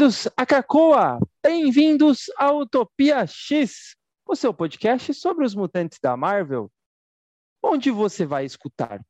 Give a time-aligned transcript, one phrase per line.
[0.00, 1.18] Bem-vindos a Cacoa!
[1.44, 3.94] Bem-vindos a Utopia X,
[4.26, 6.72] o seu podcast sobre os mutantes da Marvel,
[7.62, 9.02] onde você vai escutar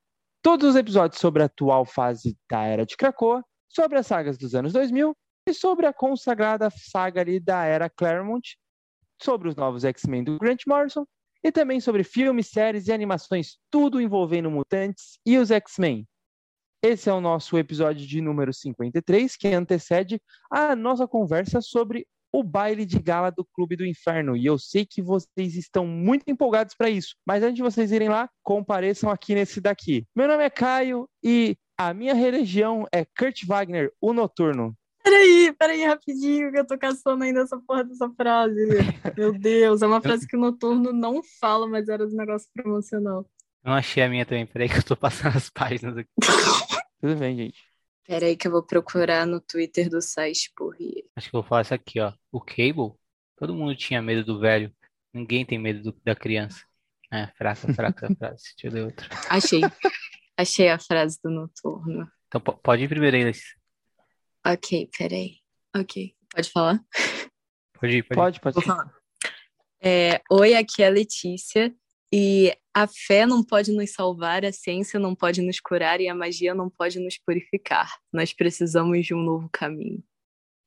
[0.42, 4.52] todos os episódios sobre a atual fase da Era de Krakoa, sobre as sagas dos
[4.52, 8.58] anos 2000 e sobre a consagrada saga ali da Era Claremont,
[9.22, 11.06] sobre os novos X-Men do Grant Morrison
[11.40, 16.04] e também sobre filmes, séries e animações, tudo envolvendo mutantes e os X-Men.
[16.82, 20.18] Esse é o nosso episódio de número 53, que antecede
[20.50, 24.34] a nossa conversa sobre o baile de gala do Clube do Inferno.
[24.34, 27.16] E eu sei que vocês estão muito empolgados para isso.
[27.26, 30.06] Mas antes de vocês irem lá, compareçam aqui nesse daqui.
[30.16, 34.74] Meu nome é Caio e a minha religião é Kurt Wagner, o Noturno.
[35.02, 38.58] Peraí, peraí, rapidinho, que eu tô caçando ainda essa porra dessa frase.
[39.16, 43.26] Meu Deus, é uma frase que o Noturno não fala, mas era do negócio promocional.
[43.62, 46.08] Não achei a minha também, peraí que eu tô passando as páginas aqui.
[47.00, 47.58] Tudo bem, gente.
[48.06, 51.04] Peraí que eu vou procurar no Twitter do site Porri.
[51.16, 52.12] Acho que eu vou falar isso aqui, ó.
[52.32, 52.92] O Cable,
[53.36, 54.74] todo mundo tinha medo do velho.
[55.12, 56.64] Ninguém tem medo do- da criança.
[57.12, 58.44] É, fraca, fraca a frase.
[58.56, 59.08] Deixa eu ler outra.
[59.28, 59.60] Achei.
[60.36, 62.10] Achei a frase do Noturno.
[62.28, 63.56] Então po- pode ir primeiro aí, Letícia.
[64.46, 65.36] Ok, peraí.
[65.76, 66.14] Ok.
[66.34, 66.80] Pode falar?
[67.78, 68.22] Pode ir, pode ir.
[68.22, 68.54] Pode, pode.
[68.54, 68.92] Vou falar.
[69.82, 71.74] É, Oi, aqui é a Letícia.
[72.12, 76.14] E a fé não pode nos salvar, a ciência não pode nos curar e a
[76.14, 77.98] magia não pode nos purificar.
[78.12, 80.02] Nós precisamos de um novo caminho.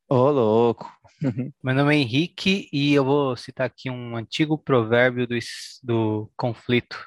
[0.08, 0.90] Ô, louco.
[1.64, 5.38] Meu nome é Henrique e eu vou citar aqui um antigo provérbio do,
[5.82, 6.98] do conflito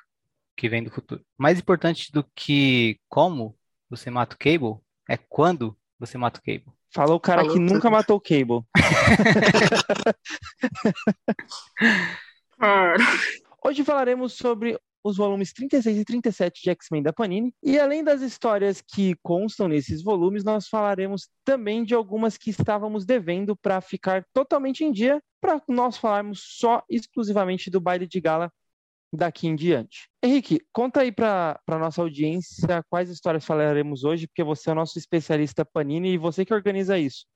[0.55, 1.25] que vem do futuro.
[1.39, 3.57] Mais importante do que como
[3.89, 6.75] você mata o Cable é quando você mata o Cable.
[6.91, 7.75] Falou o cara Falou que tudo.
[7.75, 8.63] nunca matou o Cable.
[13.67, 17.53] Hoje falaremos sobre os volumes 36 e 37 de X-Men da Panini.
[17.61, 23.05] E além das histórias que constam nesses volumes, nós falaremos também de algumas que estávamos
[23.05, 28.53] devendo para ficar totalmente em dia, para nós falarmos só exclusivamente do baile de gala
[29.13, 30.09] daqui em diante.
[30.23, 34.77] Henrique, conta aí para a nossa audiência quais histórias falaremos hoje, porque você é o
[34.77, 37.27] nosso especialista Panini e você que organiza isso.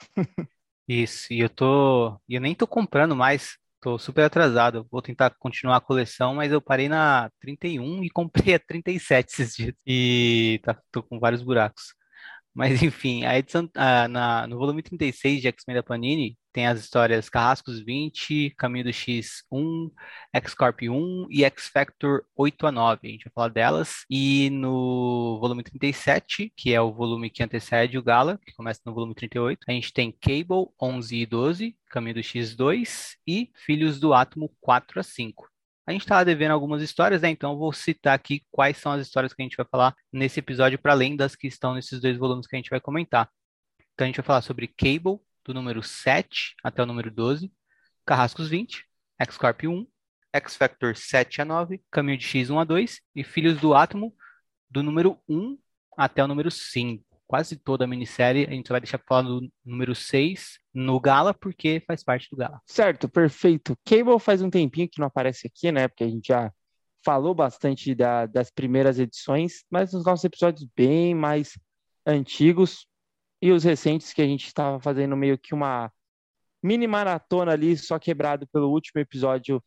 [0.86, 2.20] Isso, e eu tô.
[2.28, 3.56] Eu nem tô comprando mais.
[3.84, 4.86] Tô super atrasado.
[4.90, 9.54] Vou tentar continuar a coleção, mas eu parei na 31 e comprei a 37 esses
[9.56, 9.74] dias.
[9.86, 11.94] E tá, tô com vários buracos.
[12.54, 13.68] Mas enfim, a edição
[14.08, 18.92] na, no volume 36 de X-Men da Panini tem as histórias Carrascos 20, Caminho do
[18.92, 19.90] X 1,
[20.32, 23.08] X-Corp 1 e X-Factor 8 a 9.
[23.08, 24.04] A gente vai falar delas.
[24.08, 28.94] E no volume 37, que é o volume que antecede o Gala, que começa no
[28.94, 33.98] volume 38, a gente tem Cable 11 e 12, Caminho do X 2 e Filhos
[33.98, 35.50] do Átomo 4 a 5.
[35.86, 37.30] A gente estava devendo algumas histórias, né?
[37.30, 40.38] Então eu vou citar aqui quais são as histórias que a gente vai falar nesse
[40.38, 43.28] episódio, para além das que estão nesses dois volumes que a gente vai comentar.
[43.92, 47.52] Então a gente vai falar sobre Cable, do número 7 até o número 12,
[48.06, 48.84] Carrascos 20,
[49.18, 49.86] X-Corp 1,
[50.32, 54.14] X-Factor 7 a 9, Caminho de X 1 a 2 e Filhos do Átomo,
[54.68, 55.56] do número 1
[55.96, 57.04] até o número 5.
[57.26, 61.82] Quase toda a minissérie a gente vai deixar falar do número 6 no Gala, porque
[61.86, 62.60] faz parte do Gala.
[62.66, 63.76] Certo, perfeito.
[63.84, 65.88] Cable faz um tempinho que não aparece aqui, né?
[65.88, 66.52] Porque a gente já
[67.04, 71.58] falou bastante da- das primeiras edições, mas nos nossos episódios bem mais
[72.06, 72.86] antigos
[73.44, 75.92] e os recentes que a gente estava fazendo meio que uma
[76.62, 79.62] mini maratona ali, só quebrado pelo último episódio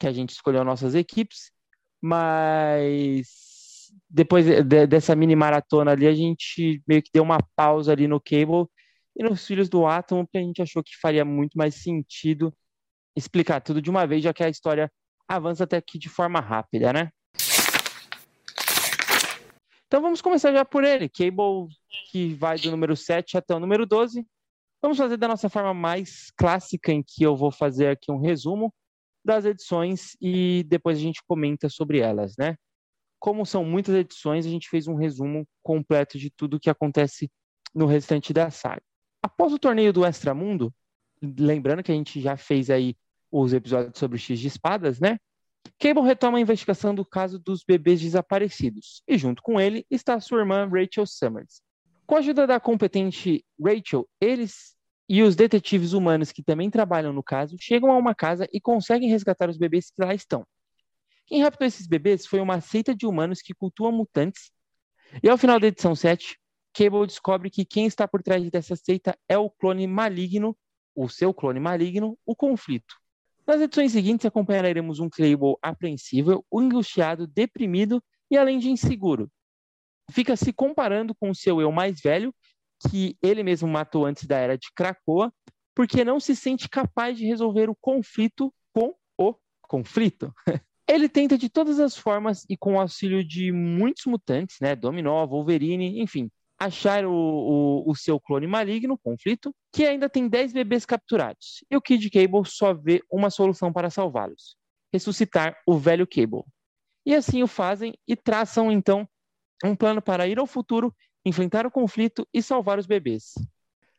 [0.00, 1.52] que a gente escolheu nossas equipes,
[2.02, 3.28] mas
[4.10, 8.20] depois de- dessa mini maratona ali, a gente meio que deu uma pausa ali no
[8.20, 8.66] Cable
[9.16, 12.52] e nos Filhos do Átomo, porque a gente achou que faria muito mais sentido
[13.16, 14.92] explicar tudo de uma vez, já que a história
[15.28, 17.10] avança até aqui de forma rápida, né?
[19.94, 21.68] Então vamos começar já por ele, Cable,
[22.10, 24.26] que vai do número 7 até o número 12.
[24.82, 28.74] Vamos fazer da nossa forma mais clássica, em que eu vou fazer aqui um resumo
[29.24, 32.56] das edições e depois a gente comenta sobre elas, né?
[33.20, 37.30] Como são muitas edições, a gente fez um resumo completo de tudo que acontece
[37.72, 38.82] no restante da saga.
[39.22, 40.74] Após o torneio do Extramundo,
[41.22, 42.96] lembrando que a gente já fez aí
[43.30, 45.20] os episódios sobre o X de espadas, né?
[45.78, 50.40] Cable retoma a investigação do caso dos bebês desaparecidos e junto com ele está sua
[50.40, 51.62] irmã Rachel Summers.
[52.06, 54.74] Com a ajuda da competente Rachel, eles
[55.08, 59.10] e os detetives humanos que também trabalham no caso chegam a uma casa e conseguem
[59.10, 60.46] resgatar os bebês que lá estão.
[61.26, 64.50] Quem raptou esses bebês foi uma seita de humanos que cultuam mutantes.
[65.22, 66.38] E ao final da edição 7,
[66.74, 70.56] Cable descobre que quem está por trás dessa seita é o clone maligno,
[70.94, 72.94] o seu clone maligno, o conflito.
[73.46, 79.30] Nas edições seguintes acompanharemos um Cable apreensível, angustiado, deprimido e além de inseguro.
[80.10, 82.34] Fica se comparando com o seu eu mais velho
[82.88, 85.32] que ele mesmo matou antes da era de Krakoa,
[85.74, 90.32] porque não se sente capaz de resolver o conflito com o conflito.
[90.86, 95.26] Ele tenta de todas as formas e com o auxílio de muitos mutantes, né, Dominó,
[95.26, 100.86] Wolverine, enfim, achar o, o, o, seu clone maligno, conflito, que ainda tem 10 bebês
[100.86, 101.64] capturados.
[101.70, 104.56] E o Kid Cable só vê uma solução para salvá-los:
[104.92, 106.44] ressuscitar o velho Cable.
[107.06, 109.06] E assim o fazem e traçam então
[109.64, 113.34] um plano para ir ao futuro, enfrentar o conflito e salvar os bebês.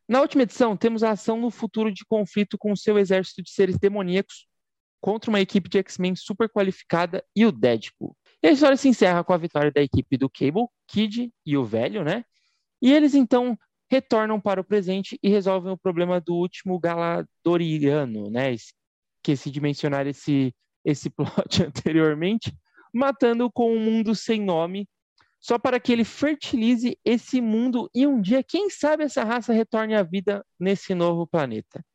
[0.07, 3.49] Na última edição, temos a ação no futuro de conflito com o seu exército de
[3.49, 4.47] seres demoníacos
[5.01, 8.15] contra uma equipe de X-Men super qualificada e o Deadpool.
[8.41, 11.65] E a história se encerra com a vitória da equipe do Cable, Kid e o
[11.65, 12.23] velho, né?
[12.81, 13.57] E eles então
[13.89, 18.53] retornam para o presente e resolvem o problema do último Galadoriano, né?
[18.53, 22.53] Esqueci de mencionar esse, esse plot anteriormente,
[22.93, 24.87] matando com um mundo sem nome
[25.45, 29.93] só para que ele fertilize esse mundo e um dia, quem sabe, essa raça retorne
[29.93, 31.85] à vida nesse novo planeta.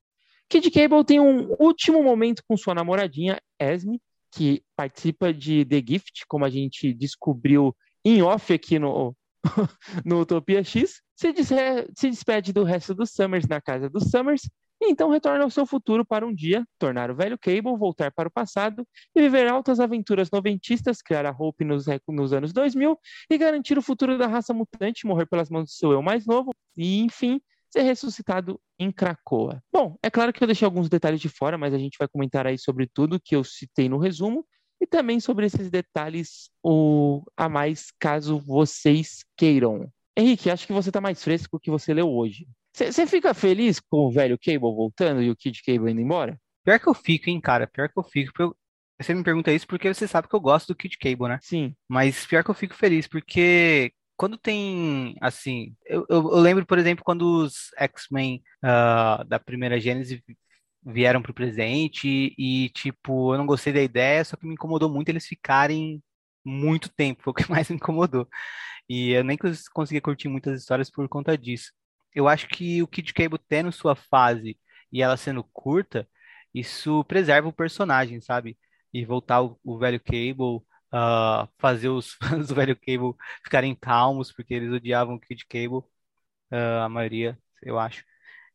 [0.48, 4.00] Kid Cable tem um último momento com sua namoradinha, Esme,
[4.32, 7.74] que participa de The Gift, como a gente descobriu
[8.04, 9.16] em off aqui no,
[10.04, 11.32] no Utopia X, se,
[11.96, 14.42] se despede do resto dos Summers na casa dos Summers
[14.82, 18.28] e então retorna ao seu futuro para um dia tornar o velho Cable, voltar para
[18.28, 22.98] o passado e viver altas aventuras noventistas, criar a Hope nos, nos anos 2000
[23.28, 26.50] e garantir o futuro da raça mutante, morrer pelas mãos do seu eu mais novo
[26.74, 29.62] e, enfim, ser ressuscitado em Cracoa.
[29.70, 32.46] Bom, é claro que eu deixei alguns detalhes de fora, mas a gente vai comentar
[32.46, 34.46] aí sobre tudo que eu citei no resumo
[34.80, 39.90] e também sobre esses detalhes o, a mais, caso vocês queiram.
[40.16, 42.48] Henrique, acho que você está mais fresco que você leu hoje.
[42.72, 46.38] Você fica feliz com o velho Cable voltando e o Kid Cable indo embora?
[46.64, 47.66] Pior que eu fico, hein, cara.
[47.66, 48.42] Pior que eu fico.
[48.42, 48.56] Eu...
[49.00, 51.38] Você me pergunta isso porque você sabe que eu gosto do Kid Cable, né?
[51.42, 51.74] Sim.
[51.88, 55.74] Mas pior que eu fico feliz, porque quando tem, assim...
[55.86, 60.20] Eu, eu, eu lembro, por exemplo, quando os X-Men uh, da primeira Gênesis
[60.84, 65.08] vieram pro presente e, tipo, eu não gostei da ideia, só que me incomodou muito
[65.10, 66.02] eles ficarem
[66.44, 68.28] muito tempo, foi o que mais me incomodou.
[68.88, 69.38] E eu nem
[69.72, 71.72] consegui curtir muitas histórias por conta disso
[72.14, 74.58] eu acho que o Kid Cable tendo sua fase
[74.92, 76.08] e ela sendo curta,
[76.54, 78.58] isso preserva o personagem, sabe?
[78.92, 80.56] E voltar o, o velho Cable,
[80.92, 85.78] uh, fazer os fãs do velho Cable ficarem calmos, porque eles odiavam o Kid Cable,
[86.52, 88.04] uh, a maioria, eu acho.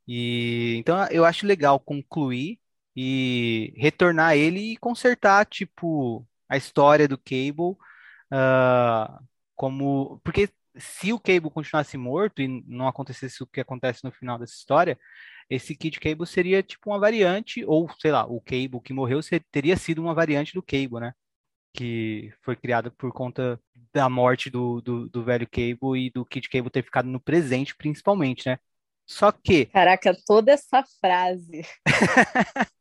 [0.08, 2.60] E então eu acho legal concluir
[2.96, 7.76] e retornar ele e consertar, tipo, a história do Cable,
[8.32, 9.24] uh,
[9.56, 10.20] como.
[10.24, 14.54] Porque se o Cable continuasse morto e não acontecesse o que acontece no final dessa
[14.54, 14.98] história,
[15.50, 19.20] esse Kid Cable seria tipo uma variante, ou sei lá, o Cable que morreu
[19.52, 21.14] teria sido uma variante do Cable, né?
[21.74, 23.60] Que foi criada por conta
[23.94, 27.76] da morte do, do, do velho Cable e do Kid Cable ter ficado no presente,
[27.76, 28.60] principalmente, né?
[29.06, 29.66] Só que.
[29.68, 31.62] Caraca, toda essa frase.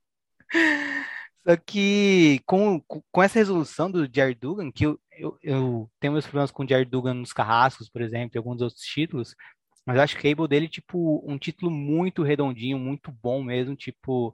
[1.47, 6.25] Só que com, com essa resolução do Jared Dugan, que eu, eu, eu tenho meus
[6.25, 9.35] problemas com o Jared Dugan nos Carrascos, por exemplo, e alguns outros títulos,
[9.87, 14.29] mas eu acho que Cable dele, tipo, um título muito redondinho, muito bom mesmo, tipo,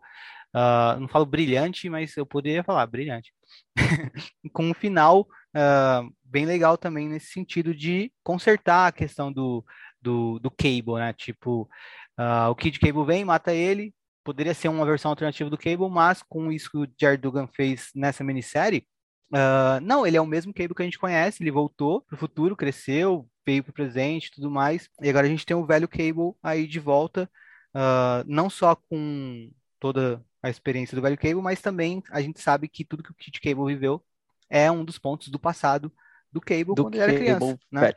[0.54, 3.32] uh, não falo brilhante, mas eu poderia falar brilhante.
[4.52, 9.64] com um final uh, bem legal também nesse sentido de consertar a questão do,
[10.00, 11.12] do, do Cable, né?
[11.12, 11.68] Tipo,
[12.18, 16.22] uh, o Kid Cable vem, mata ele, poderia ser uma versão alternativa do Cable, mas
[16.22, 18.86] com isso que o Jared Dugan fez nessa minissérie,
[19.32, 22.56] uh, não, ele é o mesmo Cable que a gente conhece, ele voltou pro futuro,
[22.56, 26.66] cresceu, veio pro presente tudo mais, e agora a gente tem o velho Cable aí
[26.66, 27.30] de volta,
[27.74, 32.68] uh, não só com toda a experiência do velho Cable, mas também a gente sabe
[32.68, 34.02] que tudo que o Kid Cable viveu
[34.48, 35.92] é um dos pontos do passado
[36.32, 37.58] do Cable do quando ele era criança.
[37.70, 37.92] Né?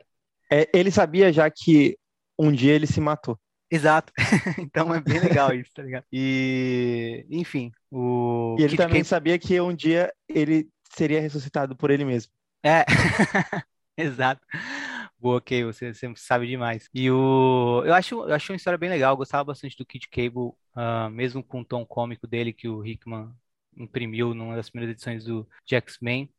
[0.54, 1.98] É, ele sabia já que
[2.38, 3.36] um dia ele se matou.
[3.68, 4.12] Exato.
[4.58, 6.04] então é bem legal isso, tá ligado?
[6.12, 8.54] E, enfim, o.
[8.56, 9.04] E ele também Cable...
[9.04, 12.32] sabia que um dia ele seria ressuscitado por ele mesmo.
[12.62, 12.84] É,
[13.98, 14.46] exato.
[15.18, 16.88] Boa, ok, você, você sabe demais.
[16.94, 17.82] E o.
[17.84, 21.10] Eu acho, eu acho uma história bem legal, eu gostava bastante do Kid Cable, uh,
[21.10, 23.32] mesmo com o tom cômico dele que o Hickman
[23.76, 26.30] imprimiu numa das primeiras edições do X-Men.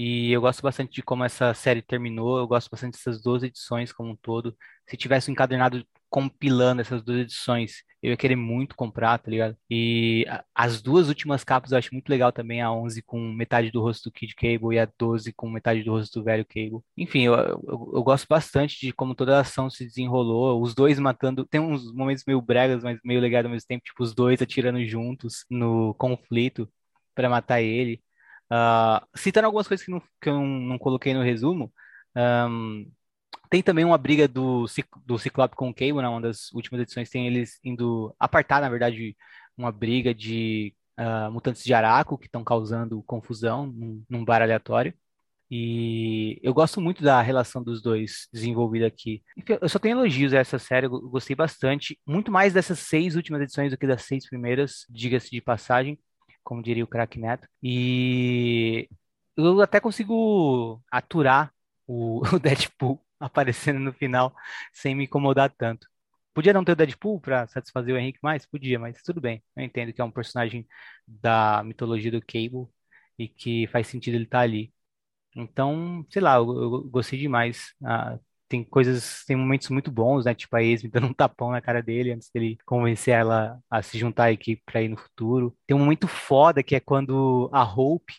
[0.00, 3.92] E eu gosto bastante de como essa série terminou, eu gosto bastante dessas duas edições
[3.92, 4.56] como um todo.
[4.88, 7.82] Se tivesse um encadernado compilando essas duas edições.
[8.00, 9.56] Eu ia querer muito comprar, tá ligado?
[9.68, 10.24] E
[10.54, 14.08] as duas últimas capas eu acho muito legal também, a 11 com metade do rosto
[14.08, 16.80] do Kid Cable e a 12 com metade do rosto do velho Cable.
[16.96, 20.98] Enfim, eu, eu, eu gosto bastante de como toda a ação se desenrolou, os dois
[21.00, 24.40] matando, tem uns momentos meio bregas, mas meio legais ao mesmo tempo, tipo os dois
[24.40, 26.70] atirando juntos no conflito
[27.14, 28.00] para matar ele.
[28.50, 31.72] Uh, citando algumas coisas que, não, que eu não, não coloquei no resumo,
[32.16, 32.90] um,
[33.50, 34.66] Tem também uma briga do,
[35.06, 36.08] do Ciclope com o Cable, né?
[36.08, 39.16] Uma das últimas edições tem eles indo apartar, na verdade,
[39.56, 44.92] uma briga de uh, mutantes de Araco que estão causando confusão num, num bar aleatório.
[45.50, 49.22] E eu gosto muito da relação dos dois desenvolvida aqui.
[49.62, 51.98] Eu só tenho elogios a essa série, eu gostei bastante.
[52.06, 55.98] Muito mais dessas seis últimas edições do que das seis primeiras, diga-se de passagem,
[56.48, 57.46] como diria o Crack Neto.
[57.62, 58.88] E
[59.36, 61.52] eu até consigo aturar
[61.86, 64.34] o, o Deadpool aparecendo no final
[64.72, 65.86] sem me incomodar tanto.
[66.32, 68.46] Podia não ter o Deadpool para satisfazer o Henrique mais?
[68.46, 69.42] Podia, mas tudo bem.
[69.56, 70.66] Eu entendo que é um personagem
[71.06, 72.66] da mitologia do Cable
[73.18, 74.72] e que faz sentido ele estar tá ali.
[75.36, 77.74] Então, sei lá, eu, eu gostei demais.
[77.84, 80.34] Ah, tem coisas, tem momentos muito bons, né?
[80.34, 83.98] Tipo a Esme dando um tapão na cara dele antes dele convencer ela a se
[83.98, 85.54] juntar à equipe para ir no futuro.
[85.66, 88.14] Tem um momento foda que é quando a Hope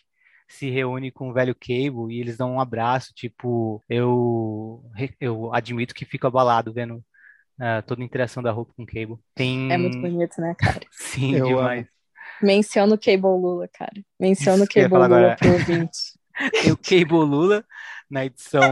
[0.48, 4.82] se reúne com o velho Cable e eles dão um abraço, tipo, eu
[5.20, 9.18] eu admito que fico abalado vendo uh, toda a interação da Hope com o Cable.
[9.34, 9.72] Tem...
[9.72, 10.80] É muito bonito, né, cara?
[10.90, 11.80] Sim, eu demais.
[11.80, 11.88] Amo.
[12.42, 14.02] Menciona o Cable Lula, cara.
[14.18, 15.36] Menciona o Cable Lula agora.
[15.36, 16.19] pro ouvinte.
[16.62, 17.64] Tem o Cable Lula
[18.10, 18.62] na edição.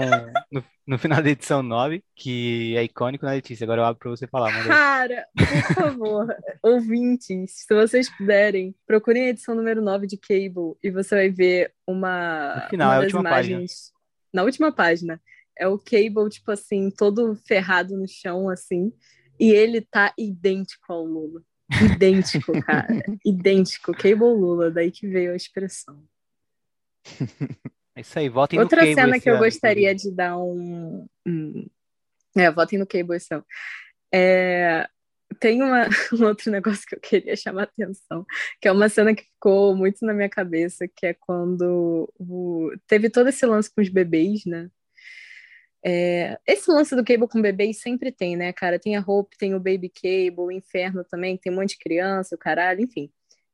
[0.50, 3.64] No, no, final da edição 9, que é icônico na Letícia.
[3.64, 4.52] Agora eu abro pra você falar.
[4.66, 10.90] Cara, por favor, ouvintes, se vocês puderem, procurem a edição número 9 de Cable e
[10.90, 12.62] você vai ver uma.
[12.62, 13.72] No final, uma é a última imagens...
[13.72, 13.98] página.
[14.32, 15.20] Na última página.
[15.60, 18.92] É o Cable, tipo assim, todo ferrado no chão, assim.
[19.40, 21.42] E ele tá idêntico ao Lula.
[21.82, 22.87] Idêntico, cara.
[23.26, 23.92] idêntico.
[23.92, 26.00] Cable Lula, daí que veio a expressão.
[27.98, 31.04] É isso aí, votem Outra no Outra cena que eu gostaria de dar um.
[31.26, 31.66] um...
[32.36, 33.44] É, votem no Cable esse ano.
[34.14, 34.88] É,
[35.40, 38.24] tem uma, um outro negócio que eu queria chamar a atenção,
[38.60, 42.70] que é uma cena que ficou muito na minha cabeça, que é quando o...
[42.86, 44.70] teve todo esse lance com os bebês, né?
[45.84, 48.78] É, esse lance do Cable com bebês sempre tem, né, cara?
[48.78, 52.36] Tem a Hope, tem o Baby Cable, o Inferno também, tem um monte de criança,
[52.36, 53.10] o caralho, enfim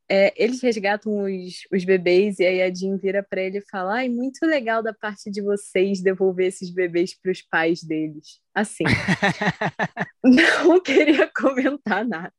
[0.08, 3.96] é, eles resgatam os, os bebês e aí a Jean vira para ele e fala:
[3.96, 8.40] Ai, muito legal da parte de vocês devolver esses bebês para os pais deles.
[8.54, 8.84] Assim,
[10.23, 12.32] não queria comentar nada.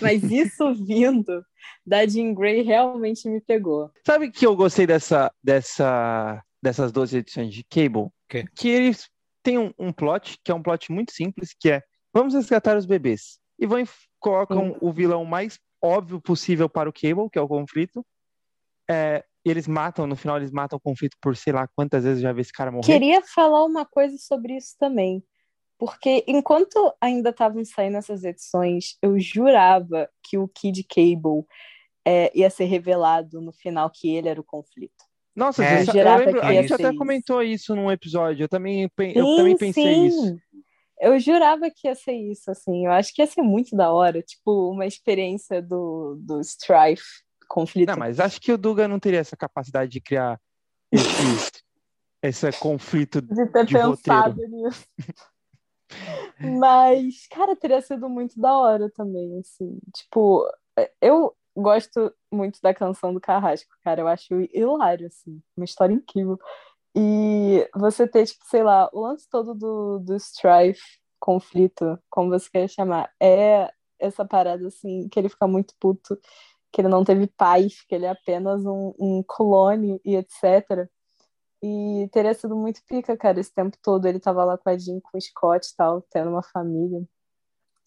[0.00, 1.44] Mas isso vindo
[1.86, 3.90] da Jean Grey realmente me pegou.
[4.04, 8.08] Sabe que eu gostei dessa, dessa, dessas duas edições de Cable?
[8.28, 9.08] Que, que eles
[9.42, 12.86] têm um, um, plot, que é um plot muito simples, que é vamos resgatar os
[12.86, 13.38] bebês.
[13.58, 13.84] E vão
[14.18, 18.04] colocam o vilão mais óbvio possível para o Cable, que é o conflito.
[18.90, 22.32] É, eles matam, no final eles matam o conflito por sei lá quantas vezes já
[22.32, 22.86] vi esse cara morrer.
[22.86, 25.22] Queria falar uma coisa sobre isso também.
[25.78, 31.44] Porque enquanto ainda estavam saindo essas edições, eu jurava que o Kid Cable
[32.04, 35.06] é, ia ser revelado no final que ele era o conflito.
[35.36, 36.98] Nossa, é, eu, eu lembro, a gente até isso.
[36.98, 38.42] comentou isso num episódio.
[38.42, 40.06] Eu também, eu sim, também pensei sim.
[40.06, 40.36] isso.
[41.00, 42.86] Eu jurava que ia ser isso, assim.
[42.86, 47.02] Eu acho que ia ser muito da hora, tipo, uma experiência do, do Strife
[47.48, 47.88] conflito.
[47.88, 50.38] Não, mas acho que o Duga não teria essa capacidade de criar
[50.92, 51.02] esse,
[52.22, 54.50] esse conflito de ter de pensado roteiro.
[54.50, 54.86] nisso.
[56.60, 59.78] mas, cara, teria sido muito da hora também, assim.
[59.96, 60.46] Tipo,
[61.00, 64.02] eu gosto muito da canção do Carrasco, cara.
[64.02, 65.40] Eu acho hilário, assim.
[65.56, 66.38] Uma história incrível.
[66.96, 70.82] E você ter, tipo, sei lá, o lance todo do, do strife,
[71.20, 76.18] conflito, como você quer chamar, é essa parada, assim, que ele fica muito puto,
[76.72, 80.88] que ele não teve paz, que ele é apenas um, um clone e etc.
[81.62, 84.06] E teria sido muito pica, cara, esse tempo todo.
[84.06, 87.02] Ele tava lá com a Jean, com o Scott e tal, tendo uma família,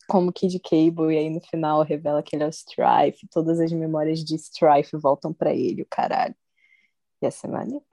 [0.07, 3.71] como Kid Cable, e aí no final revela que ele é o Strife, todas as
[3.71, 6.35] memórias de Strife voltam para ele, o caralho.
[7.21, 7.85] Ia ser maneiro.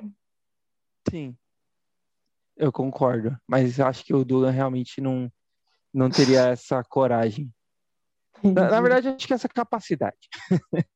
[1.11, 1.37] Sim,
[2.59, 3.37] eu concordo.
[3.47, 5.31] Mas acho que o Dulan realmente não,
[5.95, 7.51] não teria essa coragem.
[8.43, 10.17] Na, na verdade, acho que essa capacidade.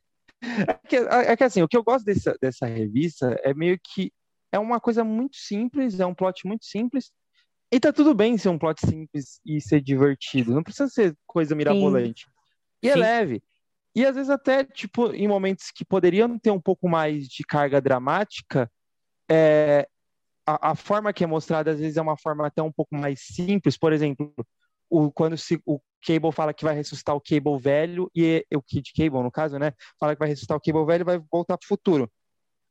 [0.69, 4.13] é, que, é que assim, o que eu gosto dessa, dessa revista é meio que
[4.51, 7.11] é uma coisa muito simples, é um plot muito simples.
[7.73, 10.55] E tá tudo bem ser um plot simples e ser divertido.
[10.55, 12.25] Não precisa ser coisa mirabolante.
[12.25, 12.31] Sim.
[12.83, 13.01] E é Sim.
[13.01, 13.43] leve.
[13.95, 17.81] E às vezes até, tipo, em momentos que poderiam ter um pouco mais de carga
[17.81, 18.71] dramática,
[19.31, 19.89] é,
[20.47, 23.21] a, a, forma que é mostrada às vezes é uma forma até um pouco mais
[23.21, 23.77] simples.
[23.77, 24.33] Por exemplo,
[24.91, 28.93] o, quando se, o Cable fala que vai ressuscitar o Cable velho e o Kid
[28.95, 29.73] Cable, no caso, né?
[29.99, 32.11] Fala que vai ressuscitar o Cable velho e vai voltar para o futuro.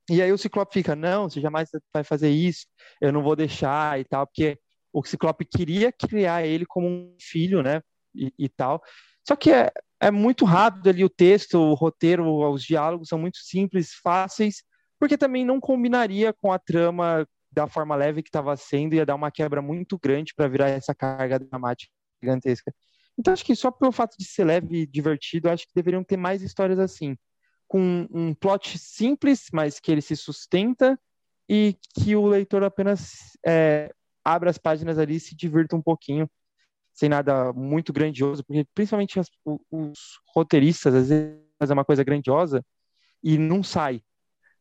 [0.10, 2.66] E aí o Ciclope fica, não, você jamais vai fazer isso,
[3.00, 4.60] eu não vou deixar e tal, porque
[4.92, 7.82] o Ciclope queria criar ele como um filho, né?
[8.14, 8.84] E, e tal.
[9.26, 13.38] Só que é, é muito rápido ali o texto, o roteiro, os diálogos são muito
[13.38, 14.64] simples, fáceis,
[15.00, 19.16] porque também não combinaria com a trama da forma leve que estava sendo, ia dar
[19.16, 21.92] uma quebra muito grande para virar essa carga dramática
[22.22, 22.74] gigantesca.
[23.18, 26.18] Então, acho que só pelo fato de ser leve e divertido, acho que deveriam ter
[26.18, 27.18] mais histórias assim.
[27.68, 31.00] Com um plot simples, mas que ele se sustenta
[31.48, 33.94] e que o leitor apenas é,
[34.24, 36.30] abra as páginas ali e se divirta um pouquinho,
[36.94, 39.28] sem nada muito grandioso, porque principalmente as,
[39.70, 42.66] os roteiristas, às vezes, fazem uma coisa grandiosa
[43.24, 44.02] e não sai.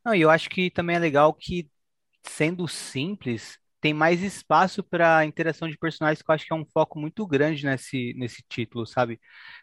[0.04, 1.68] Não, e eu acho que também é legal que,
[2.23, 6.67] sendo simples, tem mais espaço para interação de personagens, que eu acho que é um
[6.67, 9.19] foco muito grande nesse, nesse título, sabe?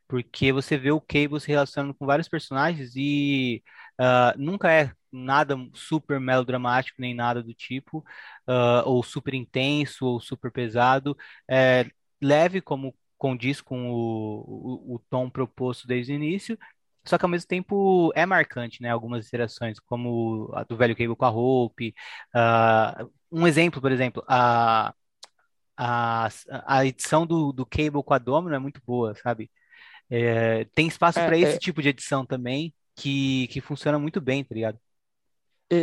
[0.08, 3.64] Porque você vê o Cable se relacionando com vários personagens e
[4.00, 8.00] uh, nunca é nada super melodramático, nem nada do tipo,
[8.48, 11.16] uh, ou super intenso, ou super pesado.
[11.50, 11.86] É
[12.22, 16.58] leve, como condiz com o, o, o tom proposto desde o início,
[17.08, 18.90] só que ao mesmo tempo é marcante, né?
[18.90, 21.94] Algumas interações, como a do velho Cable com a Hope.
[22.36, 24.94] Uh, um exemplo, por exemplo, a,
[25.76, 26.30] a,
[26.66, 29.50] a edição do, do Cable com a Domino é muito boa, sabe?
[30.10, 31.60] É, tem espaço é, para esse é...
[31.60, 34.80] tipo de edição também, que, que funciona muito bem, tá ligado?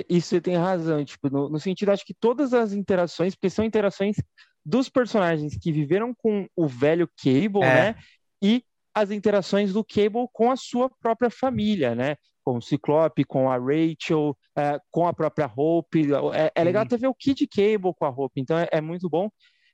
[0.09, 3.65] Isso você tem razão, tipo, no, no sentido, acho que todas as interações, porque são
[3.65, 4.17] interações
[4.65, 7.93] dos personagens que viveram com o velho Cable, é.
[7.93, 7.97] né?
[8.43, 12.17] E as interações do Cable com a sua própria família, né?
[12.45, 16.07] Com o Ciclope, com a Rachel, é, com a própria Hope.
[16.33, 19.09] É, é legal até ver o Kid Cable com a Hope, então é, é muito
[19.09, 19.29] bom.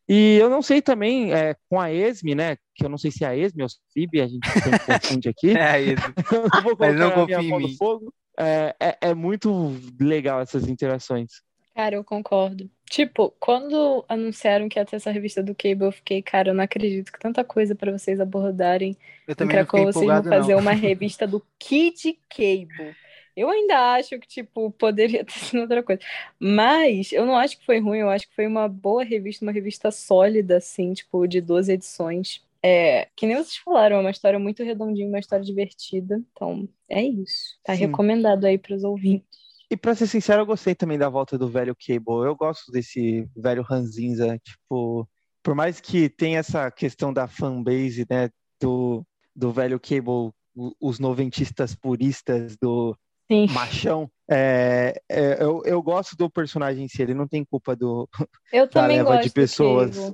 [0.09, 2.57] E eu não sei também é, com a Esme, né?
[2.75, 5.51] Que eu não sei se é a Esme ou Phoebe, a gente sempre confunde aqui.
[5.57, 6.15] é a Esme.
[6.33, 7.77] eu vou Mas não confio em mim.
[7.77, 8.13] Fogo.
[8.39, 11.31] É, é, é, muito legal essas interações.
[11.75, 12.69] Cara, eu concordo.
[12.91, 16.65] Tipo, quando anunciaram que ia ter essa revista do Cable, eu fiquei, cara, eu não
[16.65, 18.97] acredito que tanta coisa para vocês abordarem.
[19.29, 20.61] Eu também Krakow, vocês vão fazer não.
[20.61, 22.97] uma revista do Kid Cable.
[23.37, 26.03] Eu ainda acho que, tipo, poderia ter sido outra coisa.
[26.37, 29.53] Mas eu não acho que foi ruim, eu acho que foi uma boa revista, uma
[29.53, 32.45] revista sólida, assim, tipo, de 12 edições.
[32.61, 36.21] É, que nem vocês falaram, é uma história muito redondinha, uma história divertida.
[36.33, 37.57] Então, é isso.
[37.63, 37.83] Tá Sim.
[37.83, 39.40] recomendado aí para os ouvintes.
[39.71, 42.27] E pra ser sincero, eu gostei também da volta do velho Cable.
[42.27, 45.09] Eu gosto desse velho ranzinza, tipo,
[45.43, 48.31] por mais que tenha essa questão da fanbase, né,
[48.61, 50.33] do, do velho Cable,
[50.81, 52.97] os noventistas puristas do
[53.31, 53.47] Sim.
[53.47, 58.09] machão, é, é, eu, eu gosto do personagem em si, ele não tem culpa do,
[58.53, 60.13] eu da leva de pessoas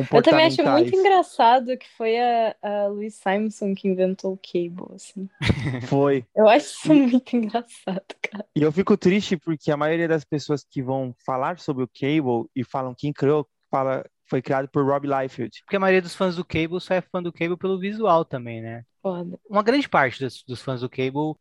[0.00, 4.94] eu também acho muito engraçado que foi a, a Louise Simonson que inventou o Cable,
[4.94, 5.28] assim.
[5.88, 6.24] Foi.
[6.34, 8.46] Eu acho isso muito engraçado, cara.
[8.56, 12.48] E eu fico triste porque a maioria das pessoas que vão falar sobre o Cable
[12.54, 15.62] e falam quem criou, fala foi criado por Rob Liefeld.
[15.64, 18.62] Porque a maioria dos fãs do Cable só é fã do Cable pelo visual também,
[18.62, 18.82] né?
[19.02, 19.38] Foda.
[19.50, 21.34] Uma grande parte dos, dos fãs do Cable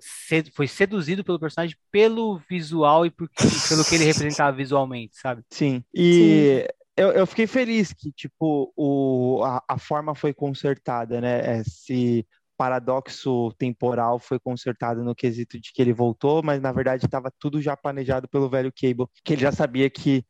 [0.53, 3.29] foi seduzido pelo personagem pelo visual e por,
[3.69, 5.41] pelo que ele representava visualmente, sabe?
[5.49, 5.83] Sim.
[5.93, 11.59] E Sim eu, eu fiquei feliz que, tipo, o, a, a forma foi consertada, né?
[11.59, 12.25] Esse
[12.57, 17.59] paradoxo temporal foi consertado no quesito de que ele voltou, mas na verdade estava tudo
[17.59, 20.23] já planejado pelo velho Cable, que ele já sabia que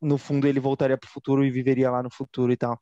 [0.00, 2.80] no fundo ele voltaria para o futuro e viveria lá no futuro e tal.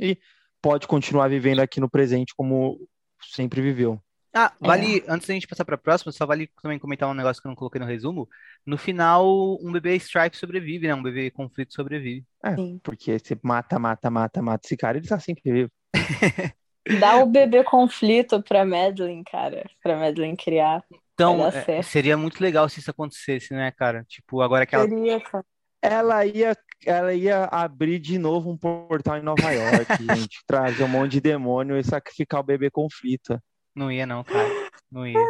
[0.00, 0.18] E
[0.62, 2.88] pode continuar vivendo aqui no presente como
[3.20, 4.00] sempre viveu.
[4.38, 5.04] Ah, vale, é.
[5.08, 7.50] antes da gente passar para a próxima, só vale também comentar um negócio que eu
[7.50, 8.28] não coloquei no resumo.
[8.66, 9.26] No final,
[9.62, 10.94] um bebê Stripe sobrevive, né?
[10.94, 12.22] Um bebê conflito sobrevive.
[12.44, 12.78] É, Sim.
[12.84, 15.70] porque você mata, mata, mata, mata esse cara, ele tá sempre vivo.
[17.00, 20.84] Dá o bebê conflito pra Madeline, cara, pra Madeline criar.
[21.14, 24.04] Então, é, seria muito legal se isso acontecesse, né, cara?
[24.06, 24.86] Tipo, agora que ela.
[24.86, 25.44] Seria, cara.
[25.80, 30.44] Ela ia, ela ia abrir de novo um portal em Nova York, gente.
[30.46, 33.40] Trazer um monte de demônio e sacrificar o bebê conflito.
[33.76, 34.48] Não ia não, cara.
[34.90, 35.20] Não ia.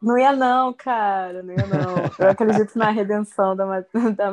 [0.00, 1.42] Não ia não, cara.
[1.42, 1.96] Não ia não.
[2.24, 3.64] Eu acredito na redenção da,
[4.16, 4.32] da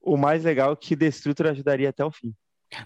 [0.00, 2.32] O mais legal é que Destrutor ajudaria até o fim.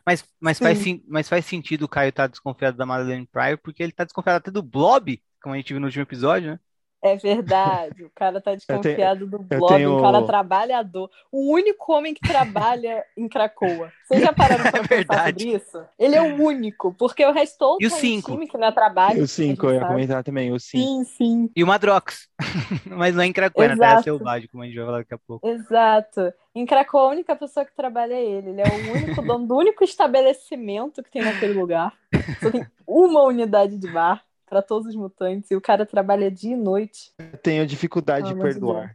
[0.05, 3.83] Mas, mas, faz, mas faz sentido o Caio estar tá desconfiado da Madeleine Pryor, porque
[3.83, 6.61] ele tá desconfiado até do Blob, como a gente viu no último episódio, né?
[7.03, 9.97] É verdade, o cara tá desconfiado tenho, do blog, tenho...
[9.97, 11.11] um cara trabalhador.
[11.33, 13.91] O único homem que trabalha em Cracoa.
[14.05, 15.83] Vocês já pararam pra é pensar sobre isso?
[15.99, 18.33] Ele é o único, porque o resto todo e o cinco?
[18.33, 19.19] time que não é trabalho.
[19.19, 20.85] E o 5, eu ia comentar também, o 5.
[20.85, 21.51] Sim, sim.
[21.57, 22.29] E o Madrox.
[22.85, 25.15] Mas não é em Cracoa, é na Terra Selvagem, como a gente vai falar daqui
[25.15, 25.49] a pouco.
[25.49, 26.33] Exato.
[26.55, 28.51] Em Cracoa, a única pessoa que trabalha é ele.
[28.51, 31.95] Ele é o único dono do único estabelecimento que tem naquele lugar.
[32.43, 36.55] Só tem uma unidade de bar para todos os mutantes e o cara trabalha dia
[36.55, 37.13] e noite.
[37.17, 38.93] Eu tenho dificuldade de perdoar.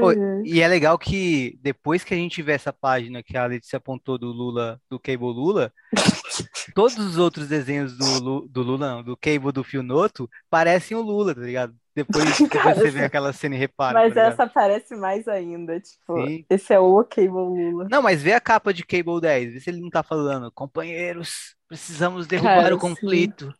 [0.00, 0.10] Pô,
[0.44, 4.18] e é legal que depois que a gente vê essa página que a Letícia apontou
[4.18, 5.72] do Lula, do Cable Lula,
[6.74, 11.32] todos os outros desenhos do, do Lula, não, do Cable do Fionoto, parecem o Lula,
[11.32, 11.72] tá ligado?
[11.94, 14.00] Depois, depois Cara, você vê aquela cena e repara.
[14.00, 16.44] Mas tá essa parece mais ainda, tipo, Sim.
[16.50, 17.86] esse é o Cable Lula.
[17.88, 21.55] Não, mas vê a capa de Cable 10, vê se ele não tá falando, companheiros,
[21.68, 23.54] precisamos derrubar Cara, o conflito.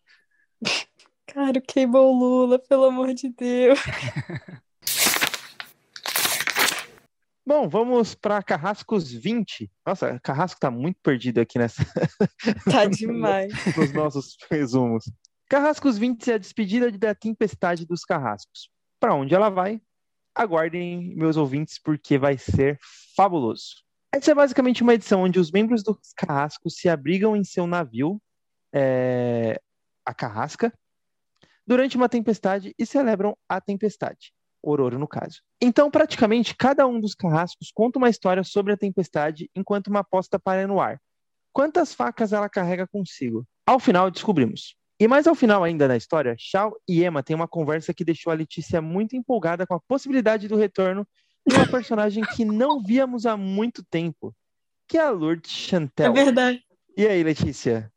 [0.65, 0.87] Sim.
[1.27, 3.79] Cara, o Cable Lula, pelo amor de Deus.
[7.47, 9.71] Bom, vamos para Carrascos 20.
[9.87, 11.85] Nossa, Carrasco tá muito perdido aqui nessa.
[12.69, 13.53] Tá demais.
[13.77, 15.05] Nos nossos resumos.
[15.49, 18.69] Carrascos 20 é a despedida da tempestade dos carrascos.
[18.99, 19.81] Para onde ela vai?
[20.35, 22.81] Aguardem, meus ouvintes, porque vai ser
[23.15, 23.86] fabuloso.
[24.17, 28.19] Essa é basicamente uma edição onde os membros dos carrascos se abrigam em seu navio,
[28.75, 29.61] é...
[30.07, 30.73] a carrasca,
[31.67, 34.33] durante uma tempestade e celebram a tempestade.
[34.63, 35.43] Ororo, no caso.
[35.61, 40.39] Então, praticamente, cada um dos carrascos conta uma história sobre a tempestade enquanto uma aposta
[40.39, 40.99] para no ar.
[41.53, 43.47] Quantas facas ela carrega consigo?
[43.67, 44.77] Ao final, descobrimos.
[44.99, 48.33] E mais ao final ainda da história, Shao e Emma têm uma conversa que deixou
[48.33, 51.07] a Letícia muito empolgada com a possibilidade do retorno
[51.47, 54.35] de uma personagem que não víamos há muito tempo,
[54.89, 56.13] que é a Lourdes Chantel.
[56.13, 56.63] É verdade.
[56.97, 57.93] E aí, Letícia?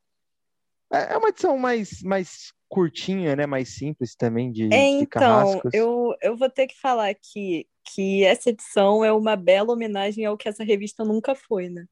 [0.92, 3.46] É, é uma edição mais, mais curtinha, né?
[3.46, 5.74] Mais simples também de, então, de carrascos.
[5.74, 10.38] Eu, eu vou ter que falar que, que essa edição é uma bela homenagem ao
[10.38, 11.86] que essa revista nunca foi, né?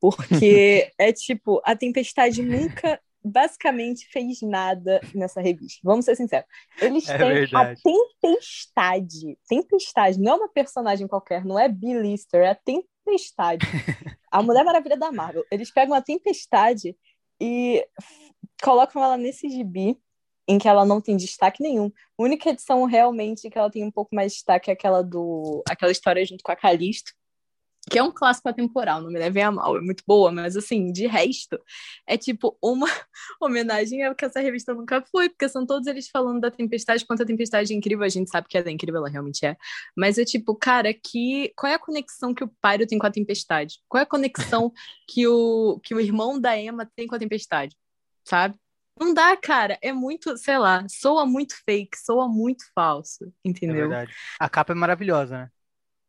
[0.00, 5.80] Porque é tipo, a Tempestade nunca basicamente fez nada nessa revista.
[5.84, 6.48] Vamos ser sinceros.
[6.80, 7.80] Eles é têm verdade.
[7.80, 9.38] a Tempestade.
[9.48, 13.66] Tempestade, não é uma personagem qualquer, não é B-Lister, é a Tempestade.
[14.30, 15.44] a Mulher Maravilha da Marvel.
[15.50, 16.96] Eles pegam a Tempestade
[17.40, 17.86] e
[18.62, 19.96] colocam ela nesse gibi
[20.48, 21.92] em que ela não tem destaque nenhum.
[22.18, 25.62] A única edição realmente que ela tem um pouco mais de destaque é aquela do
[25.68, 27.12] aquela história junto com a Calisto,
[27.88, 30.92] que é um clássico atemporal, não me levem a mal, é muito boa, mas assim,
[30.92, 31.58] de resto,
[32.06, 32.86] é tipo uma
[33.40, 37.22] homenagem ao que essa revista nunca foi, porque são todos eles falando da Tempestade, quanto
[37.22, 39.56] a Tempestade é incrível, a gente sabe que ela é incrível, ela realmente é,
[39.96, 43.10] mas é tipo, cara, que, qual é a conexão que o Pyro tem com a
[43.10, 43.78] Tempestade?
[43.88, 44.72] Qual é a conexão
[45.08, 47.76] que o, que o irmão da Emma tem com a Tempestade?
[48.24, 48.54] Sabe?
[48.98, 49.78] Não dá, cara.
[49.80, 53.76] É muito, sei lá, soa muito fake, soa muito falso, é entendeu?
[53.76, 54.12] É verdade.
[54.40, 55.50] A capa é maravilhosa, né?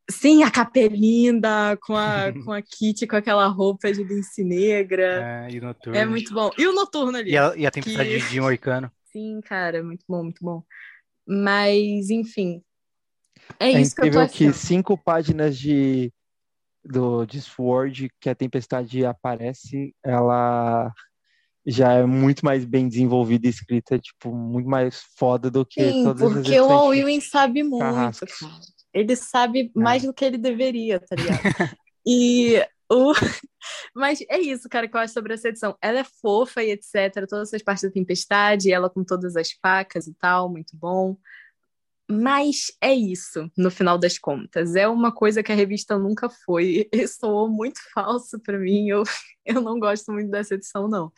[0.10, 4.44] Sim, a capa é linda, com a, com a Kitty com aquela roupa de lince
[4.44, 5.48] negra.
[5.48, 5.98] É, e noturno.
[5.98, 6.50] É muito bom.
[6.58, 7.32] E o noturno ali.
[7.32, 8.30] E a, e a tempestade que...
[8.30, 8.92] de Moicano.
[9.12, 10.64] Sim, cara, muito bom, muito bom.
[11.28, 12.62] Mas, enfim.
[13.60, 16.12] É, é isso que eu tô que cinco páginas de
[16.84, 20.92] do Discord que a tempestade aparece, ela
[21.66, 26.04] já é muito mais bem desenvolvida e escrita, tipo, muito mais foda do que Sim,
[26.04, 28.40] todas as porque o Ewing sabe muito, Carrascos.
[28.40, 28.79] cara.
[28.94, 29.80] Ele sabe é.
[29.80, 31.40] mais do que ele deveria, tá ligado?
[32.06, 33.14] e o...
[33.94, 35.78] Mas é isso, cara, que eu acho sobre essa edição.
[35.82, 37.28] Ela é fofa e etc.
[37.28, 41.18] Todas essas partes da tempestade, ela com todas as facas e tal, muito bom.
[42.12, 44.76] Mas é isso, no final das contas.
[44.76, 46.90] É uma coisa que a revista nunca foi.
[46.92, 48.88] E soou muito falso para mim.
[48.90, 49.04] Eu,
[49.56, 51.12] eu não gosto muito dessa edição, não.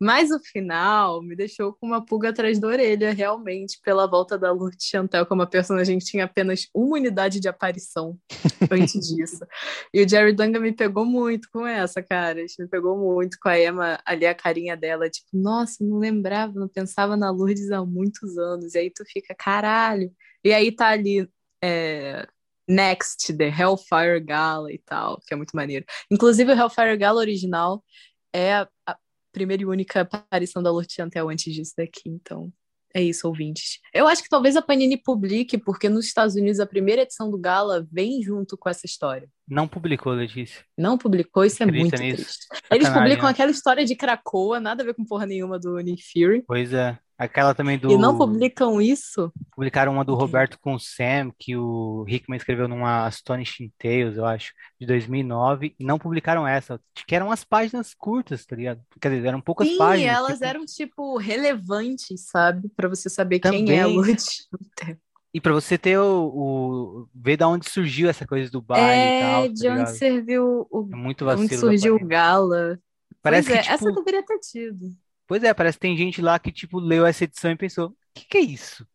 [0.00, 4.50] Mas o final me deixou com uma pulga atrás da orelha, realmente, pela volta da
[4.50, 8.18] Lourdes Chantel, como a personagem que tinha apenas uma unidade de aparição
[8.70, 9.46] antes disso.
[9.92, 12.44] E o Jerry Dunga me pegou muito com essa, cara.
[12.58, 15.08] Me pegou muito com a Emma ali, a carinha dela.
[15.08, 18.74] Tipo, nossa, não lembrava, não pensava na Lourdes há muitos anos.
[18.74, 20.10] E aí tu fica, caralho
[20.44, 21.28] e aí tá ali
[21.62, 22.28] é,
[22.68, 25.84] Next, The Hellfire Gala e tal, que é muito maneiro.
[26.10, 27.84] Inclusive, o Hellfire Gala original
[28.32, 28.96] é a, a
[29.32, 32.52] primeira e única aparição da Lourdes Chantel antes disso daqui, então
[32.94, 33.80] é isso, ouvintes.
[33.92, 37.36] Eu acho que talvez a Panini publique, porque nos Estados Unidos a primeira edição do
[37.36, 39.28] Gala vem junto com essa história.
[39.48, 40.64] Não publicou, Letícia.
[40.78, 42.16] Não publicou, isso é muito nisso.
[42.16, 42.46] triste.
[42.70, 43.30] Eles publicam né?
[43.30, 46.44] aquela história de Cracoa, nada a ver com porra nenhuma do Nick Fury.
[46.46, 46.96] Pois é.
[47.16, 47.90] Aquela também do.
[47.90, 49.32] E não publicam isso?
[49.54, 54.26] Publicaram uma do Roberto com o Sam, que o Hickman escreveu numa Astonishing Tales, eu
[54.26, 58.80] acho, de 2009, e não publicaram essa, que eram as páginas curtas, tá ligado?
[59.00, 60.10] Quer dizer, eram poucas Sim, páginas.
[60.10, 60.44] Sim, elas tipo...
[60.44, 62.68] eram, tipo, relevantes, sabe?
[62.76, 63.64] Para você saber também...
[63.64, 64.16] quem é Lud.
[65.34, 69.18] E para você ter o, o, ver da onde surgiu essa coisa do baile é,
[69.18, 69.42] e tal.
[69.42, 70.88] Tá de onde serviu o.
[70.92, 71.44] É muito vacilo.
[71.44, 72.78] Onde surgiu o Gala.
[73.20, 74.90] Parece pois que, é, tipo, essa deveria ter tido.
[75.26, 77.94] Pois é, parece que tem gente lá que, tipo, leu essa edição e pensou, o
[78.14, 78.86] que, que é isso?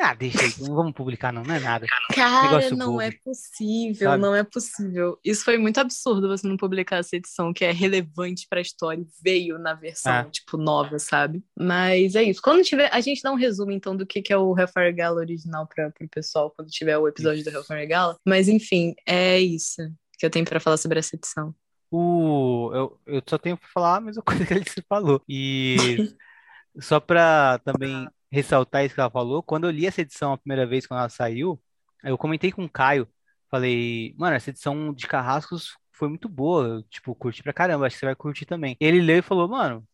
[0.00, 1.86] Ah, deixa aí, não vamos publicar não, não é nada.
[2.14, 4.22] Cara, não bobo, é possível, sabe?
[4.22, 5.18] não é possível.
[5.22, 9.06] Isso foi muito absurdo você não publicar essa edição que é relevante pra história e
[9.22, 10.24] veio na versão, É.
[10.24, 11.44] tipo, nova, sabe?
[11.56, 12.40] Mas é isso.
[12.42, 15.20] Quando tiver, a gente dá um resumo, então, do que que é o Hellfire Gala
[15.20, 18.16] original pra, pro pessoal, quando tiver o episódio do Hellfire Gala.
[18.26, 19.82] Mas, enfim, é isso
[20.18, 21.54] que eu tenho pra falar sobre essa edição.
[21.92, 25.22] O, eu, eu só tenho pra falar a mesma coisa que ele se falou.
[25.28, 25.96] E
[26.80, 30.66] só pra também ressaltar isso que ela falou, quando eu li essa edição a primeira
[30.66, 31.60] vez, quando ela saiu,
[32.02, 33.06] eu comentei com o Caio,
[33.50, 37.96] falei, mano, essa edição de Carrascos foi muito boa, eu, tipo, curti pra caramba, acho
[37.96, 38.76] que você vai curtir também.
[38.80, 39.86] Ele leu e falou, mano,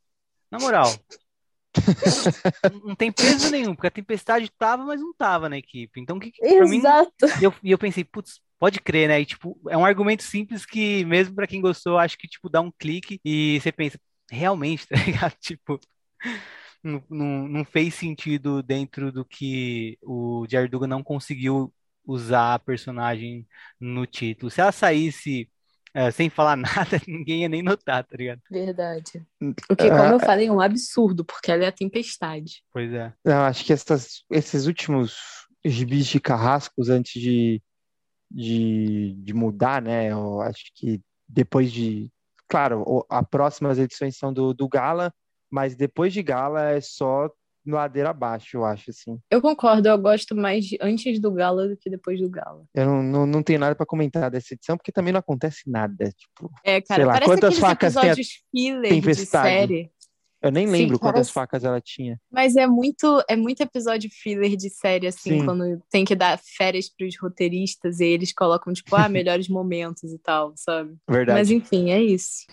[0.51, 0.93] na moral,
[2.85, 6.01] não- tem peso nenhum, porque a tempestade tava, mas não tava na equipe.
[6.01, 7.27] Então, o que, que- mim, Exato.
[7.41, 9.21] e eu, e eu pensei, putz, pode crer, né?
[9.21, 12.61] E, tipo, é um argumento simples que, mesmo pra quem gostou, acho que, tipo, dá
[12.61, 13.99] um clique e você pensa,
[14.31, 15.35] realmente, tá ligado?
[15.41, 15.81] Tipo,
[16.83, 21.73] não, não, não fez sentido dentro do que o Jared Dugan não conseguiu
[22.07, 23.47] usar a personagem
[23.79, 24.51] no título.
[24.51, 25.49] Se ela saísse
[25.95, 28.41] eh, sem falar nada, ninguém ia nem notar, tá ligado?
[28.51, 29.27] Verdade.
[29.71, 32.63] O que, como eu falei, é um absurdo, porque ela é a tempestade.
[32.73, 33.13] Pois é.
[33.25, 35.17] Eu acho que essas, esses últimos
[35.65, 37.63] gibis de carrascos antes de,
[38.31, 40.11] de, de mudar, né?
[40.13, 42.11] Eu acho que depois de.
[42.49, 45.13] Claro, as próximas edições são do, do Gala,
[45.51, 47.31] mas depois de Gala é só
[47.67, 49.19] ladeira abaixo, eu acho, assim.
[49.31, 52.65] Eu concordo, eu gosto mais de antes do Gala do que depois do Gala.
[52.75, 56.11] Eu não, não, não tenho nada para comentar dessa edição, porque também não acontece nada.
[56.11, 58.15] Tipo, É, cara, Sei lá, parece quantas facas tem a
[58.51, 59.49] filler de tempestade?
[59.49, 59.91] série.
[60.41, 62.21] Eu nem Sim, lembro quantas parece- facas ela tinha.
[62.31, 65.45] Mas é muito, é muito episódio filler de série, assim, Sim.
[65.45, 70.19] quando tem que dar férias pros roteiristas e eles colocam, tipo, ah, melhores momentos e
[70.19, 70.97] tal, sabe?
[71.09, 71.39] Verdade.
[71.39, 72.47] Mas enfim, é isso.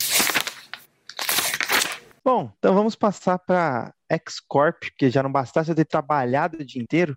[2.24, 6.82] Bom, então vamos passar para X-Corp, porque já não bastasse eu ter trabalhado o dia
[6.82, 7.15] inteiro.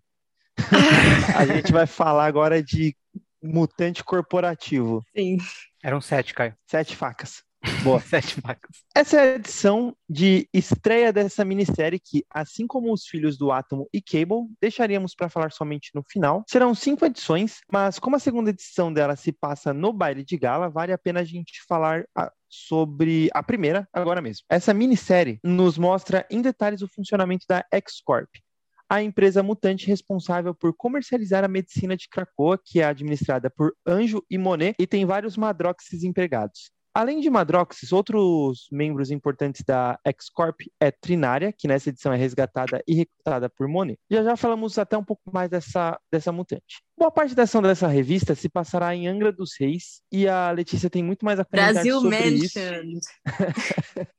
[1.34, 2.94] A gente vai falar agora de
[3.42, 5.02] mutante corporativo.
[5.16, 5.38] Sim.
[5.82, 6.54] Eram sete, Caio.
[6.66, 7.42] Sete facas.
[7.82, 8.00] Boa.
[8.00, 8.82] Sete facas.
[8.94, 13.88] Essa é a edição de estreia dessa minissérie que, assim como os Filhos do Átomo
[13.92, 16.44] e Cable, deixaríamos para falar somente no final.
[16.48, 20.68] Serão cinco edições, mas como a segunda edição dela se passa no baile de gala,
[20.68, 24.44] vale a pena a gente falar a- sobre a primeira agora mesmo.
[24.48, 28.28] Essa minissérie nos mostra em detalhes o funcionamento da X-Corp,
[28.88, 34.24] a empresa mutante responsável por comercializar a medicina de Krakoa, que é administrada por Anjo
[34.30, 36.70] e Monet, e tem vários Madroxes empregados.
[36.98, 42.82] Além de Madroxes, outros membros importantes da X-Corp é Trinária, que nessa edição é resgatada
[42.88, 44.00] e recrutada por Monet.
[44.10, 46.82] Já já falamos até um pouco mais dessa, dessa mutante.
[46.98, 50.90] Boa parte da ação dessa revista se passará em Angra dos Reis, e a Letícia
[50.90, 52.58] tem muito mais a comentar Brasil sobre isso.
[52.58, 53.00] Mentioned.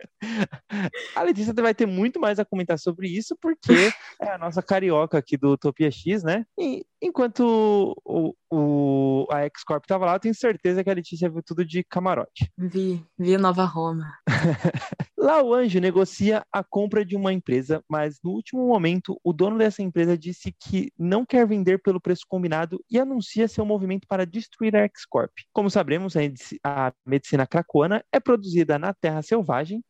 [1.15, 5.17] A Letícia vai ter muito mais a comentar sobre isso, porque é a nossa carioca
[5.17, 6.45] aqui do Utopia X, né?
[6.59, 11.41] E enquanto o, o- a X-Corp tava lá, eu tenho certeza que a Letícia viu
[11.41, 12.51] tudo de camarote.
[12.57, 14.13] Vi, vi Nova Roma.
[15.17, 19.57] Lá o Anjo negocia a compra de uma empresa, mas no último momento o dono
[19.57, 24.25] dessa empresa disse que não quer vender pelo preço combinado e anuncia seu movimento para
[24.25, 25.32] destruir a X-Corp.
[25.53, 29.82] Como sabremos, a medici- a medicina cracoana é produzida na Terra Selvagem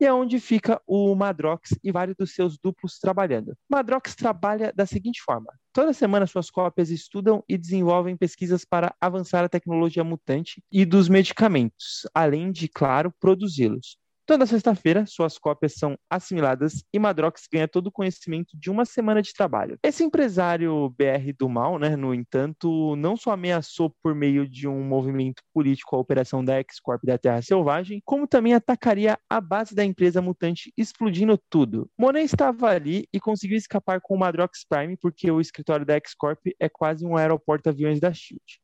[0.00, 3.56] e é onde fica o Madrox e vários dos seus duplos trabalhando.
[3.68, 9.44] Madrox trabalha da seguinte forma: toda semana suas cópias estudam e desenvolvem pesquisas para avançar
[9.44, 13.96] a tecnologia mutante e dos medicamentos, além de, claro, produzi-los.
[14.26, 19.20] Toda sexta-feira, suas cópias são assimiladas e Madrox ganha todo o conhecimento de uma semana
[19.20, 19.78] de trabalho.
[19.82, 24.82] Esse empresário BR do mal, né, no entanto, não só ameaçou por meio de um
[24.82, 29.84] movimento político a operação da X-Corp da Terra Selvagem, como também atacaria a base da
[29.84, 31.90] empresa mutante, explodindo tudo.
[31.98, 36.40] Monet estava ali e conseguiu escapar com o Madrox Prime, porque o escritório da X-Corp
[36.58, 38.63] é quase um aeroporto aviões da SHIELD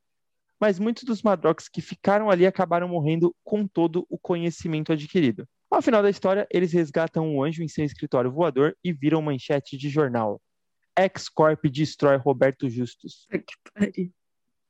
[0.61, 5.49] mas muitos dos Madrox que ficaram ali acabaram morrendo com todo o conhecimento adquirido.
[5.71, 9.79] Ao final da história, eles resgatam o anjo em seu escritório voador e viram manchete
[9.79, 10.41] de jornal.
[10.99, 13.27] X-Corp destrói Roberto Justus.
[13.31, 14.13] Que pariu.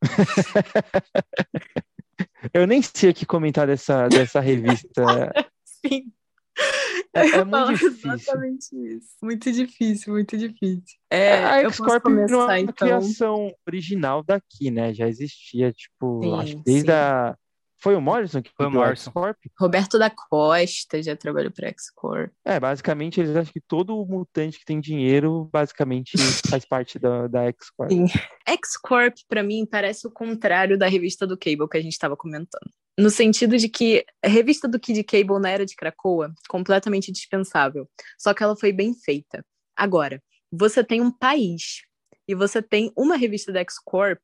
[2.55, 5.03] Eu nem sei o que comentar dessa, dessa revista.
[5.65, 6.13] Sim.
[7.15, 8.13] É, é muito difícil.
[8.13, 9.09] exatamente isso.
[9.23, 10.99] Muito difícil, muito difícil.
[11.11, 12.75] É, a X-Corp não é uma então.
[12.75, 14.95] criação original daqui, né?
[14.95, 16.93] Já existia, tipo, Sim, acho que desde sim.
[16.93, 17.37] a...
[17.83, 19.09] Foi o Morrison que Foi o Morrison.
[19.11, 19.37] X-Corp?
[19.59, 22.31] Roberto da Costa já trabalhou para X-Core.
[22.45, 26.13] É, basicamente eles acham que todo mutante que tem dinheiro, basicamente,
[26.49, 27.91] faz parte da, da X-Corp.
[28.47, 32.71] X-Corp, pra mim, parece o contrário da revista do Cable que a gente estava comentando.
[33.01, 37.89] No sentido de que a revista do Kid Cable na era de Krakoa, completamente dispensável.
[38.19, 39.43] Só que ela foi bem feita.
[39.75, 41.81] Agora, você tem um país
[42.29, 44.21] e você tem uma revista da X-Corp,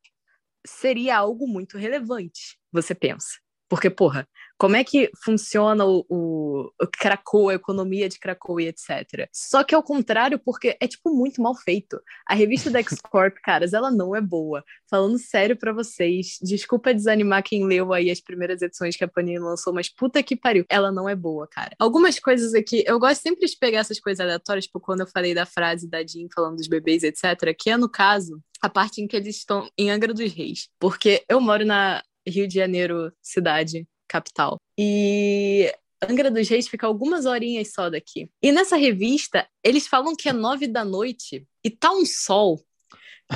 [0.66, 3.38] seria algo muito relevante, você pensa.
[3.68, 8.68] Porque, porra, como é que funciona o, o, o Krakow, a economia de Krakow e
[8.68, 9.28] etc.
[9.32, 12.00] Só que ao contrário, porque é, tipo, muito mal feito.
[12.26, 14.64] A revista da X-Corp, caras, ela não é boa.
[14.88, 19.38] Falando sério para vocês, desculpa desanimar quem leu aí as primeiras edições que a Panini
[19.38, 21.72] lançou, mas puta que pariu, ela não é boa, cara.
[21.78, 25.34] Algumas coisas aqui, eu gosto sempre de pegar essas coisas aleatórias, tipo, quando eu falei
[25.34, 29.06] da frase da Jean falando dos bebês, etc., que é, no caso, a parte em
[29.06, 30.68] que eles estão em Angra dos Reis.
[30.78, 34.56] Porque eu moro na Rio de Janeiro, cidade, capital.
[34.78, 38.30] E Angra dos Reis fica algumas horinhas só daqui.
[38.42, 42.60] E nessa revista, eles falam que é nove da noite e tá um sol.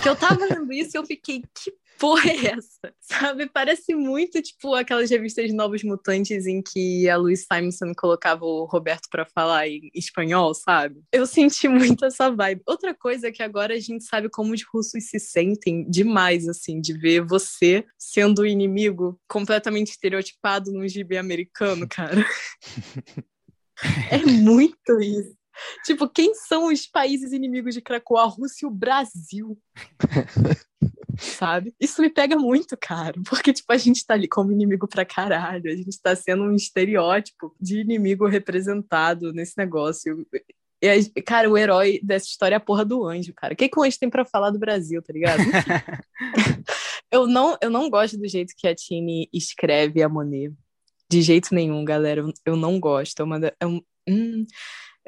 [0.03, 2.95] Que eu tava lendo isso e eu fiquei, que porra é essa?
[3.01, 3.47] Sabe?
[3.47, 8.65] Parece muito tipo aquelas revistas de Novos Mutantes em que a Louise Simonson colocava o
[8.65, 11.03] Roberto para falar em espanhol, sabe?
[11.13, 12.63] Eu senti muito essa vibe.
[12.67, 16.81] Outra coisa é que agora a gente sabe como os russos se sentem demais, assim,
[16.81, 22.25] de ver você sendo o inimigo completamente estereotipado no gibi americano, cara.
[24.11, 25.40] é muito isso.
[25.85, 28.19] Tipo, quem são os países inimigos de Krakow?
[28.19, 29.59] A Rússia e o Brasil.
[31.19, 31.75] Sabe?
[31.79, 33.21] Isso me pega muito, cara.
[33.29, 35.71] Porque, tipo, a gente tá ali como inimigo pra caralho.
[35.71, 40.27] A gente tá sendo um estereótipo de inimigo representado nesse negócio.
[40.83, 43.53] E, cara, o herói dessa história é a porra do anjo, cara.
[43.53, 45.41] O que, que o anjo tem para falar do Brasil, tá ligado?
[47.13, 50.55] eu, não, eu não gosto do jeito que a Tini escreve a Monet.
[51.11, 52.21] De jeito nenhum, galera.
[52.23, 53.21] Eu, eu não gosto.
[53.21, 54.47] É uma, é um, hum,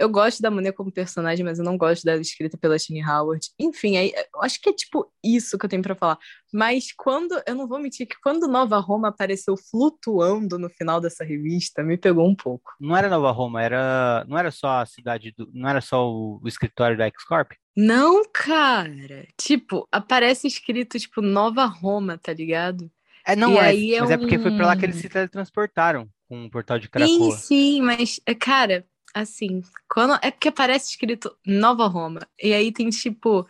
[0.03, 3.49] eu gosto da Monet como personagem, mas eu não gosto dela escrita pela Tini Howard.
[3.57, 6.19] Enfim, aí, eu acho que é tipo isso que eu tenho para falar.
[6.53, 11.23] Mas quando, eu não vou mentir que quando Nova Roma apareceu flutuando no final dessa
[11.23, 12.73] revista, me pegou um pouco.
[12.81, 16.41] Não era Nova Roma, era, não era só a cidade do, não era só o,
[16.43, 17.53] o escritório da X-Corp?
[17.77, 19.29] Não, cara.
[19.41, 22.91] Tipo, aparece escrito tipo Nova Roma, tá ligado?
[23.25, 26.47] É, não, é, mas é, é porque foi pra lá que eles se teletransportaram com
[26.47, 27.09] o portal de Krakoa.
[27.09, 32.88] Sim, sim, mas, cara, assim, quando é porque aparece escrito Nova Roma e aí tem
[32.90, 33.46] tipo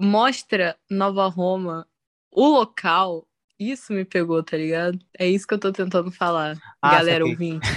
[0.00, 1.86] mostra Nova Roma,
[2.30, 3.26] o local,
[3.58, 4.98] isso me pegou, tá ligado?
[5.18, 7.32] É isso que eu tô tentando falar, ah, galera saquei.
[7.32, 7.72] ouvintes.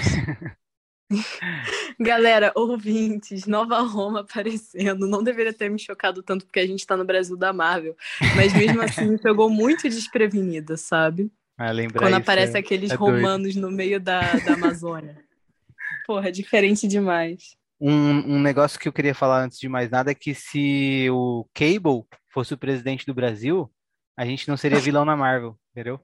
[1.99, 5.07] Galera, ouvintes, Nova Roma aparecendo.
[5.07, 7.95] Não deveria ter me chocado tanto porque a gente tá no Brasil da Marvel.
[8.35, 11.31] Mas mesmo assim me pegou muito desprevenida, sabe?
[11.57, 15.17] Ah, Quando aparece é, aqueles é romanos no meio da, da Amazônia.
[16.09, 17.55] Porra, é diferente demais.
[17.79, 21.45] Um, um negócio que eu queria falar antes de mais nada é que se o
[21.53, 23.71] Cable fosse o presidente do Brasil,
[24.17, 25.99] a gente não seria vilão na Marvel, entendeu?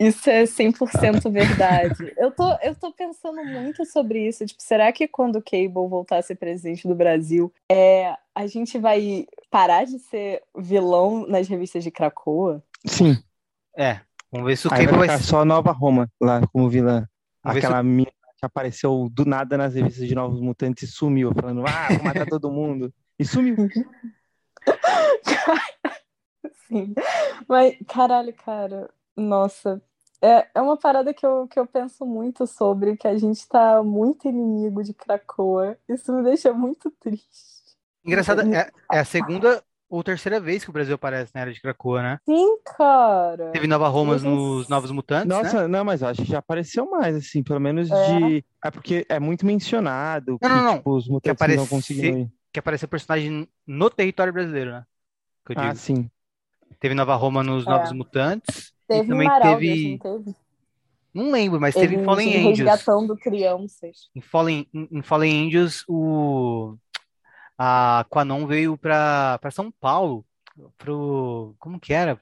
[0.00, 2.14] Isso é 100% verdade.
[2.16, 4.46] eu, tô, eu tô pensando muito sobre isso.
[4.46, 8.78] Tipo, será que quando o Cable voltar a ser presidente do Brasil, é, a gente
[8.78, 12.64] vai parar de ser vilão nas revistas de Krakoa?
[12.86, 13.22] Sim.
[13.76, 14.00] É.
[14.32, 17.06] Vamos ver se o Aí Cable vai vai ficar só Nova Roma lá como vilã.
[17.44, 20.92] Vamos ver se Aquela mina que apareceu do nada nas revistas de Novos Mutantes e
[20.92, 22.92] sumiu, falando, ah, vou matar todo mundo.
[23.18, 23.56] E sumiu.
[26.68, 26.94] Sim.
[27.48, 29.80] Mas, caralho, cara, nossa.
[30.20, 33.82] É, é uma parada que eu, que eu penso muito sobre, que a gente tá
[33.82, 35.78] muito inimigo de Krakoa.
[35.88, 37.76] Isso me deixa muito triste.
[38.04, 41.60] Engraçado, é, é a segunda ou terceira vez que o Brasil aparece na Era de
[41.60, 42.18] Krakoa, né?
[42.28, 43.50] Sim, cara.
[43.52, 44.28] Teve Nova Roma Nossa.
[44.28, 45.34] nos Novos Mutantes, né?
[45.42, 48.18] Nossa, não, mas eu acho que já apareceu mais, assim, pelo menos É.
[48.18, 48.44] de.
[48.64, 50.76] É porque é muito mencionado que Não, não, não.
[50.78, 52.28] tipo, os mutantes aparece- não conseguiram ir.
[52.52, 54.84] Que apareceu personagem no território brasileiro, né?
[55.44, 56.10] Que eu Ah, sim.
[56.80, 57.70] Teve Nova Roma nos É.
[57.70, 58.72] Novos Mutantes.
[58.88, 59.90] Teve e também teve.
[60.04, 60.36] não teve?
[61.14, 62.58] Não lembro, mas teve em Eles Fallen Angels.
[62.58, 64.10] resgatando crianças.
[64.14, 66.76] Em Fallen, em em Fallen Angels, o
[67.58, 70.26] a Quanon veio para para São Paulo,
[70.78, 72.20] pro como que era?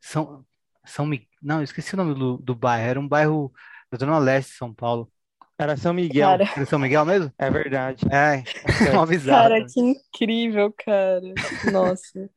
[0.00, 0.46] São
[0.86, 2.88] São Mi- não, eu esqueci o nome do, do bairro.
[2.90, 3.52] Era um bairro
[3.90, 5.12] da Zona Leste de São Paulo.
[5.58, 6.38] Era São Miguel.
[6.38, 7.32] Cara, Era São Miguel mesmo?
[7.38, 8.06] É verdade.
[8.12, 8.44] É,
[8.92, 9.50] uma bizarra.
[9.50, 11.40] cara, que incrível, cara.
[11.62, 12.30] Nossa.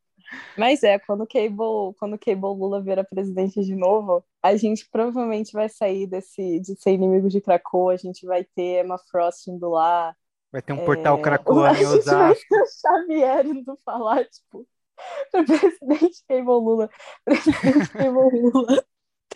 [0.58, 4.88] Mas é, quando o Cable, quando o Cable Lula virar presidente de novo, a gente
[4.92, 9.48] provavelmente vai sair desse de ser inimigo de Krakoa, a gente vai ter Emma Frost
[9.50, 10.16] indo lá.
[10.54, 12.46] Vai ter um portal é, a em vai Osasco.
[12.48, 14.68] ter o Xavier indo falar, tipo,
[15.32, 16.90] presidente Cable Lula,
[17.26, 18.86] presidente Cable Lula.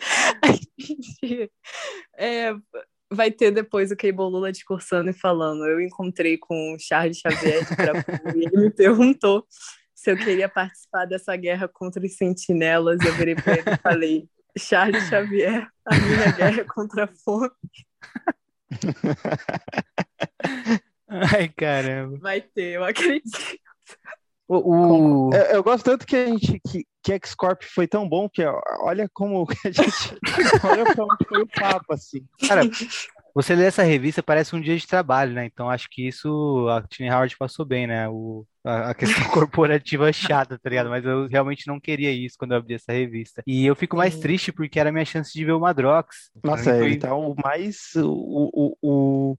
[2.16, 2.54] É,
[3.12, 5.66] vai ter depois o Cable Lula discursando e falando.
[5.66, 9.44] Eu encontrei com o Charles Xavier de e ele me perguntou
[9.92, 13.00] se eu queria participar dessa guerra contra os sentinelas.
[13.04, 17.50] Eu virei para ele e falei: Charles Xavier, a minha guerra é contra a fome.
[21.08, 22.18] Ai, caramba.
[22.18, 23.38] Vai ter, eu acredito.
[24.46, 24.56] O,
[25.28, 25.34] o...
[25.34, 28.42] Eu, eu, gosto tanto que a gente que, que X-Corp foi tão bom que
[28.80, 30.16] olha como a gente
[30.64, 32.24] olha como foi o papo assim.
[32.46, 32.62] Cara,
[33.34, 35.44] você lê essa revista parece um dia de trabalho, né?
[35.44, 38.08] Então acho que isso a Tiny Howard passou bem, né?
[38.08, 40.88] O, a, a questão corporativa é chata, tá ligado?
[40.88, 43.42] Mas eu realmente não queria isso quando eu abri essa revista.
[43.46, 46.30] E eu fico mais triste porque era a minha chance de ver o Madrox.
[46.42, 49.38] Nossa, ele tá o mais o, o, o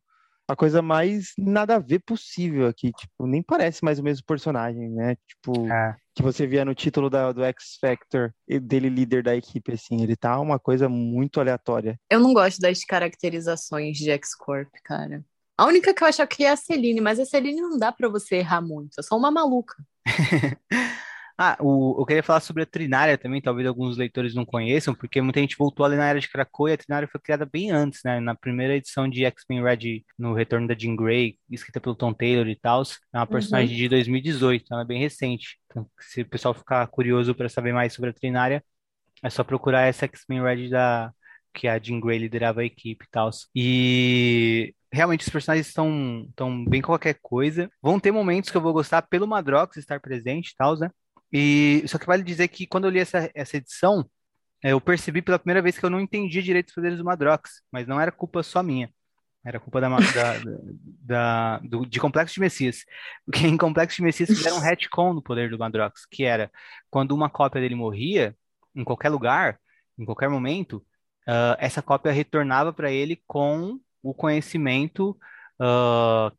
[0.50, 2.92] a coisa mais nada a ver possível aqui.
[2.92, 5.16] Tipo, nem parece mais o mesmo personagem, né?
[5.28, 5.96] Tipo, é.
[6.16, 10.02] que você via no título da, do X Factor, dele líder da equipe, assim.
[10.02, 12.00] Ele tá uma coisa muito aleatória.
[12.10, 15.24] Eu não gosto das caracterizações de X-Corp, cara.
[15.56, 18.10] A única que eu acho que é a Celine, mas a Celine não dá para
[18.10, 19.00] você errar muito.
[19.00, 19.76] É só uma maluca.
[21.42, 25.22] Ah, o, eu queria falar sobre a Trinária também, talvez alguns leitores não conheçam, porque
[25.22, 28.02] muita gente voltou ali na Era de Krakoa e a Trinária foi criada bem antes,
[28.04, 28.20] né?
[28.20, 32.46] Na primeira edição de X-Men Red, no Retorno da Jean Grey, escrita pelo Tom Taylor
[32.50, 32.84] e tal,
[33.14, 33.78] é uma personagem uhum.
[33.78, 35.58] de 2018, então ela é bem recente.
[35.68, 38.62] Então, se o pessoal ficar curioso para saber mais sobre a Trinária,
[39.24, 41.14] é só procurar essa X-Men Red da
[41.54, 43.30] que a Jean Grey liderava a equipe e tal.
[43.56, 47.72] E realmente os personagens estão, estão bem qualquer coisa.
[47.82, 50.90] Vão ter momentos que eu vou gostar pelo Madrox estar presente e tal, né?
[51.32, 54.10] E só que vale dizer que quando eu li essa, essa edição,
[54.64, 57.62] é, eu percebi pela primeira vez que eu não entendi direito os poderes do Madrox,
[57.72, 58.92] mas não era culpa só minha.
[59.44, 60.34] Era culpa da, da,
[61.02, 62.84] da, do, de Complexo de Messias.
[63.26, 66.52] Porque em Complexo de Messias fizeram um retcon no poder do Madrox, que era
[66.90, 68.36] quando uma cópia dele morria,
[68.76, 69.60] em qualquer lugar,
[69.98, 70.86] em qualquer momento,
[71.28, 75.18] uh, essa cópia retornava para ele com o conhecimento
[75.60, 76.36] uh,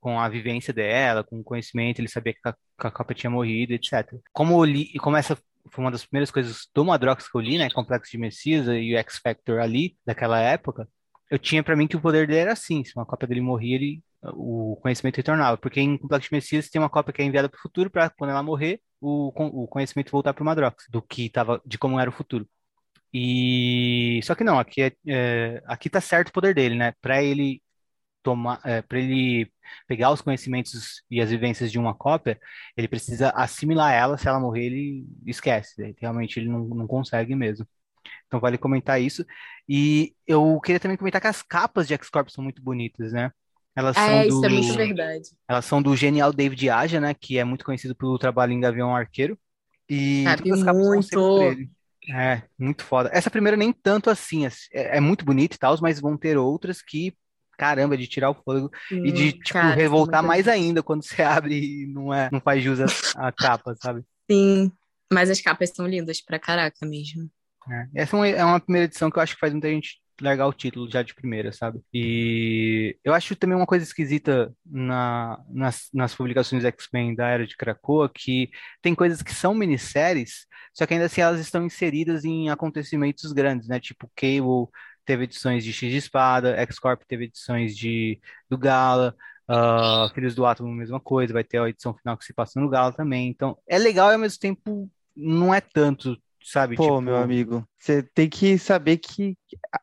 [0.00, 2.38] com a vivência dela, com o conhecimento, ele sabia que
[2.78, 4.14] que a Copa tinha morrido, etc.
[4.32, 5.36] Como eu li, e como essa
[5.70, 8.94] foi uma das primeiras coisas do Madrox que eu li, né, Complexo de Messias e
[8.94, 10.88] o X Factor ali, daquela época,
[11.30, 13.74] eu tinha para mim que o poder dele era assim, se uma cópia dele morria,
[13.76, 17.48] ele, o conhecimento retornava, porque em Complexo de Messias tem uma cópia que é enviada
[17.48, 19.28] para o futuro para quando ela morrer, o,
[19.64, 22.48] o conhecimento voltar para o Madrox, do que tava, de como era o futuro.
[23.12, 26.92] E só que não, aqui é, é aqui tá certo o poder dele, né?
[27.00, 27.62] Para ele
[28.28, 29.50] tomar, é, para ele
[29.86, 32.38] pegar os conhecimentos e as vivências de uma cópia,
[32.76, 34.18] ele precisa assimilar ela.
[34.18, 35.94] Se ela morrer, ele esquece.
[35.98, 37.66] Realmente ele não, não consegue mesmo.
[38.26, 39.24] Então vale comentar isso.
[39.66, 43.32] E eu queria também comentar que as capas de X-Corp são muito bonitas, né?
[43.74, 45.28] Elas é, são isso do, é muito verdade.
[45.48, 47.14] Elas são do genial David Aja, né?
[47.14, 49.38] Que é muito conhecido pelo trabalho em Gavião Arqueiro.
[49.88, 51.40] E é, todas as capas muito...
[52.10, 53.10] É, muito foda.
[53.12, 56.80] Essa primeira nem tanto assim, é, é muito bonita e tal, mas vão ter outras
[56.80, 57.14] que
[57.58, 61.20] caramba, de tirar o fôlego hum, e de, tipo, cara, revoltar mais ainda quando você
[61.22, 62.78] abre e não, é, não faz jus
[63.16, 64.02] à capa, sabe?
[64.30, 64.70] Sim,
[65.12, 67.28] mas as capas são lindas pra caraca mesmo.
[67.70, 68.02] É.
[68.02, 70.46] Essa é uma, é uma primeira edição que eu acho que faz muita gente largar
[70.46, 71.80] o título já de primeira, sabe?
[71.92, 77.56] E eu acho também uma coisa esquisita na, nas, nas publicações X-Men da Era de
[77.56, 78.50] Krakoa, que
[78.82, 83.68] tem coisas que são minisséries, só que ainda assim elas estão inseridas em acontecimentos grandes,
[83.68, 83.78] né?
[83.78, 84.68] Tipo Cable
[85.08, 89.16] teve edições de X de Espada, X-Corp teve edições de do Gala,
[89.48, 92.68] uh, Filhos do Átomo, mesma coisa, vai ter a edição final que se passa no
[92.68, 93.26] Gala também.
[93.26, 94.86] Então, é legal e ao mesmo tempo
[95.16, 96.76] não é tanto, sabe?
[96.76, 97.00] Pô, tipo...
[97.00, 99.34] meu amigo, você tem que saber que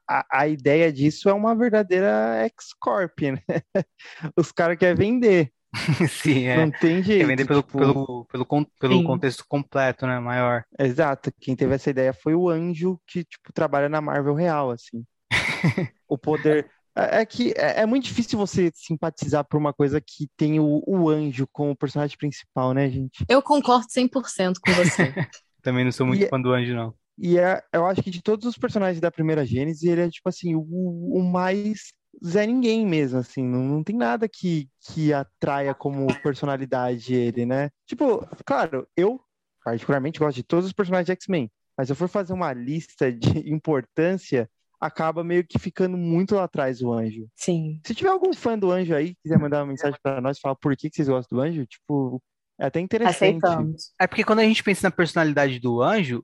[0.08, 3.42] a, a ideia disso é uma verdadeira X-Corp, né?
[4.38, 5.52] Os caras querem vender.
[6.08, 6.58] Sim, é.
[6.58, 7.22] Não tem jeito.
[7.22, 7.80] Quer vender pelo, tipo...
[7.80, 8.46] pelo, pelo,
[8.80, 10.20] pelo contexto completo, né?
[10.20, 10.64] Maior.
[10.78, 11.34] Exato.
[11.42, 15.04] Quem teve essa ideia foi o Anjo, que, tipo, trabalha na Marvel Real, assim.
[16.08, 16.70] o poder.
[16.96, 20.82] É, é que é, é, muito difícil você simpatizar por uma coisa que tem o,
[20.88, 23.26] o anjo como personagem principal, né, gente?
[23.28, 25.14] Eu concordo 100% com você.
[25.62, 26.94] Também não sou muito e, é fã do anjo, não.
[27.18, 30.30] E é, eu acho que de todos os personagens da primeira Gênesis, ele é, tipo
[30.30, 31.92] assim, o, o mais
[32.24, 33.44] Zé Ninguém mesmo, assim.
[33.44, 37.70] Não, não tem nada que, que atraia como personalidade ele, né?
[37.86, 39.20] Tipo, claro, eu
[39.64, 41.52] particularmente gosto de todos os personagens de X-Men.
[41.78, 44.50] Mas se eu for fazer uma lista de importância,
[44.80, 47.28] acaba meio que ficando muito lá atrás o anjo.
[47.36, 47.80] Sim.
[47.86, 50.76] Se tiver algum fã do anjo aí, quiser mandar uma mensagem para nós, falar por
[50.76, 52.22] que, que vocês gostam do anjo, tipo,
[52.60, 53.16] é até interessante.
[53.16, 53.94] Aceitamos.
[54.00, 56.24] É porque quando a gente pensa na personalidade do anjo,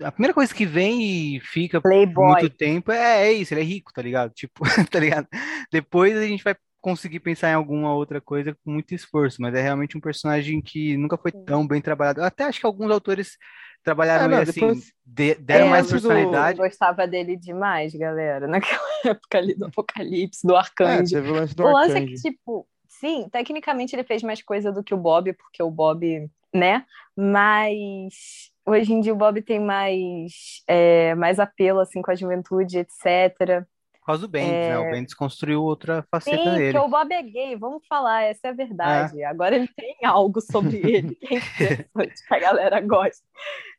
[0.00, 2.14] a primeira coisa que vem e fica Playboy.
[2.14, 4.32] por muito tempo é, é isso, ele é rico, tá ligado?
[4.32, 5.26] Tipo, tá ligado?
[5.70, 9.62] Depois a gente vai conseguir pensar em alguma outra coisa com muito esforço, mas é
[9.62, 12.20] realmente um personagem que nunca foi tão bem trabalhado.
[12.20, 13.36] Eu até acho que alguns autores
[13.82, 14.92] trabalharam é, não, ele assim, depois...
[15.04, 16.58] de, deram é, mais personalidade.
[16.58, 21.16] Eu gostava dele demais, galera, naquela época ali do Apocalipse, do Arcanjo.
[21.16, 24.70] É, o lance do o lance é que, tipo, sim, tecnicamente ele fez mais coisa
[24.72, 26.84] do que o Bob, porque o Bob, né?
[27.16, 32.78] Mas hoje em dia o Bob tem mais, é, mais apelo, assim, com a juventude,
[32.78, 33.66] etc.,
[34.02, 34.70] Por causa do Bendis, é...
[34.70, 34.78] né?
[34.78, 36.66] O Bendis construiu outra faceta Sim, dele.
[36.66, 39.22] Sim, porque o Bob é gay, vamos falar, essa é a verdade.
[39.22, 39.24] É.
[39.24, 43.24] Agora ele tem algo sobre ele que é interessante, que a galera gosta.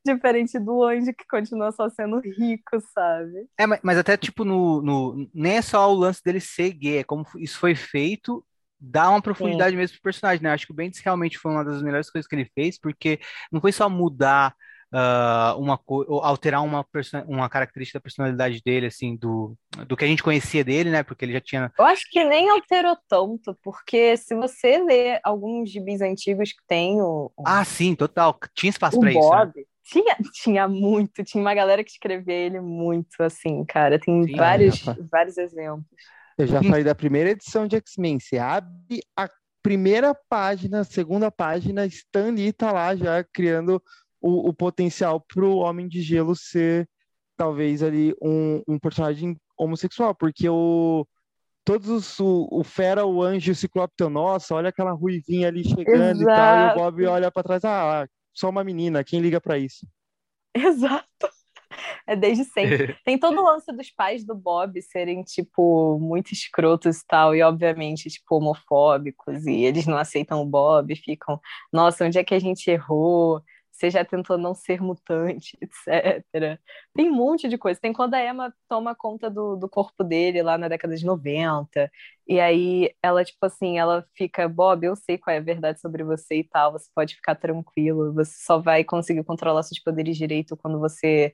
[0.06, 3.50] Diferente do Andy, que continua só sendo rico, sabe?
[3.60, 7.00] É, mas, mas até, tipo, no, no, nem é só o lance dele ser gay,
[7.00, 8.44] é como isso foi feito
[8.86, 9.78] dá uma profundidade Sim.
[9.78, 10.52] mesmo pro personagem, né?
[10.52, 13.18] Acho que o Bendis realmente foi uma das melhores coisas que ele fez, porque
[13.50, 14.54] não foi só mudar
[14.94, 15.80] uh, uma
[16.22, 16.86] alterar uma,
[17.28, 21.04] uma característica da personalidade dele, assim, do, do que a gente conhecia dele, né?
[21.04, 21.72] Porque ele já tinha.
[21.78, 27.02] Eu acho que nem alterou tanto, porque se você ler alguns gibis antigos que tem
[27.02, 27.32] o.
[27.46, 28.38] Ah, sim, total.
[28.54, 29.30] Tinha espaço para isso.
[29.30, 29.52] Né?
[29.84, 34.00] Tinha, tinha muito, tinha uma galera que escrevia ele muito, assim, cara.
[34.00, 35.86] Tem sim, vários, é, vários exemplos.
[36.38, 38.20] Eu já falei da primeira edição de X-Men.
[38.20, 39.30] Você abre a
[39.62, 43.82] primeira página, segunda página, Stan Lee tá lá já criando
[44.24, 46.88] o, o potencial para o Homem de Gelo ser
[47.36, 51.06] talvez ali um, um personagem homossexual, porque o
[51.66, 55.48] todos os, o, o Fera, o Anjo e o Ciclope tão, nossa, olha aquela ruivinha
[55.48, 56.32] ali chegando Exato.
[56.32, 59.58] e tal, e o Bob olha para trás, ah, só uma menina, quem liga para
[59.58, 59.88] isso?
[60.56, 61.30] Exato.
[62.06, 62.98] É desde sempre.
[63.04, 67.42] Tem todo o lance dos pais do Bob serem, tipo, muito escrotos e tal, e
[67.42, 71.40] obviamente, tipo, homofóbicos, e eles não aceitam o Bob, ficam,
[71.72, 73.42] nossa, onde é que a gente errou?
[73.84, 76.60] Você já tentou não ser mutante, etc.
[76.94, 77.80] Tem um monte de coisa.
[77.80, 81.92] Tem quando a Emma toma conta do, do corpo dele lá na década de 90,
[82.26, 86.04] e aí ela, tipo assim, ela fica, Bob, eu sei qual é a verdade sobre
[86.04, 90.56] você e tal, você pode ficar tranquilo, você só vai conseguir controlar seus poderes direito
[90.56, 91.34] quando você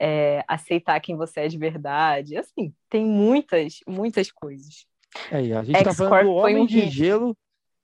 [0.00, 2.36] é, aceitar quem você é de verdade.
[2.36, 4.86] Assim, tem muitas, muitas coisas.
[5.30, 7.36] É, a gente tá falando do Homem um de Gelo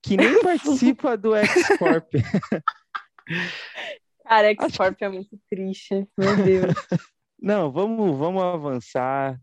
[0.02, 2.14] que nem participa do X-Corp.
[4.26, 6.74] Cara, X-Corp é muito triste, meu Deus.
[7.40, 9.40] Não, vamos, vamos avançar,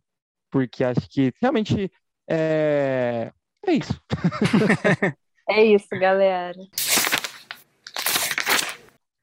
[0.51, 1.89] porque acho que realmente
[2.29, 3.31] é,
[3.65, 4.01] é isso.
[5.49, 6.59] é isso, galera.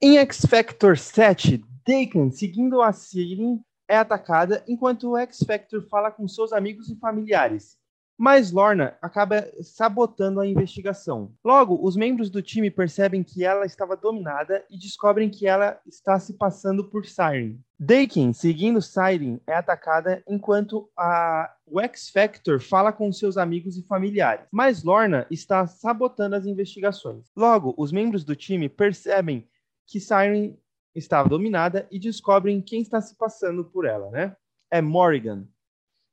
[0.01, 6.11] Em X Factor 7, Dakin, seguindo a Siren, é atacada enquanto o X Factor fala
[6.11, 7.80] com seus amigos e familiares
[8.21, 11.33] mas Lorna acaba sabotando a investigação.
[11.43, 16.21] Logo, os membros do time percebem que ela estava dominada e descobrem que ela está
[16.21, 17.59] se passando por Siren.
[17.79, 24.45] Dakin, seguindo Siren, é atacada enquanto a o X-Factor fala com seus amigos e familiares,
[24.53, 27.31] mas Lorna está sabotando as investigações.
[27.35, 29.49] Logo, os membros do time percebem
[29.87, 30.59] que Siren
[30.95, 34.37] estava dominada e descobrem quem está se passando por ela, né?
[34.71, 35.47] É Morrigan,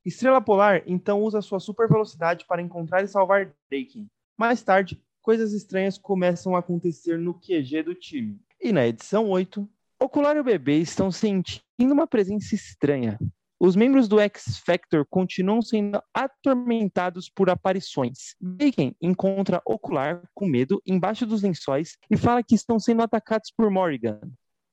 [0.08, 4.08] Estrela Polar então usa sua super velocidade para encontrar e salvar Dakin.
[4.38, 8.40] Mais tarde, coisas estranhas começam a acontecer no QG do time.
[8.58, 9.68] E na edição 8,
[10.00, 13.18] Ocular e o bebê estão sentindo uma presença estranha.
[13.60, 18.34] Os membros do X Factor continuam sendo atormentados por aparições.
[18.40, 23.70] Bacon encontra Ocular com medo embaixo dos lençóis e fala que estão sendo atacados por
[23.70, 24.20] Morrigan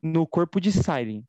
[0.01, 1.23] no corpo de Siren.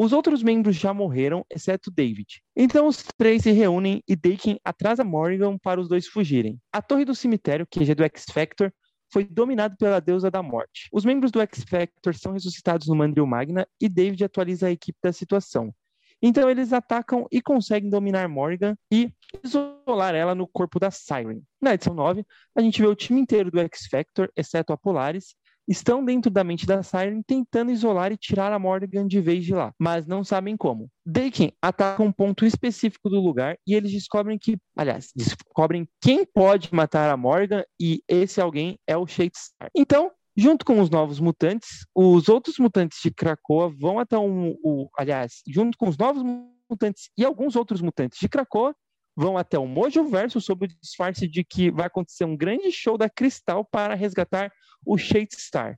[0.00, 2.40] Os outros membros já morreram, exceto David.
[2.54, 6.56] Então os três se reúnem e Dakin atrasa Morrigan para os dois fugirem.
[6.72, 8.72] A torre do cemitério, que é do X-Factor,
[9.12, 10.88] foi dominado pela deusa da morte.
[10.92, 15.12] Os membros do X-Factor são ressuscitados no Mandril Magna e David atualiza a equipe da
[15.12, 15.74] situação.
[16.22, 21.40] Então eles atacam e conseguem dominar Morgan e isolar ela no corpo da Siren.
[21.60, 22.24] Na edição 9,
[22.54, 25.34] a gente vê o time inteiro do X-Factor, exceto a Polaris,
[25.68, 29.54] estão dentro da mente da Siren tentando isolar e tirar a Morgan de vez de
[29.54, 30.90] lá, mas não sabem como.
[31.04, 36.72] Dakin ataca um ponto específico do lugar e eles descobrem que, aliás, descobrem quem pode
[36.72, 39.70] matar a Morgan e esse alguém é o Shakespeare.
[39.76, 44.88] Então, junto com os novos mutantes, os outros mutantes de Krakoa vão até um, o,
[44.96, 46.22] aliás, junto com os novos
[46.70, 48.74] mutantes e alguns outros mutantes de Krakoa,
[49.18, 52.96] vão até o Mojo Verso sob o disfarce de que vai acontecer um grande show
[52.96, 54.52] da Cristal para resgatar
[54.86, 55.76] o Shade Star.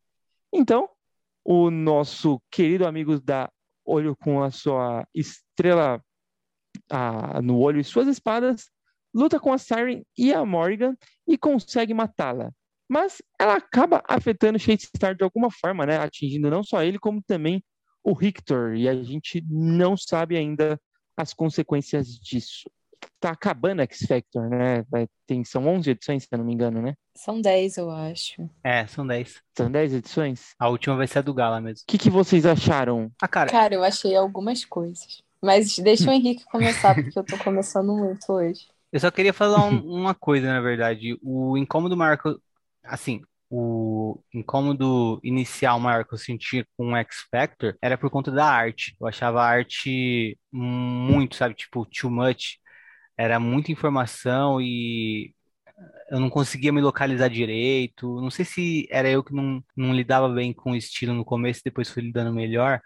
[0.53, 0.87] Então,
[1.43, 3.51] o nosso querido amigo da
[3.83, 6.05] Olho com a sua estrela
[6.91, 8.71] a, no olho e suas espadas
[9.13, 10.95] luta com a Siren e a Morgan
[11.27, 12.53] e consegue matá-la.
[12.87, 15.97] Mas ela acaba afetando o Shade Star de alguma forma, né?
[15.97, 17.65] Atingindo não só ele, como também
[18.05, 18.77] o Victor.
[18.77, 20.79] E a gente não sabe ainda
[21.17, 22.71] as consequências disso
[23.21, 24.83] tá acabando X Factor, né?
[24.91, 26.95] Vai, tem, são 11 edições, se eu não me engano, né?
[27.15, 28.49] São 10, eu acho.
[28.65, 29.43] É, são 10.
[29.57, 30.55] São 10 edições?
[30.59, 31.83] A última vai ser a do Gala mesmo.
[31.83, 33.13] O que, que vocês acharam?
[33.21, 33.51] Ah, cara.
[33.51, 35.23] Cara, eu achei algumas coisas.
[35.43, 38.67] Mas deixa o Henrique começar, porque eu tô começando muito hoje.
[38.93, 41.19] Eu só queria falar um, uma coisa, na verdade.
[41.23, 42.41] O incômodo Marco,
[42.83, 48.31] assim, o incômodo inicial maior que eu sentia com o X Factor era por conta
[48.31, 48.97] da arte.
[49.01, 52.60] Eu achava a arte muito, sabe, tipo, too much.
[53.21, 55.35] Era muita informação e
[56.11, 58.21] eu não conseguia me localizar direito.
[58.21, 61.61] Não sei se era eu que não, não lidava bem com o estilo no começo,
[61.63, 62.81] depois fui lidando melhor,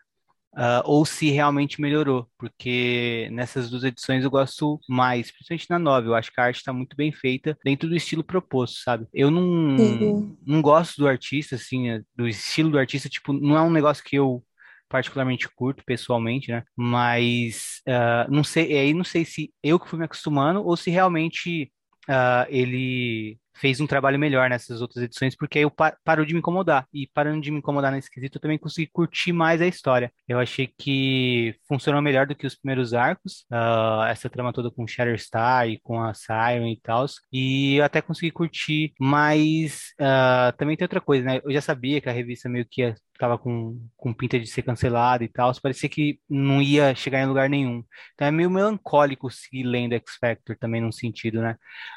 [0.55, 6.07] uh, ou se realmente melhorou, porque nessas duas edições eu gosto mais, principalmente na nova,
[6.09, 9.07] eu acho que a arte está muito bem feita dentro do estilo proposto, sabe?
[9.15, 10.37] Eu não, uhum.
[10.45, 14.03] não gosto do artista, assim, é, do estilo do artista, tipo, não é um negócio
[14.03, 14.45] que eu
[14.89, 16.63] particularmente curto pessoalmente, né?
[16.77, 20.91] Mas uh, não sei, aí não sei se eu que fui me acostumando ou se
[20.91, 21.73] realmente
[22.09, 26.35] uh, ele fez um trabalho melhor nessas outras edições, porque aí eu pa parou de
[26.35, 26.87] me incomodar.
[26.93, 30.13] E parando de me incomodar nesse quesito, eu também consegui curtir mais a história.
[30.29, 34.87] Eu achei que funcionou melhor do que os primeiros arcos, uh, essa trama toda com
[34.87, 37.07] Shatterstar e com a Siren e tal.
[37.33, 41.41] E eu até consegui curtir, mas uh, também tem outra coisa, né?
[41.45, 44.63] Eu já sabia que a revista meio que ia tava com, com pinta de ser
[44.63, 47.83] cancelada e tal, parecia que não ia chegar em lugar nenhum.
[48.15, 51.57] Então é meio melancólico seguir lendo X Factor também num sentido, né?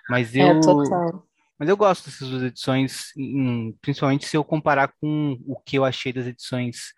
[0.09, 0.57] Mas é, eu.
[0.57, 1.26] É, total.
[1.59, 3.07] Mas eu gosto dessas duas edições,
[3.81, 6.93] principalmente se eu comparar com o que eu achei das edições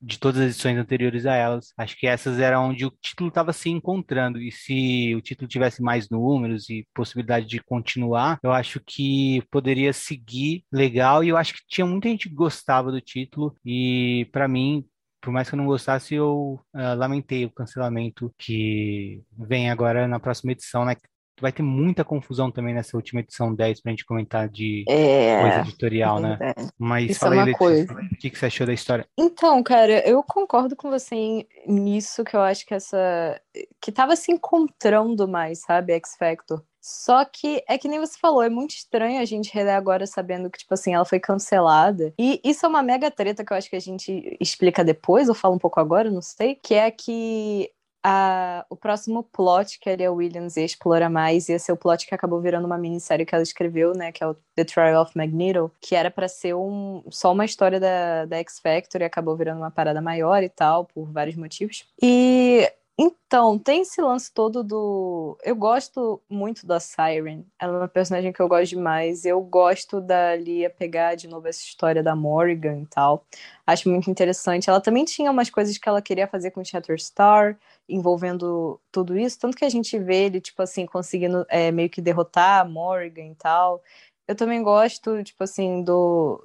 [0.00, 1.72] de todas as edições anteriores a elas.
[1.76, 4.40] Acho que essas eram onde o título estava se encontrando.
[4.40, 9.92] E se o título tivesse mais números e possibilidade de continuar, eu acho que poderia
[9.92, 11.24] seguir legal.
[11.24, 13.56] E eu acho que tinha muita gente que gostava do título.
[13.64, 14.84] E para mim,
[15.20, 20.20] por mais que eu não gostasse, eu uh, lamentei o cancelamento que vem agora na
[20.20, 20.94] próxima edição, né?
[21.40, 25.60] Vai ter muita confusão também nessa última edição 10 pra gente comentar de é, coisa
[25.60, 26.38] editorial, né?
[26.40, 26.54] É.
[26.78, 29.06] Mas Isso é fala é aí, Letícia, o que, que você achou da história?
[29.18, 33.40] Então, cara, eu concordo com você nisso, que eu acho que essa...
[33.80, 36.62] que tava se encontrando mais, sabe, X Factor.
[36.88, 40.48] Só que é que nem você falou, é muito estranho a gente reler agora sabendo
[40.48, 42.14] que, tipo assim, ela foi cancelada.
[42.16, 45.34] E isso é uma mega treta que eu acho que a gente explica depois, ou
[45.34, 47.72] fala um pouco agora, não sei, que é que
[48.08, 52.06] a, o próximo plot que a Lia Williams ia explorar mais ia ser o plot
[52.06, 54.12] que acabou virando uma minissérie que ela escreveu, né?
[54.12, 57.80] Que é o The Trial of Magneto, que era para ser um, só uma história
[57.80, 61.84] da, da X Factor e acabou virando uma parada maior e tal, por vários motivos.
[62.00, 65.36] E então, tem esse lance todo do.
[65.44, 67.44] Eu gosto muito da Siren.
[67.60, 69.26] Ela é uma personagem que eu gosto demais.
[69.26, 73.26] Eu gosto da Lia pegar de novo essa história da Morgan e tal.
[73.66, 74.70] Acho muito interessante.
[74.70, 79.38] Ela também tinha umas coisas que ela queria fazer com Shatterstar, envolvendo tudo isso.
[79.38, 83.26] Tanto que a gente vê ele, tipo assim, conseguindo é, meio que derrotar a Morgan
[83.26, 83.82] e tal.
[84.26, 86.42] Eu também gosto, tipo assim, do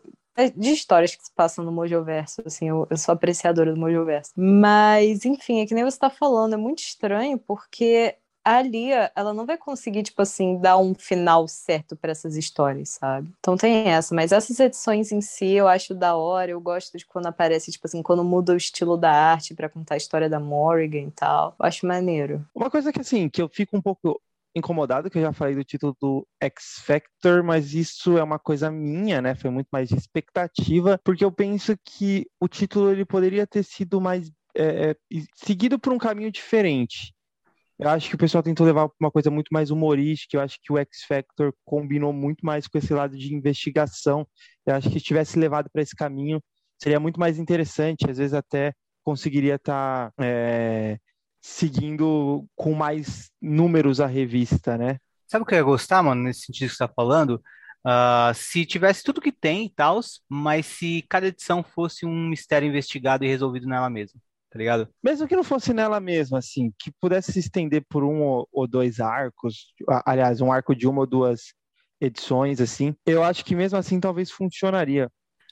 [0.56, 4.32] de histórias que se passam no Mojoverso, assim, eu, eu sou apreciadora do Mojoverso.
[4.36, 9.34] Mas, enfim, é que nem você tá falando, é muito estranho porque a Lia, ela
[9.34, 13.30] não vai conseguir, tipo assim, dar um final certo para essas histórias, sabe?
[13.40, 17.06] Então tem essa, mas essas edições em si eu acho da hora, eu gosto de
[17.06, 20.40] quando aparece, tipo assim, quando muda o estilo da arte para contar a história da
[20.40, 21.56] Morrigan e tal.
[21.60, 22.44] Eu acho maneiro.
[22.54, 24.20] Uma coisa que, assim, que eu fico um pouco
[24.56, 28.70] incomodado, que eu já falei do título do X Factor, mas isso é uma coisa
[28.72, 29.36] minha, né?
[29.36, 34.02] Foi muito mais de expectativa, porque eu penso que o título ele poderia ter sido
[34.02, 34.96] mais é, é,
[35.36, 37.14] seguido por um caminho diferente.
[37.80, 40.38] Eu acho que o pessoal tentou levar uma coisa muito mais humorística.
[40.38, 44.28] Eu acho que o X Factor combinou muito mais com esse lado de investigação.
[44.66, 46.40] Eu acho que se tivesse levado para esse caminho,
[46.80, 48.10] seria muito mais interessante.
[48.10, 48.74] Às vezes até
[49.04, 51.00] conseguiria estar tá, é,
[51.42, 54.98] seguindo com mais números a revista, né?
[55.28, 57.42] Sabe o que eu ia gostar, mano, nesse sentido que você está falando?
[57.86, 62.68] Uh, se tivesse tudo que tem e tal, mas se cada edição fosse um mistério
[62.68, 64.20] investigado e resolvido nela mesma,
[64.52, 64.88] tá ligado?
[65.04, 69.00] Mesmo que não fosse nela mesma, assim, que pudesse se estender por um ou dois
[69.00, 69.74] arcos,
[70.06, 71.54] aliás, um arco de uma ou duas
[72.00, 75.10] edições, assim, eu acho que mesmo assim talvez funcionaria.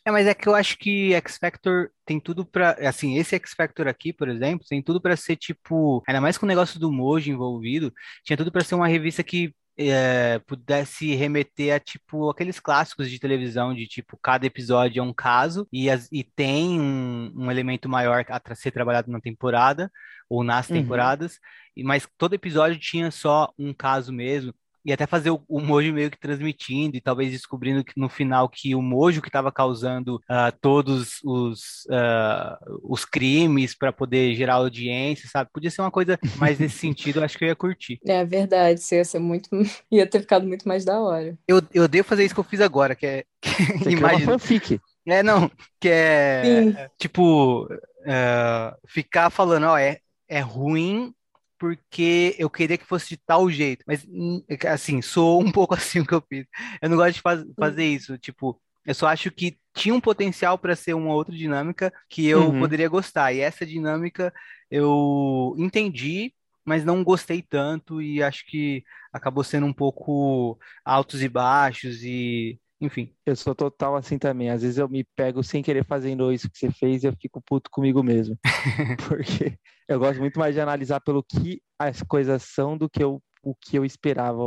[0.10, 3.54] É, mas é que eu acho que X Factor tem tudo para, assim, esse X
[3.54, 6.92] Factor aqui, por exemplo, tem tudo para ser tipo, ainda mais com o negócio do
[6.92, 7.94] Mojo envolvido,
[8.24, 13.18] tinha tudo para ser uma revista que é, pudesse remeter a tipo aqueles clássicos de
[13.20, 17.88] televisão de tipo cada episódio é um caso e, as, e tem um, um elemento
[17.88, 19.90] maior a ser trabalhado na temporada
[20.28, 20.76] ou nas uhum.
[20.78, 21.40] temporadas,
[21.78, 24.54] e mas todo episódio tinha só um caso mesmo
[24.86, 28.50] e até fazer o, o Mojo meio que transmitindo e talvez descobrindo que no final
[28.50, 34.56] que o Mojo que estava causando uh, todos os, uh, os crimes para poder gerar
[34.56, 35.50] audiência, sabe?
[35.54, 38.00] Podia ser uma coisa mais nesse sentido, eu acho que eu ia curtir.
[38.06, 39.50] É verdade, isso ia ser muito.
[39.92, 41.38] ia ter ficado muito mais da hora.
[41.48, 43.24] Eu, eu odeio fazer isso que eu fiz agora, que é.
[43.84, 44.32] Que Imagina.
[44.32, 44.80] Uma fanfic.
[45.08, 45.50] É, não,
[45.80, 46.76] que é Sim.
[47.00, 51.14] tipo uh, ficar falando, ó, é, é ruim
[51.60, 53.84] porque eu queria que fosse de tal jeito.
[53.86, 56.48] Mas, hum, assim, sou um pouco assim o que eu fiz.
[56.82, 58.18] Eu não gosto de faz, fazer isso.
[58.18, 62.50] Tipo, eu só acho que tinha um potencial para ser uma outra dinâmica que eu
[62.50, 62.60] uhum.
[62.60, 63.34] poderia gostar.
[63.34, 64.34] E essa dinâmica
[64.72, 66.34] eu entendi,
[66.66, 72.60] mas não gostei tanto e acho que acabou sendo um pouco altos e baixos e
[72.82, 73.14] enfim.
[73.26, 74.50] Eu sou total assim também.
[74.50, 77.42] Às vezes eu me pego sem querer fazendo isso que você fez e eu fico
[77.42, 78.38] puto comigo mesmo.
[79.08, 79.58] Porque
[79.88, 83.54] eu gosto muito mais de analisar pelo que as coisas são do que eu, o
[83.54, 84.44] que eu esperava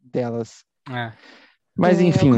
[0.00, 0.64] delas.
[0.88, 1.12] É.
[1.76, 2.30] Mas enfim.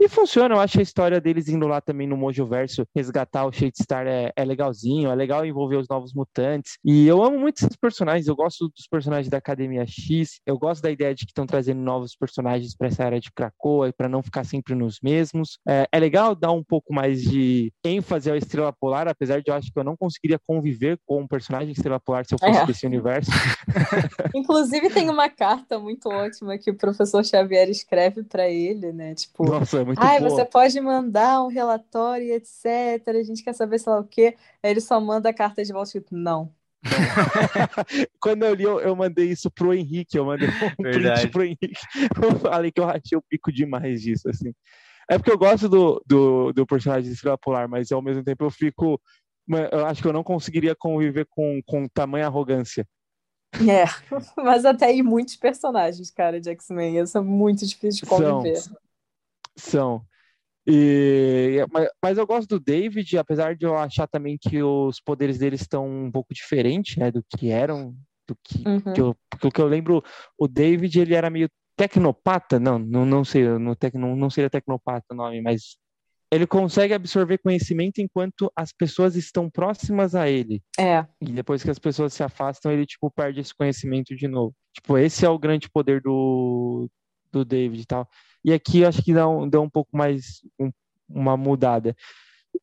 [0.00, 3.52] E funciona, eu acho a história deles indo lá também no Mojo Verso resgatar o
[3.52, 6.78] Shadestar é, é legalzinho, é legal envolver os novos mutantes.
[6.84, 10.82] E eu amo muito esses personagens, eu gosto dos personagens da Academia X, eu gosto
[10.82, 14.08] da ideia de que estão trazendo novos personagens para essa área de Krakoa e para
[14.08, 15.58] não ficar sempre nos mesmos.
[15.66, 19.54] É, é, legal dar um pouco mais de ênfase ao Estrela Polar, apesar de eu
[19.54, 22.66] acho que eu não conseguiria conviver com um personagem Estrela Polar se eu fosse é.
[22.66, 23.32] desse universo.
[24.32, 29.14] Inclusive tem uma carta muito ótima que o professor Xavier escreve para ele, né?
[29.16, 30.30] Tipo, Nossa, é muito Ai, boa.
[30.30, 32.66] você pode mandar um relatório, etc.
[33.08, 34.36] A gente quer saber, sei lá o quê.
[34.62, 36.52] Aí ele só manda a carta de volta, tipo, não.
[38.20, 41.28] Quando eu li, eu, eu, mandei isso pro Henrique, eu mandei um Verdade.
[41.28, 41.80] print pro Henrique.
[42.22, 44.52] Eu falei que eu achei o pico demais disso, assim.
[45.10, 48.44] É porque eu gosto do, do, do personagem de Estrela Polar, mas ao mesmo tempo
[48.44, 49.00] eu fico.
[49.72, 52.86] Eu acho que eu não conseguiria conviver com, com tamanha arrogância.
[53.54, 53.84] É,
[54.36, 57.06] mas até aí muitos personagens, cara, de X-Men.
[57.06, 58.56] São muito difíceis de conviver.
[58.56, 58.76] São,
[59.58, 60.02] são.
[60.66, 65.38] E, mas, mas, eu gosto do David, apesar de eu achar também que os poderes
[65.38, 67.94] dele estão um pouco diferentes, né, do que eram,
[68.26, 68.92] do que, uhum.
[68.92, 69.16] que eu,
[69.50, 70.02] que eu lembro,
[70.36, 74.50] o David ele era meio tecnopata, não, não, não sei, no tec, não, não seria
[74.50, 75.78] tecnopata o nome, mas
[76.30, 80.62] ele consegue absorver conhecimento enquanto as pessoas estão próximas a ele.
[80.78, 81.06] É.
[81.20, 84.54] E depois que as pessoas se afastam, ele tipo perde esse conhecimento de novo.
[84.74, 86.90] Tipo, esse é o grande poder do
[87.32, 88.08] do David e tal.
[88.44, 90.70] E aqui acho que dá um, dá um pouco mais um,
[91.08, 91.96] uma mudada.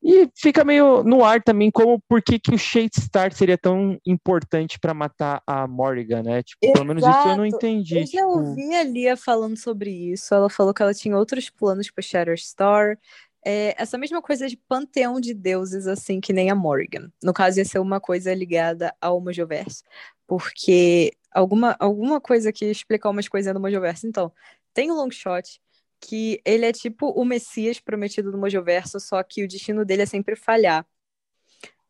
[0.03, 4.79] E fica meio no ar também como por que, que o Shadestar seria tão importante
[4.79, 6.43] para matar a Morrigan, né?
[6.43, 6.73] Tipo, Exato.
[6.73, 7.97] pelo menos isso eu não entendi.
[7.97, 8.27] Eu já tipo...
[8.27, 10.33] ouvi a Lia falando sobre isso.
[10.33, 12.99] Ela falou que ela tinha outros planos para Shatterstar.
[13.43, 17.11] É, essa mesma coisa de panteão de deuses, assim, que nem a Morrigan.
[17.23, 19.83] No caso, ia ser uma coisa ligada ao Mojoverso.
[20.27, 24.07] Porque alguma, alguma coisa que explicar umas coisinhas do Mojoverso.
[24.07, 24.31] Então,
[24.73, 25.59] tem o Longshot,
[26.07, 30.05] que ele é tipo o Messias prometido do Mojoverso, só que o destino dele é
[30.05, 30.85] sempre falhar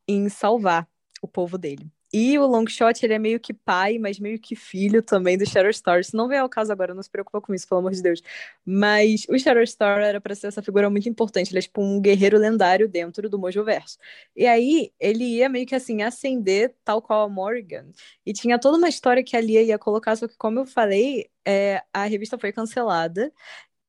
[0.07, 0.87] em salvar
[1.21, 1.91] o povo dele.
[2.17, 5.99] E o Longshot, ele é meio que pai, mas meio que filho também do Shatterstar.
[5.99, 8.21] Isso não vem ao caso agora, não se preocupa com isso, pelo amor de Deus.
[8.65, 11.51] Mas o Shatterstar era para ser essa figura muito importante.
[11.51, 13.97] Ele é tipo um guerreiro lendário dentro do Mojoverso.
[14.33, 17.87] E aí, ele ia meio que assim, ascender tal qual a Morrigan.
[18.25, 21.29] E tinha toda uma história que a Lia ia colocar, só que como eu falei,
[21.45, 23.31] é, a revista foi cancelada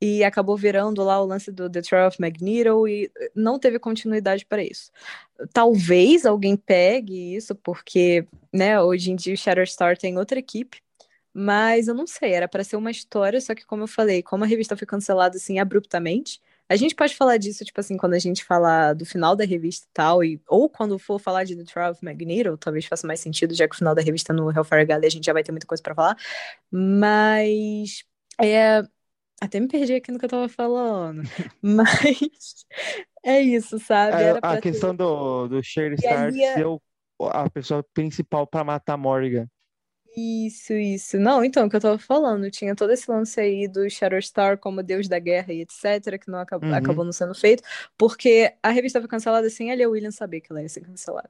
[0.01, 4.44] e acabou virando lá o lance do The Trial of Magneto e não teve continuidade
[4.44, 4.90] para isso.
[5.53, 10.82] Talvez alguém pegue isso, porque né, hoje em dia o Shatterstar tem outra equipe,
[11.32, 14.44] mas eu não sei, era para ser uma história, só que como eu falei, como
[14.44, 18.18] a revista foi cancelada assim abruptamente, a gente pode falar disso, tipo assim, quando a
[18.18, 21.64] gente falar do final da revista e tal, e, ou quando for falar de The
[21.64, 24.84] Trial of Magneto, talvez faça mais sentido, já que o final da revista no Hellfire
[24.84, 26.16] Galley a gente já vai ter muita coisa para falar,
[26.70, 28.05] mas
[28.40, 28.82] é,
[29.41, 31.22] até me perdi aqui no que eu tava falando.
[31.61, 32.66] Mas
[33.24, 34.22] é isso, sabe?
[34.22, 35.03] É, a questão ter...
[35.03, 35.93] do, do Star
[36.34, 36.55] ia...
[36.55, 36.66] ser
[37.30, 39.49] a pessoa principal para matar Morrigan.
[40.16, 41.18] Isso, isso.
[41.18, 44.82] Não, então, o que eu tava falando, tinha todo esse lance aí do Shatterstar como
[44.82, 46.74] deus da guerra e etc, que não acabou, uhum.
[46.74, 47.62] acabou não sendo feito,
[47.99, 51.28] porque a revista foi cancelada sem a Lia Williams saber que ela ia ser cancelada.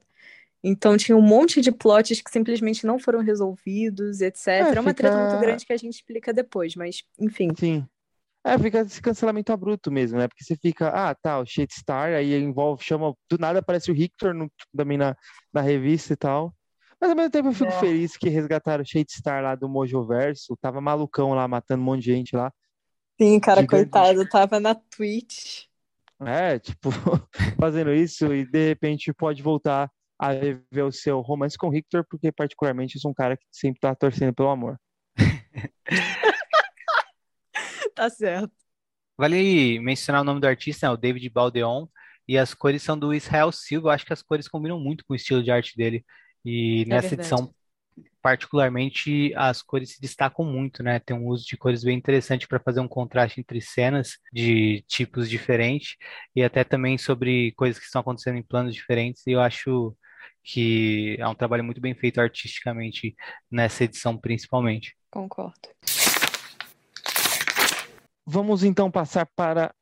[0.62, 4.46] Então tinha um monte de plots que simplesmente não foram resolvidos, etc.
[4.46, 4.94] É, é uma fica...
[4.94, 7.50] treta muito grande que a gente explica depois, mas enfim.
[7.58, 7.86] Sim.
[8.46, 10.28] É, fica esse cancelamento abrupto mesmo, né?
[10.28, 14.32] Porque você fica, ah, tá, o Shadestar, aí envolve, chama, do nada aparece o Victor
[14.32, 15.16] no, também na,
[15.52, 16.54] na revista e tal.
[17.00, 17.80] Mas ao mesmo tempo eu fico é.
[17.80, 22.12] feliz que resgataram o Shadestar lá do Mojoverso, tava malucão lá, matando um monte de
[22.12, 22.52] gente lá.
[23.20, 23.90] Sim, cara, Gigante.
[23.90, 25.64] coitado, tava na Twitch.
[26.20, 26.90] É, tipo,
[27.58, 29.90] fazendo isso e de repente pode voltar
[30.20, 30.28] a
[30.70, 33.80] ver o seu romance com o Victor, porque particularmente eu sou um cara que sempre
[33.80, 34.78] tá torcendo pelo amor.
[37.96, 38.52] Tá certo.
[39.18, 41.86] Vale mencionar o nome do artista, é o David Baldeon,
[42.28, 43.88] e as cores são do Israel Silva.
[43.88, 46.04] Eu acho que as cores combinam muito com o estilo de arte dele.
[46.44, 47.28] E é nessa verdade.
[47.28, 47.54] edição,
[48.20, 51.00] particularmente, as cores se destacam muito, né?
[51.00, 55.30] Tem um uso de cores bem interessante para fazer um contraste entre cenas de tipos
[55.30, 55.96] diferentes
[56.34, 59.26] e até também sobre coisas que estão acontecendo em planos diferentes.
[59.26, 59.96] E eu acho
[60.44, 63.16] que é um trabalho muito bem feito artisticamente
[63.50, 64.94] nessa edição, principalmente.
[65.10, 65.75] Concordo.
[68.26, 69.72] Vamos então passar para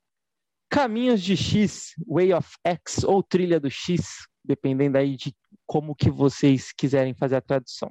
[0.68, 5.34] Caminhos de X, Way of X ou Trilha do X, dependendo aí de
[5.66, 7.90] como que vocês quiserem fazer a tradução.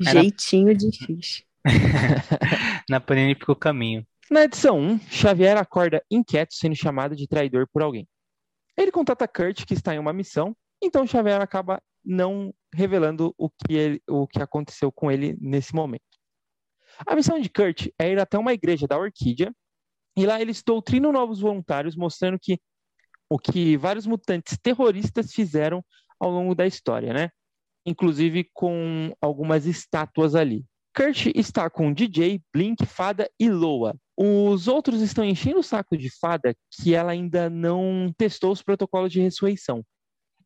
[0.00, 1.44] Jeitinho difícil.
[2.90, 4.06] Na Panini ficou caminho.
[4.30, 8.06] Na edição 1, Xavier acorda inquieto sendo chamado de traidor por alguém.
[8.76, 13.74] Ele contata Kurt que está em uma missão, então Xavier acaba não revelando o que,
[13.74, 16.02] ele, o que aconteceu com ele nesse momento.
[17.06, 19.52] A missão de Kurt é ir até uma igreja da Orquídea
[20.16, 22.58] e lá eles doutrinam novos voluntários, mostrando que
[23.28, 25.84] o que vários mutantes terroristas fizeram
[26.20, 27.30] ao longo da história, né?
[27.86, 30.64] Inclusive com algumas estátuas ali.
[30.94, 33.96] Kurt está com DJ, Blink, Fada e Loa.
[34.16, 39.10] Os outros estão enchendo o saco de Fada que ela ainda não testou os protocolos
[39.10, 39.84] de ressurreição.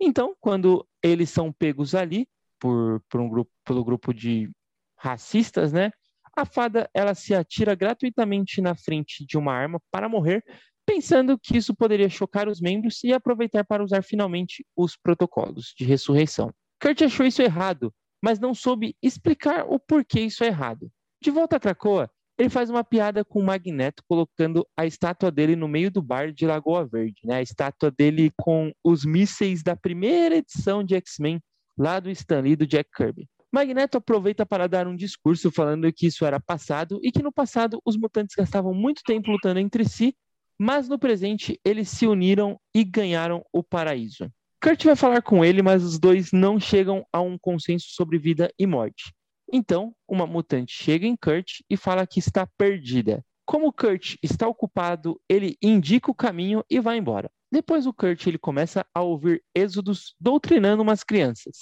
[0.00, 2.26] Então, quando eles são pegos ali
[2.58, 4.50] por, por um grupo, pelo grupo de
[4.96, 5.90] racistas, né?
[6.38, 10.44] A fada ela se atira gratuitamente na frente de uma arma para morrer,
[10.86, 15.84] pensando que isso poderia chocar os membros e aproveitar para usar finalmente os protocolos de
[15.84, 16.54] ressurreição.
[16.80, 20.88] Kurt achou isso errado, mas não soube explicar o porquê isso é errado.
[21.20, 22.08] De volta a Krakoa,
[22.38, 26.32] ele faz uma piada com o Magneto, colocando a estátua dele no meio do bar
[26.32, 27.38] de Lagoa Verde, né?
[27.38, 31.40] A estátua dele com os mísseis da primeira edição de X-Men,
[31.76, 33.28] lá do Stan Lee, do Jack Kirby.
[33.50, 37.80] Magneto aproveita para dar um discurso falando que isso era passado e que no passado
[37.84, 40.14] os mutantes gastavam muito tempo lutando entre si,
[40.58, 44.30] mas no presente eles se uniram e ganharam o paraíso.
[44.62, 48.52] Kurt vai falar com ele, mas os dois não chegam a um consenso sobre vida
[48.58, 49.14] e morte.
[49.50, 53.24] Então, uma mutante chega em Kurt e fala que está perdida.
[53.46, 57.30] Como Kurt está ocupado, ele indica o caminho e vai embora.
[57.50, 61.56] Depois o Kurt ele começa a ouvir êxodos doutrinando umas crianças.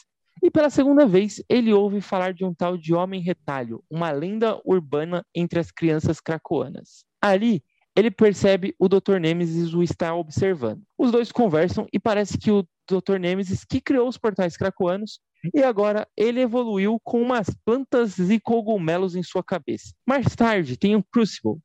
[0.47, 4.61] E pela segunda vez, ele ouve falar de um tal de Homem Retalho, uma lenda
[4.65, 7.05] urbana entre as crianças cracoanas.
[7.21, 7.65] Ali,
[7.97, 9.19] ele percebe o Dr.
[9.19, 10.85] Nemesis o está observando.
[10.97, 13.19] Os dois conversam e parece que o Dr.
[13.19, 15.19] Nemesis, que criou os portais cracoanos,
[15.53, 19.95] e agora ele evoluiu com umas plantas e cogumelos em sua cabeça.
[20.07, 21.59] Mais tarde, tem um Crucible.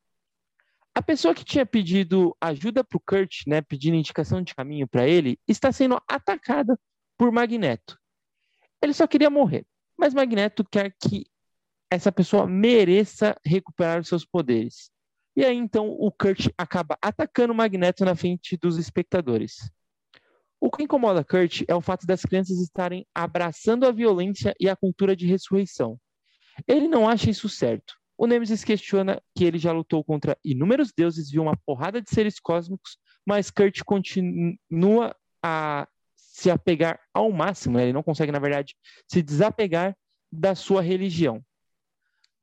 [0.96, 5.08] A pessoa que tinha pedido ajuda para o Kurt, né, pedindo indicação de caminho para
[5.08, 6.76] ele, está sendo atacada
[7.16, 8.01] por Magneto.
[8.82, 9.66] Ele só queria morrer.
[9.98, 11.26] Mas Magneto quer que
[11.90, 14.90] essa pessoa mereça recuperar os seus poderes.
[15.36, 19.70] E aí então o Kurt acaba atacando o Magneto na frente dos espectadores.
[20.60, 24.76] O que incomoda Kurt é o fato das crianças estarem abraçando a violência e a
[24.76, 26.00] cultura de ressurreição.
[26.68, 27.96] Ele não acha isso certo.
[28.18, 32.40] O Nemesis questiona que ele já lutou contra inúmeros deuses, viu uma porrada de seres
[32.40, 35.88] cósmicos, mas Kurt continua a
[36.42, 37.84] se apegar ao máximo, né?
[37.84, 38.76] ele não consegue, na verdade,
[39.08, 39.96] se desapegar
[40.32, 41.44] da sua religião.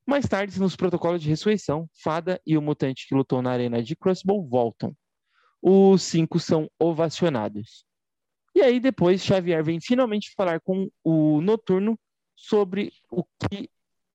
[0.07, 3.97] Mais tarde, nos protocolos de ressurreição, Fada e o mutante que lutou na arena de
[3.97, 4.97] Crossbow voltam.
[5.61, 7.85] Os cinco são ovacionados.
[8.55, 11.99] E aí, depois, Xavier vem finalmente falar com o Noturno
[12.37, 13.69] sobre o que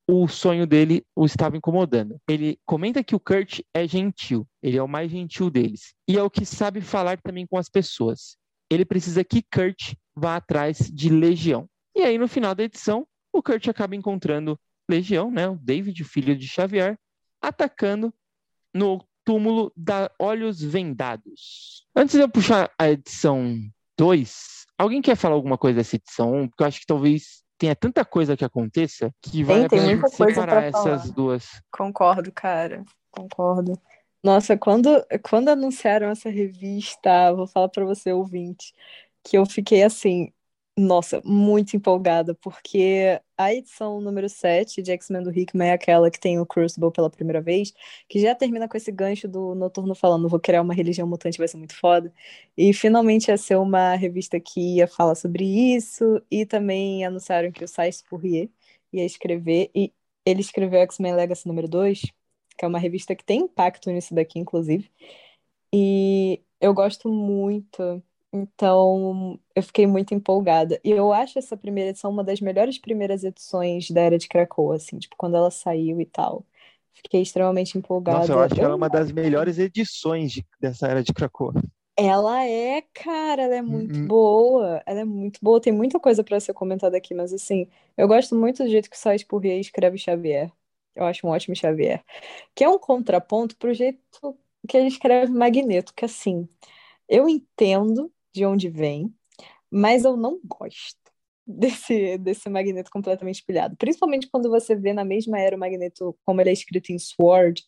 [0.08, 2.20] o sonho dele o estava incomodando.
[2.28, 6.24] Ele comenta que o Kurt é gentil, ele é o mais gentil deles, e é
[6.24, 8.38] o que sabe falar também com as pessoas
[8.74, 11.68] ele precisa que Kurt vá atrás de Legião.
[11.96, 14.60] E aí, no final da edição, o Kurt acaba encontrando
[14.90, 16.98] Legião, né, o David, filho de Xavier,
[17.42, 18.14] atacando
[18.74, 21.86] no túmulo da Olhos Vendados.
[21.96, 23.58] Antes de eu puxar a edição
[23.98, 26.48] 2, alguém quer falar alguma coisa dessa edição 1?
[26.50, 30.08] Porque eu acho que talvez tenha tanta coisa que aconteça que vale tem, a pena
[30.10, 31.62] separar essas duas.
[31.72, 32.84] Concordo, cara.
[33.10, 33.80] Concordo.
[34.24, 34.90] Nossa, quando,
[35.22, 38.74] quando anunciaram essa revista, vou falar para você, ouvinte,
[39.24, 40.32] que eu fiquei assim,
[40.78, 46.18] nossa, muito empolgada, porque a edição número 7 de X-Men do Hickman é aquela que
[46.20, 47.74] tem o Crucible pela primeira vez,
[48.08, 51.48] que já termina com esse gancho do Noturno falando, vou criar uma religião mutante, vai
[51.50, 52.12] ser muito foda.
[52.58, 55.44] E finalmente ia ser uma revista que ia falar sobre
[55.76, 58.50] isso, e também anunciaram que o Sais Fourier
[58.94, 59.94] ia escrever, e
[60.26, 62.02] ele escreveu X-Men Legacy número 2,
[62.58, 64.90] que é uma revista que tem impacto nisso daqui, inclusive.
[65.74, 68.02] E eu gosto muito,
[68.32, 70.80] então eu fiquei muito empolgada.
[70.84, 74.76] E eu acho essa primeira edição uma das melhores primeiras edições da Era de Krakoa,
[74.76, 76.46] assim, tipo, quando ela saiu e tal.
[76.94, 78.20] Fiquei extremamente empolgada.
[78.20, 81.54] Nossa, eu acho que ela é uma das melhores edições de- dessa era de Krakoa.
[81.98, 84.08] Ela é, cara, ela é muito Uhum.
[84.08, 84.82] boa.
[84.86, 85.60] Ela é muito boa.
[85.62, 88.96] Tem muita coisa pra ser comentada aqui, mas assim, eu gosto muito do jeito que
[88.96, 90.52] o Sais Porrier escreve Xavier.
[90.96, 92.04] Eu acho um ótimo Xavier.
[92.56, 94.38] Que é um contraponto pro jeito
[94.68, 96.48] que ele escreve Magneto, que assim,
[97.10, 99.14] eu entendo de onde vem,
[99.70, 100.98] mas eu não gosto
[101.46, 103.76] desse, desse Magneto completamente espelhado.
[103.78, 107.64] Principalmente quando você vê na mesma era o Magneto, como ele é escrito em Sword,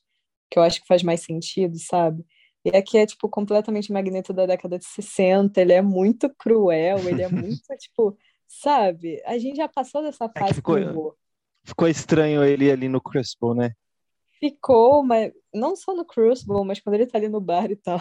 [0.50, 2.26] que eu acho que faz mais sentido, sabe?
[2.64, 7.22] E aqui é, tipo, completamente Magneto da década de 60, ele é muito cruel, ele
[7.22, 8.18] é muito, tipo,
[8.48, 9.22] sabe?
[9.26, 11.16] A gente já passou dessa fase ficou- com o Vô.
[11.66, 13.72] Ficou estranho ele ali no Crucible, né?
[14.40, 18.00] Ficou, mas não só no Crucible, mas quando ele tá ali no bar e tal.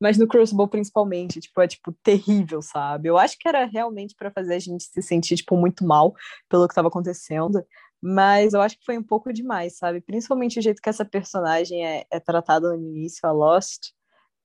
[0.00, 3.08] Mas no Crucible, principalmente, tipo, é, tipo, terrível, sabe?
[3.08, 6.14] Eu acho que era realmente para fazer a gente se sentir, tipo, muito mal
[6.48, 7.62] pelo que estava acontecendo,
[8.00, 10.00] mas eu acho que foi um pouco demais, sabe?
[10.00, 13.90] Principalmente o jeito que essa personagem é, é tratada no início, a Lost,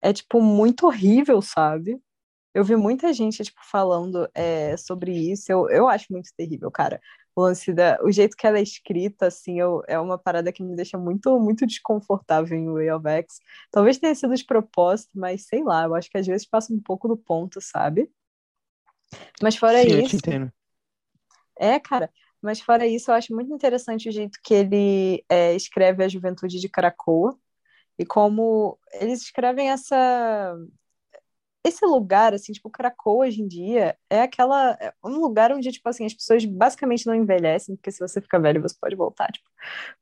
[0.01, 1.99] é, tipo, muito horrível, sabe?
[2.53, 6.99] Eu vi muita gente, tipo, falando é, sobre isso, eu, eu acho muito terrível, cara
[7.35, 10.63] o lance da, o jeito que ela é escrita, assim, eu, é uma parada que
[10.63, 13.39] me deixa muito, muito desconfortável em Way of X.
[13.71, 16.79] Talvez tenha sido de propósito, mas sei lá, eu acho que às vezes passa um
[16.79, 18.11] pouco do ponto, sabe?
[19.41, 19.97] Mas fora Sim, isso.
[19.97, 20.53] Eu te entendo.
[21.57, 22.09] É, cara,
[22.41, 26.59] mas fora isso, eu acho muito interessante o jeito que ele é, escreve a juventude
[26.59, 27.37] de Caracoa
[27.97, 30.57] e como eles escrevem essa
[31.63, 34.71] esse lugar, assim, tipo, Krakow hoje em dia é aquela.
[34.79, 38.39] É um lugar onde, tipo, assim, as pessoas basicamente não envelhecem, porque se você fica
[38.39, 39.47] velho, você pode voltar, tipo,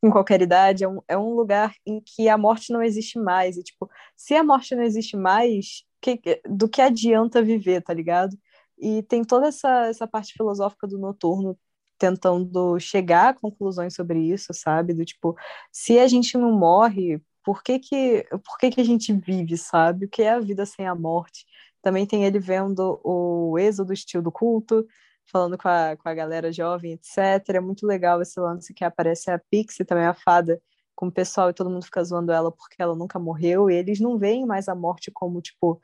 [0.02, 0.84] com qualquer idade.
[0.84, 3.58] É um, é um lugar em que a morte não existe mais.
[3.58, 8.38] E, tipo, se a morte não existe mais, que, do que adianta viver, tá ligado?
[8.78, 11.58] E tem toda essa, essa parte filosófica do noturno
[11.98, 14.94] tentando chegar a conclusões sobre isso, sabe?
[14.94, 15.36] Do tipo,
[15.72, 20.06] se a gente não morre, por que que, por que que a gente vive, sabe?
[20.06, 21.46] O que é a vida sem a morte?
[21.82, 24.86] Também tem ele vendo o êxodo estilo do culto,
[25.32, 27.56] falando com a, com a galera jovem, etc.
[27.56, 30.62] É muito legal esse lance que aparece a Pixie, também a fada,
[30.96, 34.00] com o pessoal e todo mundo fica zoando ela porque ela nunca morreu, e eles
[34.02, 35.82] não veem mais a morte como, tipo,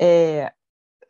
[0.00, 0.52] é,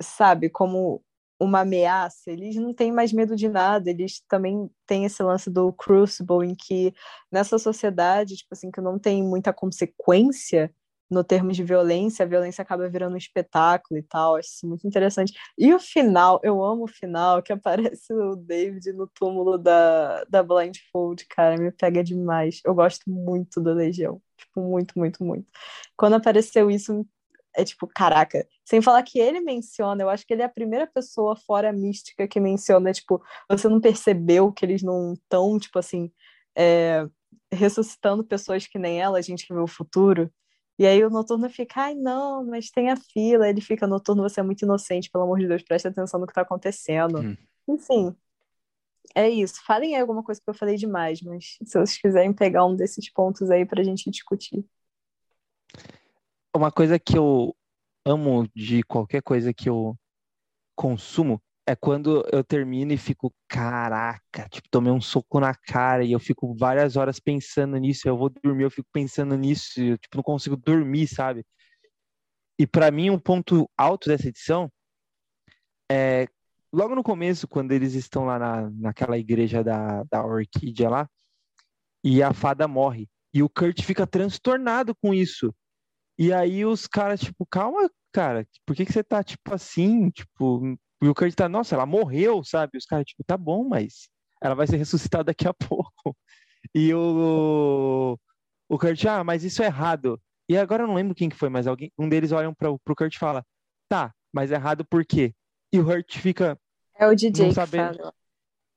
[0.01, 1.03] sabe, como
[1.39, 5.73] uma ameaça, eles não têm mais medo de nada, eles também têm esse lance do
[5.73, 6.95] crucible, em que
[7.31, 10.73] nessa sociedade, tipo assim, que não tem muita consequência
[11.13, 14.87] no termos de violência, a violência acaba virando um espetáculo e tal, acho isso muito
[14.87, 15.35] interessante.
[15.59, 20.43] E o final, eu amo o final, que aparece o David no túmulo da, da
[20.43, 22.61] Blindfold, cara, me pega demais.
[22.65, 25.47] Eu gosto muito da Legião, tipo, muito, muito, muito.
[25.97, 27.07] Quando apareceu isso,
[27.55, 28.47] é tipo, caraca.
[28.65, 32.27] Sem falar que ele menciona, eu acho que ele é a primeira pessoa fora mística
[32.27, 36.11] que menciona, tipo, você não percebeu que eles não estão, tipo assim,
[36.57, 37.07] é,
[37.53, 40.31] ressuscitando pessoas que nem ela, a gente que vê o futuro.
[40.79, 43.49] E aí o noturno fica, ai não, mas tem a fila.
[43.49, 46.33] Ele fica, noturno, você é muito inocente, pelo amor de Deus, preste atenção no que
[46.33, 47.21] tá acontecendo.
[47.21, 47.37] Hum.
[47.69, 48.17] Enfim,
[49.15, 49.63] é isso.
[49.65, 53.13] Falem aí alguma coisa que eu falei demais, mas se vocês quiserem pegar um desses
[53.13, 54.65] pontos aí pra gente discutir
[56.55, 57.57] uma coisa que eu
[58.05, 59.97] amo de qualquer coisa que eu
[60.77, 66.13] consumo é quando eu termino e fico, caraca, tipo, tomei um soco na cara e
[66.13, 70.17] eu fico várias horas pensando nisso, eu vou dormir, eu fico pensando nisso, eu, tipo,
[70.17, 71.45] não consigo dormir, sabe?
[72.59, 74.71] E para mim, um ponto alto dessa edição
[75.91, 76.27] é
[76.73, 81.09] logo no começo, quando eles estão lá na, naquela igreja da, da Orquídea lá,
[82.03, 83.09] e a fada morre.
[83.33, 85.55] E o Kurt fica transtornado com isso.
[86.19, 90.11] E aí os caras, tipo, calma, cara, por que, que você tá, tipo, assim?
[90.11, 92.79] Tipo, e o Kurt tá, nossa, ela morreu, sabe?
[92.79, 94.09] Os caras, tipo, tá bom, mas
[94.41, 96.17] ela vai ser ressuscitada daqui a pouco.
[96.73, 98.17] E o,
[98.69, 100.21] o Kurt, ah, mas isso é errado.
[100.49, 102.95] E agora eu não lembro quem que foi, mas alguém, um deles olham para pro
[102.95, 103.45] Kurt e fala,
[103.89, 105.35] tá, mas é errado por quê?
[105.73, 106.57] E o Kurt fica.
[106.97, 108.15] É o DJ que fala.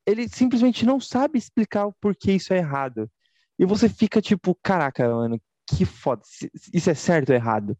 [0.03, 3.09] Ele simplesmente não sabe explicar o porquê isso é errado.
[3.57, 6.21] E você fica tipo, caraca, mano, que foda.
[6.73, 7.78] Isso é certo ou errado?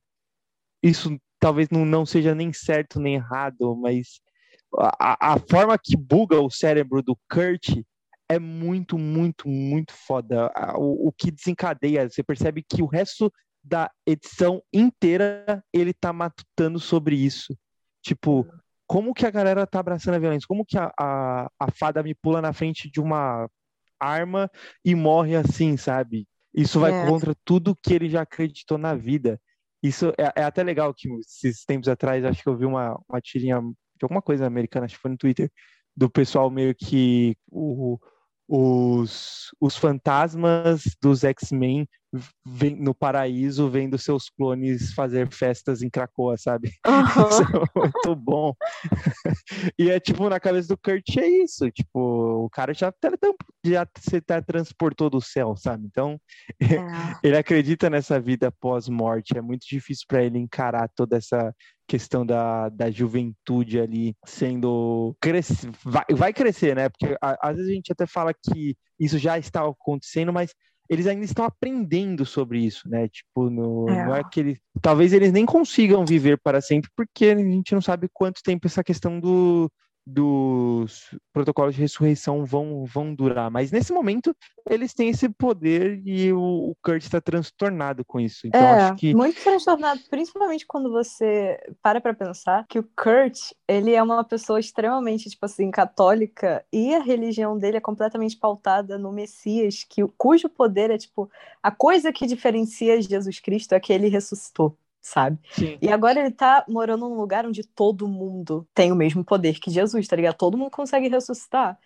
[0.84, 4.20] Isso talvez não, não seja nem certo nem errado, mas
[4.80, 7.82] a, a forma que buga o cérebro do Kurt
[8.30, 10.52] é muito, muito, muito foda.
[10.76, 13.32] O, o que desencadeia, você percebe que o resto
[13.64, 17.58] da edição inteira ele tá matutando sobre isso.
[18.02, 18.48] Tipo,
[18.88, 20.48] como que a galera tá abraçando a violência?
[20.48, 23.50] Como que a, a, a fada me pula na frente de uma
[24.00, 24.50] arma
[24.84, 26.28] e morre assim, sabe?
[26.54, 27.06] Isso vai é.
[27.08, 29.40] contra tudo que ele já acreditou na vida.
[29.82, 33.22] Isso é, é, até legal que esses tempos atrás, acho que eu vi uma, uma
[33.22, 33.62] tirinha
[33.98, 35.52] de alguma coisa americana, acho que foi no Twitter,
[35.96, 37.98] do pessoal meio que o,
[38.48, 41.88] os, os fantasmas dos X-Men
[42.78, 46.72] no paraíso vendo seus clones fazer festas em Cracoa, sabe?
[46.86, 46.96] Uhum.
[47.30, 48.54] Isso é muito bom.
[49.80, 52.94] e é tipo, na cabeça do Kurt é isso, tipo, o cara já,
[53.66, 55.86] já se transportou do céu, sabe?
[55.86, 56.20] Então,
[56.62, 56.78] é.
[57.24, 61.54] ele acredita nessa vida pós-morte, é muito difícil para ele encarar toda essa
[61.88, 66.90] questão da, da juventude ali sendo cresce, vai, vai crescer, né?
[66.90, 70.54] Porque a, às vezes a gente até fala que isso já está acontecendo, mas
[70.90, 73.08] eles ainda estão aprendendo sobre isso, né?
[73.08, 74.06] Tipo, no, é.
[74.06, 77.82] não é que eles, talvez eles nem consigam viver para sempre, porque a gente não
[77.82, 79.72] sabe quanto tempo essa questão do,
[80.06, 83.50] dos protocolos de ressurreição vão, vão durar.
[83.50, 84.36] Mas nesse momento,
[84.70, 88.46] eles têm esse poder e o, o Kurt está transtornado com isso.
[88.46, 89.16] Então, é, acho que.
[89.16, 94.60] Muito transtornado, principalmente quando você para para pensar que o Kurt, ele é uma pessoa
[94.60, 100.48] extremamente, tipo assim, católica e a religião dele é completamente pautada no Messias, que, cujo
[100.48, 101.30] poder é, tipo,
[101.64, 105.38] a coisa que diferencia Jesus Cristo é que ele ressuscitou sabe?
[105.52, 105.78] Sim.
[105.80, 109.70] E agora ele tá morando num lugar onde todo mundo tem o mesmo poder que
[109.70, 110.36] Jesus, tá ligado?
[110.36, 111.78] Todo mundo consegue ressuscitar.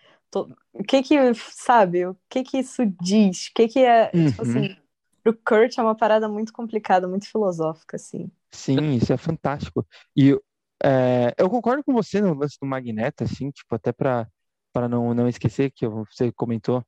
[0.74, 2.05] O que que, sabe?
[2.05, 3.47] O que que isso diz?
[3.47, 4.28] O que que é, uhum.
[4.28, 4.78] tipo assim,
[5.22, 8.32] pro Kurt é uma parada muito complicada, muito filosófica, assim.
[8.51, 9.86] Sim, isso é fantástico.
[10.15, 10.39] E
[10.82, 14.28] é, eu concordo com você no lance do Magneto, assim, tipo, até para
[14.72, 16.86] para não, não esquecer que você comentou,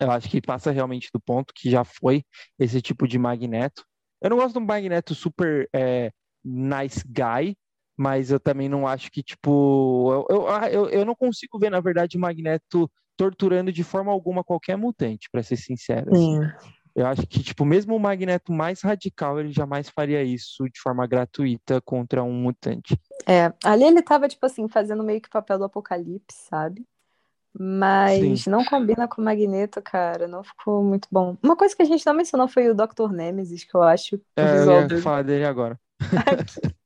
[0.00, 2.24] eu acho que passa realmente do ponto que já foi
[2.58, 3.84] esse tipo de Magneto,
[4.20, 6.10] eu não gosto de um Magneto super é,
[6.44, 7.56] nice guy,
[7.96, 10.26] mas eu também não acho que, tipo.
[10.30, 14.42] Eu, eu, eu, eu não consigo ver, na verdade, o Magneto torturando de forma alguma
[14.42, 16.14] qualquer mutante, para ser sincero.
[16.14, 16.40] Assim.
[16.94, 21.06] Eu acho que, tipo, mesmo o Magneto mais radical, ele jamais faria isso de forma
[21.06, 22.98] gratuita contra um mutante.
[23.26, 26.84] É, ali ele tava, tipo assim, fazendo meio que papel do apocalipse, sabe?
[27.58, 28.50] Mas Sim.
[28.50, 30.28] não combina com o Magneto, cara.
[30.28, 31.36] Não ficou muito bom.
[31.42, 33.10] Uma coisa que a gente não mencionou foi o Dr.
[33.12, 34.20] Nemesis, que eu acho.
[34.36, 35.78] É, eu ia falar dele agora.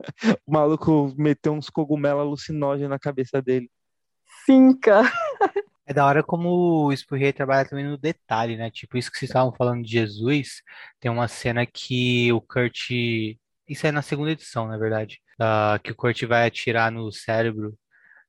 [0.46, 3.70] o maluco meteu uns cogumelos alucinógenos na cabeça dele.
[4.44, 5.10] Sim, cara.
[5.86, 8.70] É da hora como o Spurrier trabalha também no detalhe, né?
[8.70, 10.62] Tipo, isso que vocês estavam falando de Jesus,
[11.00, 12.90] tem uma cena que o Kurt.
[13.68, 15.20] Isso é na segunda edição, na verdade.
[15.40, 17.76] Uh, que o Kurt vai atirar no cérebro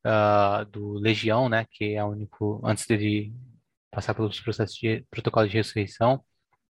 [0.06, 3.34] uh, do Legião, né, que é o único, antes dele
[3.90, 6.24] passar pelos processos de protocolo de ressurreição,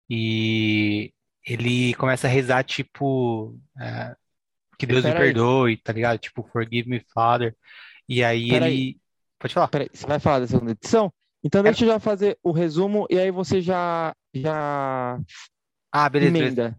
[0.08, 1.12] e
[1.44, 4.16] ele começa a rezar, tipo, uh,
[4.78, 5.26] que Deus Pera me aí.
[5.26, 6.18] perdoe, tá ligado?
[6.18, 7.56] Tipo, forgive me, Father.
[8.08, 8.74] E aí Pera ele.
[8.74, 8.96] Aí.
[9.38, 9.68] Pode falar.
[9.68, 11.12] Peraí, você vai falar da segunda edição?
[11.42, 14.12] Então deixa eu já fazer o resumo e aí você já.
[14.34, 15.18] já...
[15.92, 16.76] Ah, beleza, beleza.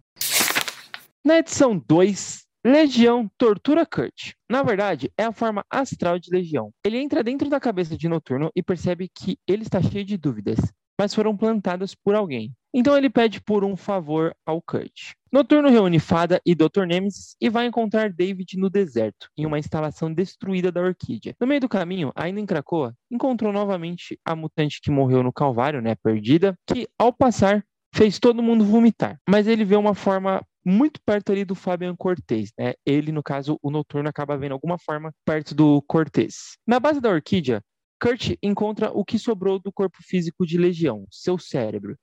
[1.24, 4.32] Na edição 2, Legião tortura Kurt.
[4.50, 6.72] Na verdade, é a forma astral de Legião.
[6.84, 10.58] Ele entra dentro da cabeça de Noturno e percebe que ele está cheio de dúvidas,
[10.98, 12.52] mas foram plantadas por alguém.
[12.74, 15.12] Então ele pede por um favor ao Kurt.
[15.32, 16.84] Noturno reúne Fada e Dr.
[16.86, 21.36] Nemesis e vai encontrar David no deserto, em uma instalação destruída da Orquídea.
[21.40, 25.80] No meio do caminho, ainda em Krakoa, encontrou novamente a mutante que morreu no Calvário,
[25.80, 29.18] né, perdida, que ao passar fez todo mundo vomitar.
[29.28, 32.74] Mas ele vê uma forma muito perto ali do Fabian Cortez, né?
[32.84, 36.58] Ele, no caso, o Noturno acaba vendo alguma forma perto do Cortez.
[36.66, 37.62] Na base da Orquídea,
[38.00, 41.96] Kurt encontra o que sobrou do corpo físico de Legião, seu cérebro.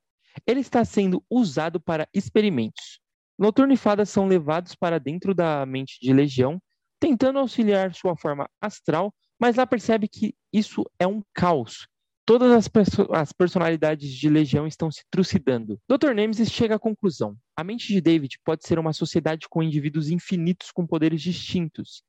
[0.46, 3.00] Ele está sendo usado para experimentos.
[3.38, 6.60] Noturno e Fada são levados para dentro da mente de Legião,
[7.00, 11.88] tentando auxiliar sua forma astral, mas lá percebe que isso é um caos
[12.26, 15.80] Todas as, perso as, personalidades de Legião estão se trucidando.
[15.88, 16.12] Dr.
[16.16, 20.72] Nemesis chega à conclusão: a mente de David pode ser uma sociedade com indivíduos infinitos
[20.72, 22.02] com poderes distintos.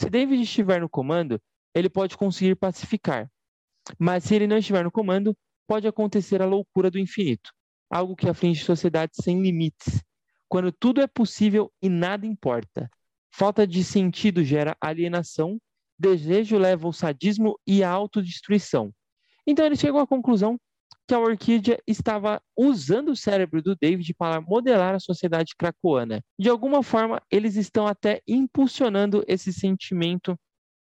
[0.00, 1.40] Se David estiver no comando,
[1.74, 3.28] ele pode conseguir pacificar.
[3.98, 7.50] Mas se ele não estiver no comando, pode acontecer a loucura do infinito,
[7.90, 10.00] algo que aflige sociedades sem limites,
[10.48, 12.88] quando tudo é possível e nada importa.
[13.32, 15.58] Falta de sentido gera alienação,
[15.98, 18.92] desejo leva ao sadismo e à autodestruição.
[19.46, 20.58] Então ele chegou à conclusão
[21.06, 26.22] que a Orquídea estava usando o cérebro do David para modelar a sociedade cracoana.
[26.38, 30.38] De alguma forma, eles estão até impulsionando esse sentimento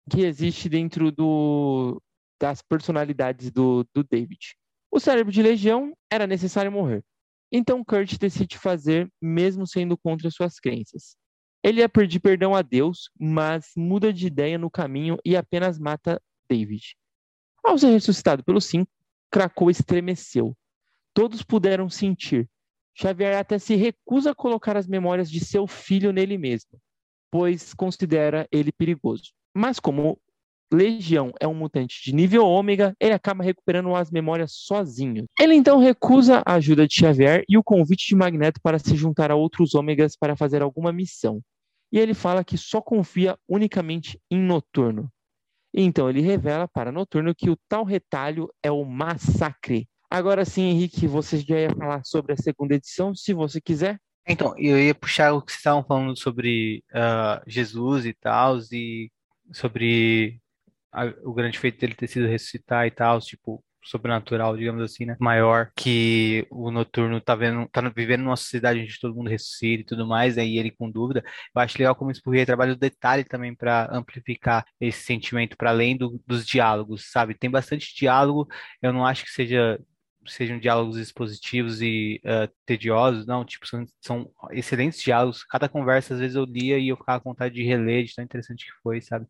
[0.09, 2.01] que existe dentro do,
[2.39, 4.55] das personalidades do, do David.
[4.91, 7.03] O cérebro de Legião era necessário morrer.
[7.51, 11.15] Então Kurt decide fazer, mesmo sendo contra suas crenças.
[11.63, 16.21] Ele ia pedir perdão a Deus, mas muda de ideia no caminho e apenas mata
[16.49, 16.95] David.
[17.63, 18.91] Ao ser ressuscitado pelo cinco,
[19.31, 20.55] Krakow estremeceu.
[21.13, 22.49] Todos puderam sentir.
[22.95, 26.79] Xavier até se recusa a colocar as memórias de seu filho nele mesmo,
[27.31, 29.31] pois considera ele perigoso.
[29.55, 30.19] Mas como
[30.73, 35.25] Legião é um mutante de nível ômega, ele acaba recuperando as memórias sozinho.
[35.39, 39.29] Ele então recusa a ajuda de Xavier e o convite de Magneto para se juntar
[39.29, 41.41] a outros ômegas para fazer alguma missão.
[41.91, 45.11] E ele fala que só confia unicamente em Noturno.
[45.73, 49.87] Então ele revela para Noturno que o tal retalho é o massacre.
[50.09, 53.99] Agora sim, Henrique, você já ia falar sobre a segunda edição, se você quiser.
[54.27, 59.11] Então, eu ia puxar o que vocês estavam falando sobre uh, Jesus e tal, e
[59.51, 60.39] sobre
[60.91, 65.15] a, o grande feito dele ter sido ressuscitar e tal, tipo, sobrenatural, digamos assim, né?
[65.19, 69.85] Maior que o noturno tá vendo, tá vivendo numa sociedade onde todo mundo ressuscita e
[69.85, 71.23] tudo mais, aí ele com dúvida.
[71.55, 75.69] Eu acho legal como o Spurrier trabalha o detalhe também para amplificar esse sentimento para
[75.71, 77.33] além do, dos diálogos, sabe?
[77.35, 78.47] Tem bastante diálogo,
[78.81, 79.79] eu não acho que seja
[80.27, 85.43] sejam diálogos expositivos e uh, tediosos, não, tipo, são, são, excelentes diálogos.
[85.43, 88.23] Cada conversa, às vezes, eu lia e eu ficava com vontade de reler, de tão
[88.23, 89.25] interessante que foi, sabe?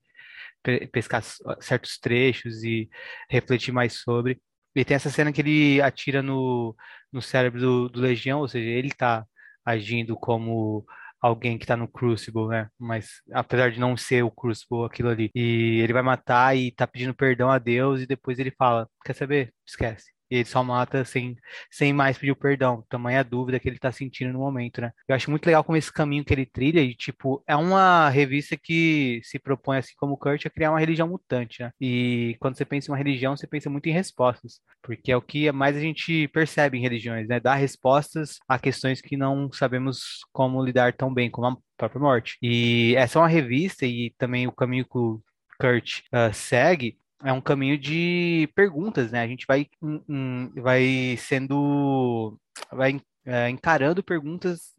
[0.92, 1.24] Pescar
[1.60, 2.90] certos trechos e
[3.30, 4.42] refletir mais sobre.
[4.76, 6.76] E tem essa cena que ele atira no,
[7.12, 9.26] no cérebro do, do Legião, ou seja, ele está
[9.66, 10.86] agindo como
[11.22, 12.70] alguém que está no Crucible, né?
[12.78, 15.30] Mas apesar de não ser o Crucible aquilo ali.
[15.36, 19.14] E ele vai matar e tá pedindo perdão a Deus e depois ele fala: Quer
[19.16, 19.54] saber?
[19.66, 21.36] Esquece ele só mata sem,
[21.70, 22.84] sem mais pedir perdão.
[22.90, 24.92] Tamanha dúvida que ele tá sentindo no momento, né?
[25.08, 28.58] Eu acho muito legal como esse caminho que ele trilha e, tipo, é uma revista
[28.58, 31.72] que se propõe, assim como o Kurt, a criar uma religião mutante, né?
[31.80, 35.22] E quando você pensa em uma religião, você pensa muito em respostas, porque é o
[35.22, 37.40] que mais a gente percebe em religiões, né?
[37.40, 42.38] Dar respostas a questões que não sabemos como lidar tão bem, como a própria morte.
[42.42, 45.22] E essa é uma revista e também o caminho que o
[45.60, 49.22] Kurt uh, segue é um caminho de perguntas, né?
[49.22, 52.38] A gente vai, um, vai sendo,
[52.72, 54.74] vai é, encarando perguntas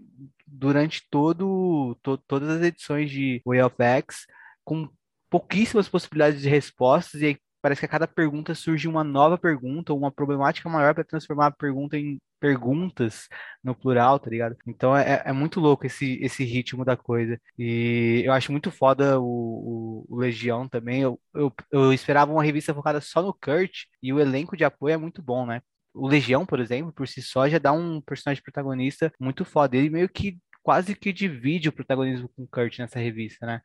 [0.47, 4.27] durante todo, to, todas as edições de Way of X,
[4.65, 4.89] com
[5.31, 9.95] pouquíssimas possibilidades de respostas, e aí parece que a cada pergunta surge uma nova pergunta,
[9.95, 13.27] uma problemática maior para transformar a pergunta em perguntas
[13.63, 14.55] no plural, tá ligado?
[14.67, 17.41] Então é, é muito louco esse, esse ritmo da coisa.
[17.59, 21.01] E eu acho muito foda o, o, o Legião também.
[21.01, 24.93] Eu, eu, eu esperava uma revista focada só no Kurt, e o elenco de apoio
[24.93, 25.63] é muito bom, né?
[25.95, 29.75] O Legião, por exemplo, por si só, já dá um personagem protagonista muito foda.
[29.75, 33.61] Ele meio que quase que divide o protagonismo com o Kurt nessa revista, né?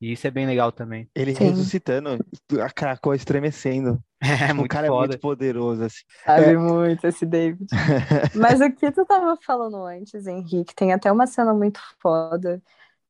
[0.00, 1.10] E isso é bem legal também.
[1.12, 1.50] Ele Sim.
[1.50, 2.24] ressuscitando,
[2.62, 4.00] a Krakow estremecendo.
[4.24, 5.04] É, o cara foda.
[5.04, 6.02] é muito poderoso, assim.
[6.24, 6.56] Sabe é.
[6.56, 7.66] muito esse David.
[8.34, 12.62] Mas o que tu tava falando antes, Henrique, tem até uma cena muito foda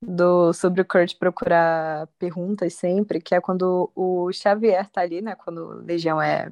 [0.03, 5.37] do sobre o Kurt procurar perguntas sempre, que é quando o Xavier tá ali, né?
[5.37, 6.51] Quando o Legião é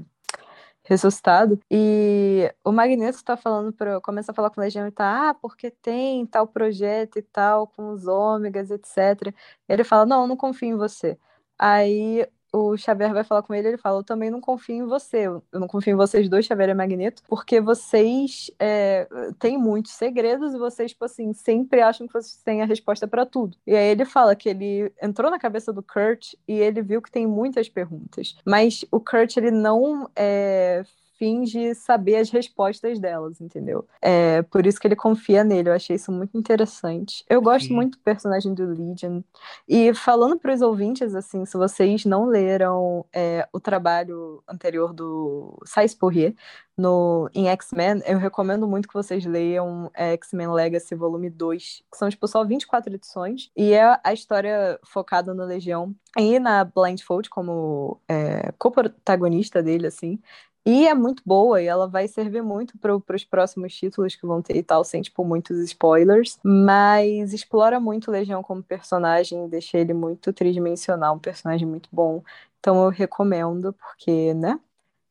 [0.85, 1.59] ressuscitado.
[1.71, 5.35] E o Magneto tá falando para começa a falar com o Legião e tá, ah,
[5.35, 9.35] porque tem tal projeto e tal com os ômegas, etc.
[9.69, 11.19] Ele fala: "Não, não confio em você".
[11.59, 15.27] Aí o Xavier vai falar com ele, ele fala: Eu também não confio em você,
[15.27, 19.09] eu não confio em vocês dois, Xavier e Magneto, porque vocês é,
[19.39, 23.24] têm muitos segredos e vocês, tipo assim, sempre acham que vocês têm a resposta para
[23.24, 23.57] tudo.
[23.66, 27.11] E aí ele fala que ele entrou na cabeça do Kurt e ele viu que
[27.11, 30.85] tem muitas perguntas, mas o Kurt ele não é,
[31.23, 33.86] finge saber as respostas delas, entendeu?
[34.01, 35.69] É por isso que ele confia nele.
[35.69, 37.24] Eu achei isso muito interessante.
[37.31, 37.74] Eu gosto Sim.
[37.74, 39.23] muito do personagem do Legion.
[39.69, 45.57] E falando para os ouvintes, assim, se vocês não leram é, o trabalho anterior do
[45.65, 46.35] Sais Poirier
[46.77, 51.97] no, em X-Men, eu recomendo muito que vocês leiam é, X-Men Legacy Volume 2, que
[51.97, 53.49] são, tipo, só 24 edições.
[53.57, 60.19] E é a história focada no Legião e na Blindfold como é, co-protagonista dele, assim.
[60.64, 64.40] E é muito boa e ela vai servir muito para os próximos títulos que vão
[64.40, 66.39] ter e tal, sem, tipo, muitos spoilers.
[66.44, 72.22] Mas explora muito o Legião como personagem, deixa ele muito tridimensional, um personagem muito bom.
[72.60, 74.60] Então eu recomendo, porque, né?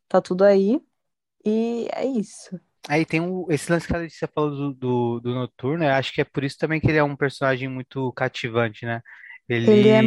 [0.08, 0.82] Tá tudo aí.
[1.46, 2.60] E é isso.
[2.88, 6.26] Aí tem esse lance que você falou do, do, do Noturno, eu acho que é
[6.26, 9.02] por isso também que ele é um personagem muito cativante, né?
[9.48, 10.02] Ele, ele é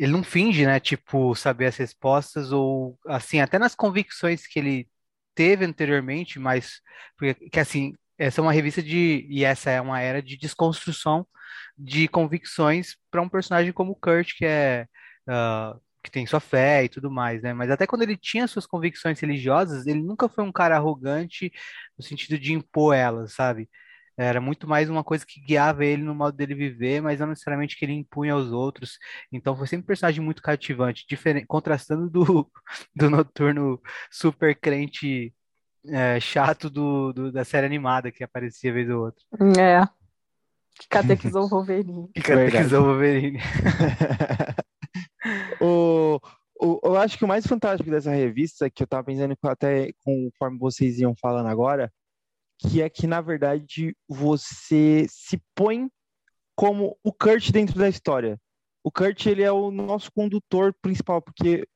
[0.00, 4.88] ele não finge, né, tipo, saber as respostas ou assim, até nas convicções que ele
[5.34, 6.80] teve anteriormente, mas
[7.18, 11.26] porque que assim, essa é uma revista de e essa é uma era de desconstrução
[11.76, 14.86] de convicções para um personagem como o Kurt, que é
[15.28, 17.52] uh, que tem sua fé e tudo mais, né?
[17.52, 21.52] Mas até quando ele tinha suas convicções religiosas, ele nunca foi um cara arrogante
[21.98, 23.68] no sentido de impor elas, sabe?
[24.22, 27.74] Era muito mais uma coisa que guiava ele no modo dele viver, mas não necessariamente
[27.74, 28.98] que ele impunha aos outros.
[29.32, 32.46] Então foi sempre um personagem muito cativante, diferente, contrastando do,
[32.94, 33.80] do Noturno
[34.10, 35.32] super crente
[35.88, 39.24] é, chato do, do, da série animada que aparecia vez ou outra.
[39.58, 39.86] É.
[40.78, 42.10] Que catequizou o Wolverine.
[42.14, 43.38] Que catequizou o Wolverine.
[45.62, 46.20] o,
[46.60, 50.58] o, eu acho que o mais fantástico dessa revista, que eu tava pensando até conforme
[50.58, 51.90] vocês iam falando agora,
[52.60, 55.88] que é que, na verdade, você se põe
[56.54, 58.38] como o Kurt dentro da história.
[58.84, 61.66] O Kurt, ele é o nosso condutor principal, porque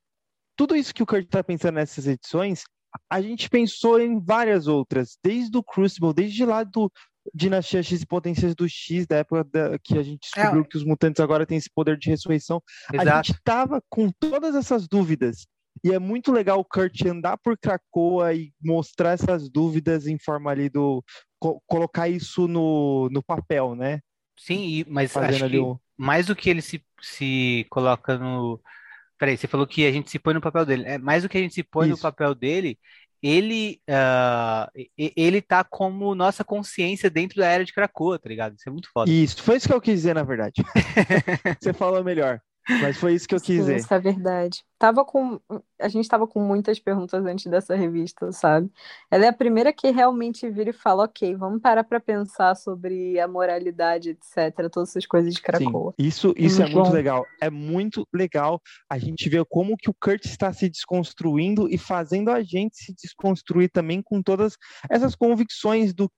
[0.56, 2.65] tudo isso que o Kurt está pensando nessas edições,
[3.11, 6.90] a gente pensou em várias outras, desde o Crucible, desde lá do
[7.35, 10.65] Dinastia X e Potências do X, da época da, que a gente descobriu é.
[10.65, 12.62] que os mutantes agora têm esse poder de ressurreição.
[12.93, 13.09] Exato.
[13.09, 15.47] A gente estava com todas essas dúvidas.
[15.85, 20.51] E é muito legal o Kurt andar por Cracoa e mostrar essas dúvidas em forma
[20.51, 21.05] ali do.
[21.39, 24.01] Co colocar isso no, no papel, né?
[24.39, 25.78] Sim, e, mas Fazendo acho que o...
[25.94, 28.59] mais do que ele se, se coloca no.
[29.19, 30.85] Peraí, você falou que a gente se põe no papel dele.
[30.86, 31.97] É mais do que a gente se põe isso.
[31.97, 32.78] no papel dele,
[33.23, 38.55] ele uh, ele tá como nossa consciência dentro da era de Krakoa, tá ligado?
[38.55, 39.11] Isso é muito foda.
[39.11, 40.62] Isso, foi isso que eu quis dizer, na verdade.
[41.61, 42.40] você falou melhor.
[42.69, 43.77] Mas foi isso que eu quis dizer.
[43.77, 44.65] Isso é verdade.
[44.78, 45.39] Tava com...
[45.81, 48.70] A gente estava com muitas perguntas antes dessa revista, sabe?
[49.11, 53.19] Ela é a primeira que realmente vira e fala: ok, vamos parar para pensar sobre
[53.20, 55.95] a moralidade, etc., todas essas coisas de Cracoa.
[55.99, 57.27] Sim, isso, isso é muito legal.
[57.41, 62.31] É muito legal a gente ver como que o Kurt está se desconstruindo e fazendo
[62.31, 64.57] a gente se desconstruir também com todas
[64.91, 66.11] essas convicções do,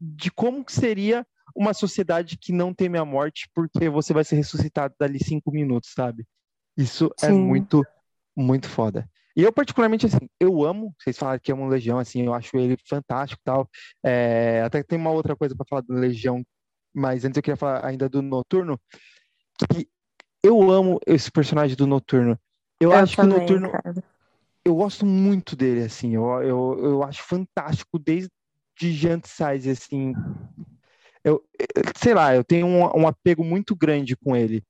[0.00, 1.24] de como que seria
[1.54, 5.92] uma sociedade que não teme a morte porque você vai ser ressuscitado dali cinco minutos,
[5.94, 6.24] sabe?
[6.76, 7.32] Isso é Sim.
[7.32, 7.86] é muito,
[8.36, 9.08] muito foda.
[9.34, 12.56] E eu, particularmente, assim, eu amo, vocês falaram que é um Legião, assim, eu acho
[12.56, 13.68] ele fantástico e tal.
[14.04, 16.44] É, até tem uma outra coisa para falar do Legião,
[16.94, 18.78] mas antes eu queria falar ainda do Noturno,
[19.70, 19.88] que
[20.42, 22.38] eu amo esse personagem do Noturno.
[22.78, 23.70] Eu, eu acho também, que o Noturno.
[23.70, 24.04] Cara.
[24.64, 28.30] Eu gosto muito dele, assim, eu, eu, eu acho fantástico desde
[28.78, 30.12] de Jant Size, assim,
[31.24, 31.42] eu,
[31.96, 34.62] sei lá, eu tenho um, um apego muito grande com ele.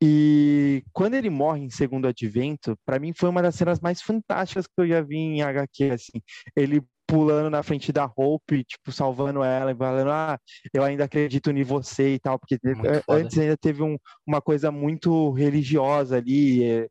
[0.00, 4.66] E quando ele morre em Segundo Advento, para mim foi uma das cenas mais fantásticas
[4.66, 6.22] que eu já vi em HQ, assim.
[6.54, 10.38] Ele pulando na frente da Hope, tipo, salvando ela, falando, ah,
[10.74, 12.58] eu ainda acredito em você e tal, porque
[13.08, 13.96] antes ainda teve um,
[14.26, 16.86] uma coisa muito religiosa ali,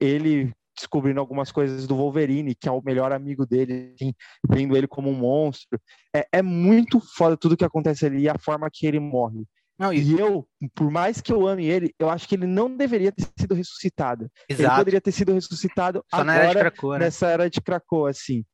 [0.00, 0.52] ele
[0.82, 4.12] descobrindo algumas coisas do Wolverine, que é o melhor amigo dele, assim,
[4.48, 5.80] vendo ele como um monstro.
[6.14, 9.44] É, é muito foda tudo que acontece ali e a forma que ele morre.
[9.78, 10.18] Não, e...
[10.18, 13.54] eu, por mais que eu ame ele, eu acho que ele não deveria ter sido
[13.54, 14.30] ressuscitado.
[14.48, 14.70] Exato.
[14.70, 17.04] Ele poderia ter sido ressuscitado Só agora, era Krakoa, né?
[17.06, 18.44] nessa era de Krakoa, assim.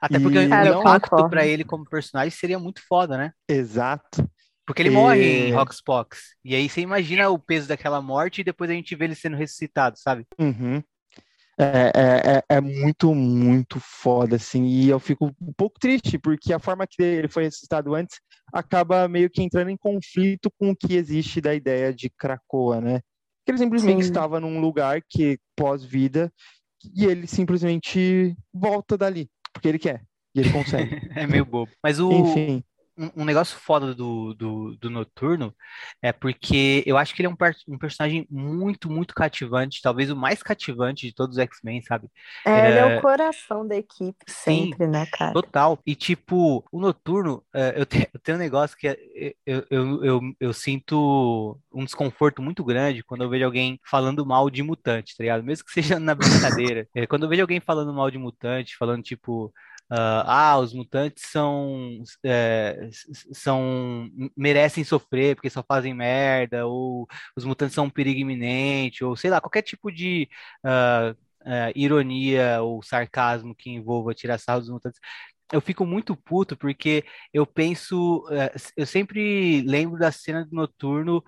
[0.00, 0.46] Até porque e...
[0.46, 3.32] o impacto para ele como personagem seria muito foda, né?
[3.48, 4.28] Exato.
[4.66, 4.92] Porque ele e...
[4.92, 6.36] morre em Roxbox.
[6.44, 9.36] E aí você imagina o peso daquela morte e depois a gente vê ele sendo
[9.36, 10.26] ressuscitado, sabe?
[10.38, 10.82] Uhum.
[11.58, 16.52] É, é, é, é, muito, muito foda, assim, e eu fico um pouco triste, porque
[16.52, 18.18] a forma que ele foi ressuscitado antes
[18.52, 23.00] acaba meio que entrando em conflito com o que existe da ideia de Krakoa, né?
[23.44, 24.10] Que ele simplesmente Sim.
[24.10, 26.32] estava num lugar que pós-vida,
[26.94, 30.02] e ele simplesmente volta dali, porque ele quer,
[30.34, 30.90] e ele consegue.
[31.14, 31.70] é meio bobo.
[31.82, 32.64] Mas o, Enfim
[32.96, 35.54] um, negócio foda do, do, do, Noturno
[36.00, 40.16] é porque eu acho que ele é um, um, personagem muito, muito cativante, talvez o
[40.16, 42.08] mais cativante de todos os X-Men, sabe?
[42.46, 45.32] É, é, ele é o coração da equipe, sim, sempre, né, cara?
[45.32, 45.78] Total.
[45.84, 48.96] E, tipo, o Noturno, é, eu, te, eu, tenho um negócio que é,
[49.44, 54.48] eu, eu, eu, eu, sinto um desconforto muito grande quando eu vejo alguém falando mal
[54.48, 55.42] de mutante, tá ligado?
[55.42, 56.88] Mesmo que seja na brincadeira.
[56.94, 59.52] É, quando eu vejo alguém falando mal de mutante, falando, tipo
[59.94, 62.88] Uh, ah, os mutantes são, é,
[63.32, 67.06] são merecem sofrer porque só fazem merda, ou
[67.36, 70.28] os mutantes são um perigo iminente, ou sei lá, qualquer tipo de
[70.64, 71.12] uh,
[71.42, 74.98] uh, ironia ou sarcasmo que envolva tirar sarro dos mutantes.
[75.52, 81.22] Eu fico muito puto porque eu penso, eh, eu sempre lembro da cena do Noturno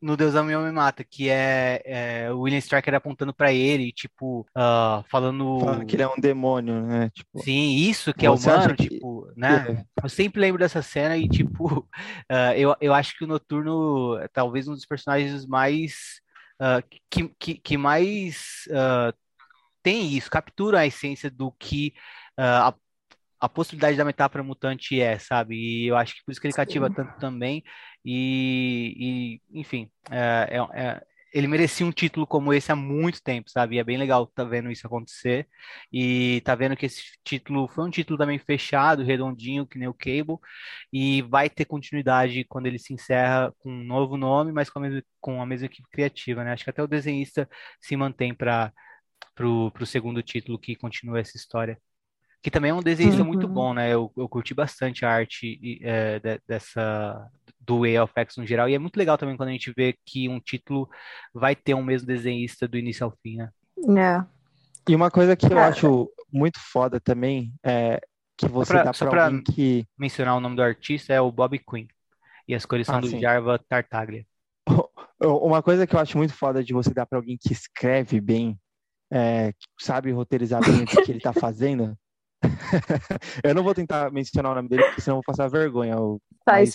[0.00, 4.46] no Deus Ame Me Mata, que é, é, o William Striker apontando para ele, tipo,
[4.56, 5.60] uh, falando...
[5.60, 5.86] falando...
[5.86, 7.10] que ele é um demônio, né?
[7.10, 8.88] Tipo, Sim, isso que é humano, que...
[8.88, 9.84] tipo, né?
[9.98, 10.04] É.
[10.04, 11.86] Eu sempre lembro dessa cena e, tipo, uh,
[12.56, 16.20] eu, eu acho que o Noturno é talvez um dos personagens mais...
[16.60, 18.68] Uh, que, que, que, mais
[19.82, 21.94] tem isso, captura a essência do que
[22.36, 22.74] a
[23.40, 25.56] a possibilidade da metáfora mutante é, sabe?
[25.56, 26.94] E eu acho que por isso que ele cativa Sim.
[26.94, 27.64] tanto também.
[28.04, 31.02] E, e enfim, é, é, é,
[31.32, 33.76] ele merecia um título como esse há muito tempo, sabe?
[33.76, 35.48] E é bem legal tá vendo isso acontecer.
[35.92, 39.94] E tá vendo que esse título foi um título também fechado, redondinho, que nem o
[39.94, 40.38] Cable,
[40.92, 44.82] e vai ter continuidade quando ele se encerra com um novo nome, mas com a
[44.82, 46.52] mesma, com a mesma equipe criativa, né?
[46.52, 47.48] Acho que até o desenhista
[47.80, 48.72] se mantém para
[49.40, 51.78] o segundo título que continua essa história
[52.42, 53.28] que também é um desenhista uhum.
[53.28, 53.92] muito bom, né?
[53.92, 57.28] Eu, eu curti bastante a arte é, de, dessa
[57.60, 59.94] do Way of X no geral, e é muito legal também quando a gente vê
[60.04, 60.88] que um título
[61.32, 63.50] vai ter um mesmo desenhista do início ao fim, né?
[63.98, 64.24] É.
[64.88, 65.64] E uma coisa que eu é.
[65.64, 68.00] acho muito foda também é
[68.36, 69.86] que você pra, dá pra, pra alguém que...
[69.98, 71.86] mencionar o nome do artista é o Bob Quinn,
[72.48, 73.20] e as cores são ah, do sim.
[73.20, 74.24] Jarva Tartaglia.
[75.22, 78.58] Uma coisa que eu acho muito foda de você dar para alguém que escreve bem,
[79.12, 81.94] é, que sabe roteirizar bem o que ele tá fazendo,
[83.44, 85.96] eu não vou tentar mencionar o nome dele, porque senão eu vou passar vergonha.
[86.44, 86.74] Faz mas...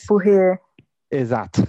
[1.15, 1.61] Exato.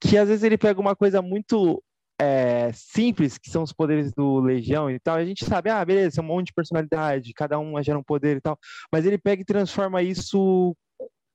[0.00, 1.82] Que às vezes ele pega uma coisa muito
[2.20, 6.20] é, simples, que são os poderes do Legião e tal, a gente sabe, ah, beleza,
[6.20, 8.58] é um monte de personalidade, cada um gera um poder e tal,
[8.92, 10.74] mas ele pega e transforma isso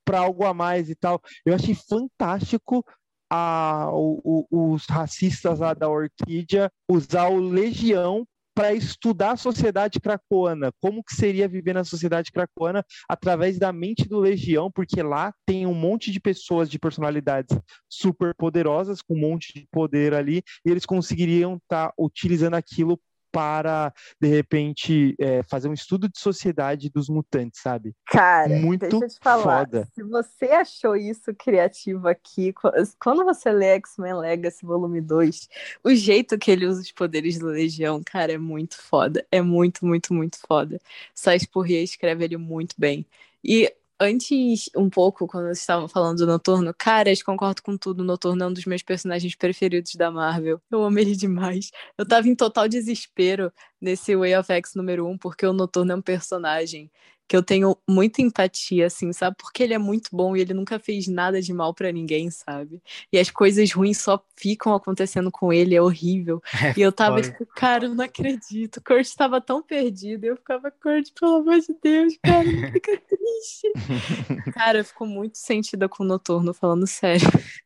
[0.05, 1.21] para algo a mais e tal.
[1.45, 2.83] Eu achei fantástico
[3.31, 9.99] a, o, o, os racistas lá da Orquídea usar o Legião para estudar a sociedade
[9.99, 15.33] cracoana, como que seria viver na sociedade cracoana através da mente do Legião, porque lá
[15.45, 17.57] tem um monte de pessoas de personalidades
[17.89, 22.99] super poderosas, com um monte de poder ali, e eles conseguiriam estar tá utilizando aquilo
[23.31, 27.93] para, de repente, é, fazer um estudo de sociedade dos mutantes, sabe?
[28.07, 29.65] Cara, Muito deixa eu te falar.
[29.65, 29.87] Foda.
[29.93, 32.53] Se você achou isso criativo aqui,
[32.99, 35.47] quando você lê X-Men Legacy Volume 2,
[35.83, 39.25] o jeito que ele usa os poderes do Legião, cara, é muito foda.
[39.31, 40.79] É muito, muito, muito foda.
[41.13, 43.05] Sais Purrier escreve ele muito bem.
[43.43, 48.01] E antes, um pouco, quando vocês estavam falando do Noturno, cara, eu concordo com tudo.
[48.01, 50.59] O Noturno é um dos meus personagens preferidos da Marvel.
[50.71, 51.71] Eu amo ele demais.
[51.97, 55.95] Eu tava em total desespero nesse Way of X número 1, porque o Noturno é
[55.95, 56.91] um personagem
[57.31, 59.37] que eu tenho muita empatia, assim, sabe?
[59.39, 62.83] Porque ele é muito bom e ele nunca fez nada de mal para ninguém, sabe?
[63.09, 66.41] E as coisas ruins só ficam acontecendo com ele, é horrível.
[66.61, 67.31] É, e eu tava foda.
[67.31, 68.77] tipo, cara, eu não acredito.
[68.77, 70.25] O Kurt tava tão perdido.
[70.25, 74.51] Eu ficava, Kurt, pelo amor de Deus, cara, não fica triste.
[74.53, 77.27] cara, ficou muito sentida com o Noturno, falando sério.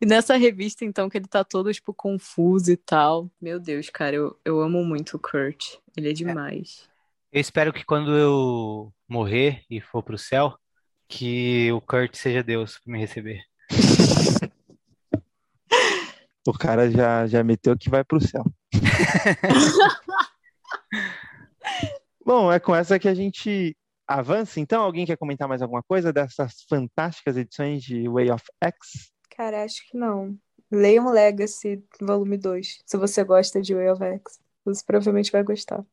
[0.00, 3.28] E nessa revista, então, que ele tá todo, tipo, confuso e tal.
[3.40, 5.78] Meu Deus, cara, eu, eu amo muito o Kurt.
[5.96, 6.14] Ele é, é.
[6.14, 6.87] demais.
[7.30, 10.56] Eu espero que quando eu morrer e for pro céu,
[11.06, 13.42] que o Kurt seja Deus para me receber.
[16.46, 18.42] O cara já, já meteu que vai pro céu.
[22.24, 23.76] Bom, é com essa que a gente
[24.06, 24.58] avança.
[24.58, 29.12] Então, alguém quer comentar mais alguma coisa dessas fantásticas edições de Way of X?
[29.36, 30.38] Cara, acho que não.
[30.72, 34.40] Leiam Legacy, volume 2, se você gosta de Way of X.
[34.64, 35.84] Você provavelmente vai gostar.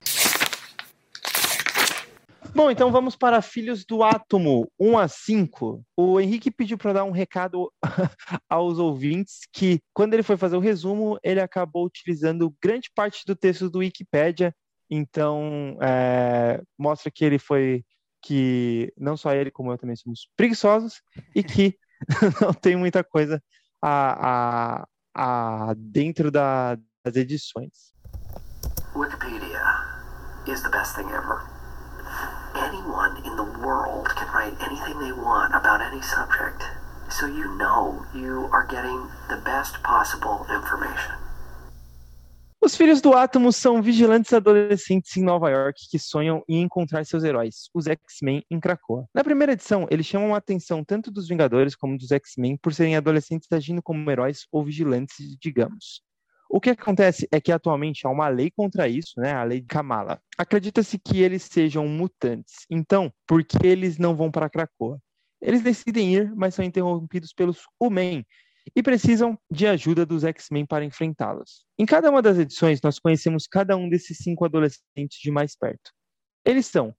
[2.55, 5.83] Bom, então vamos para Filhos do Átomo 1 a 5.
[5.97, 7.69] O Henrique pediu para dar um recado
[8.49, 13.35] aos ouvintes que, quando ele foi fazer o resumo, ele acabou utilizando grande parte do
[13.35, 14.55] texto do Wikipedia.
[14.89, 17.83] Então, é, mostra que ele foi
[18.21, 21.01] que não só ele como eu também somos preguiçosos
[21.35, 21.77] e que
[22.39, 23.43] não tem muita coisa
[23.81, 24.79] a,
[25.13, 27.93] a, a dentro da, das edições.
[28.95, 29.61] Wikipedia
[30.47, 31.54] is the best thing ever.
[32.65, 36.63] Anyone in the world can write anything they want about any subject.
[37.09, 41.13] So you know you are getting the best possible information.
[42.65, 47.23] Os filhos do átomo são vigilantes adolescentes em Nova York que sonham em encontrar seus
[47.23, 49.05] heróis, os X-Men, em Krakoa.
[49.13, 52.95] Na primeira edição, eles chamam a atenção tanto dos Vingadores como dos X-Men por serem
[52.95, 56.01] adolescentes agindo como heróis ou vigilantes, digamos.
[56.55, 59.33] O que acontece é que atualmente há uma lei contra isso, né?
[59.33, 60.21] A lei de Kamala.
[60.37, 62.65] Acredita-se que eles sejam mutantes.
[62.69, 64.97] Então, por que eles não vão para Krakoa?
[65.41, 68.25] Eles decidem ir, mas são interrompidos pelos U-Men
[68.73, 71.65] e precisam de ajuda dos X-Men para enfrentá-los.
[71.77, 75.91] Em cada uma das edições, nós conhecemos cada um desses cinco adolescentes de mais perto.
[76.45, 76.95] Eles são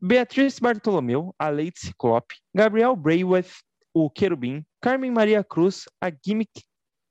[0.00, 3.52] Beatriz Bartolomeu, a Lady Ciclope, Gabriel Braithwaite,
[3.92, 6.62] o Querubim, Carmen Maria Cruz, a Gimmick,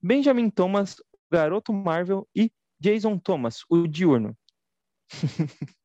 [0.01, 0.95] Benjamin Thomas,
[1.31, 4.35] Garoto Marvel e Jason Thomas, o Diurno.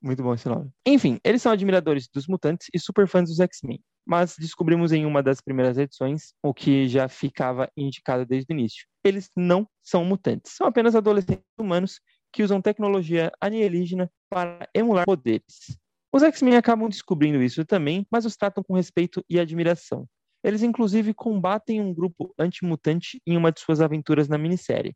[0.00, 0.70] Muito bom esse nome.
[0.86, 5.22] Enfim, eles são admiradores dos mutantes e super fãs dos X-Men, mas descobrimos em uma
[5.22, 8.86] das primeiras edições o que já ficava indicado desde o início.
[9.04, 12.00] Eles não são mutantes, são apenas adolescentes humanos
[12.32, 15.76] que usam tecnologia alienígena para emular poderes.
[16.12, 20.06] Os X-Men acabam descobrindo isso também, mas os tratam com respeito e admiração.
[20.42, 24.94] Eles, inclusive, combatem um grupo antimutante em uma de suas aventuras na minissérie.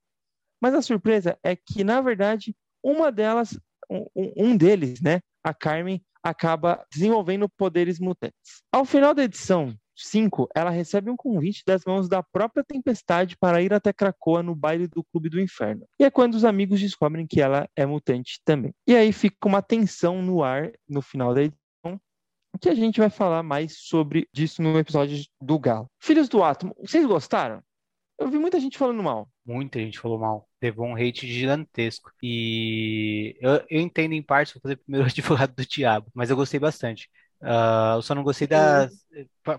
[0.60, 3.59] Mas a surpresa é que, na verdade, uma delas,
[3.90, 4.06] um,
[4.36, 8.62] um deles, né, a Carmen, acaba desenvolvendo poderes mutantes.
[8.70, 13.60] Ao final da edição 5, ela recebe um convite das mãos da própria Tempestade para
[13.60, 15.85] ir até Krakoa no baile do Clube do Inferno.
[15.98, 18.73] E é quando os amigos descobrem que ela é mutante também.
[18.86, 21.61] E aí fica uma tensão no ar no final da edição
[22.59, 25.91] que a gente vai falar mais sobre disso no episódio do Galo.
[25.99, 27.62] Filhos do Átomo, vocês gostaram?
[28.19, 29.29] Eu vi muita gente falando mal.
[29.45, 30.49] Muita gente falou mal.
[30.62, 32.12] Levou um hate gigantesco.
[32.23, 36.37] E eu, eu entendo em parte, vou fazer primeiro o advogado do diabo, mas eu
[36.37, 37.09] gostei bastante.
[37.41, 38.89] Uh, eu só não gostei da,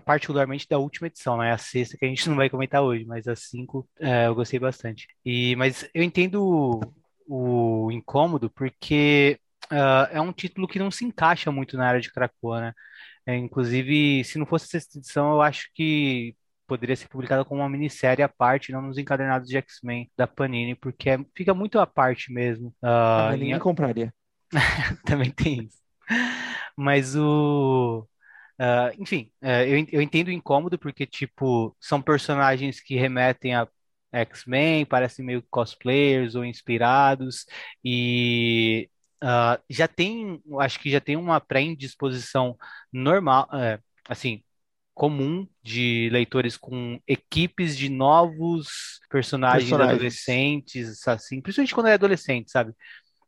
[0.06, 1.52] particularmente da última edição, né?
[1.52, 4.58] A sexta, que a gente não vai comentar hoje, mas a cinco uh, eu gostei
[4.58, 5.06] bastante.
[5.24, 6.80] E, mas eu entendo
[7.28, 9.38] o, o incômodo, porque
[9.74, 12.72] uh, é um título que não se encaixa muito na área de Krakoa, né?
[13.26, 16.36] É, inclusive, se não fosse essa edição, eu acho que
[16.66, 20.74] poderia ser publicada como uma minissérie à parte, não nos encadernados de X-Men da Panini,
[20.74, 22.68] porque é, fica muito à parte mesmo.
[22.82, 23.58] Uh, ah, ninguém em...
[23.60, 24.12] compraria.
[25.04, 25.78] Também tem isso.
[26.76, 28.06] Mas o.
[28.60, 33.66] Uh, enfim, uh, eu, eu entendo o incômodo, porque, tipo, são personagens que remetem a
[34.12, 37.46] X-Men, parecem meio cosplayers ou inspirados,
[37.84, 38.88] e
[39.24, 42.56] uh, já tem, acho que já tem uma pré-indisposição
[42.92, 44.42] normal, uh, assim,
[44.92, 49.94] comum de leitores com equipes de novos personagens, personagens.
[49.94, 52.72] adolescentes, assim, principalmente quando é adolescente, sabe?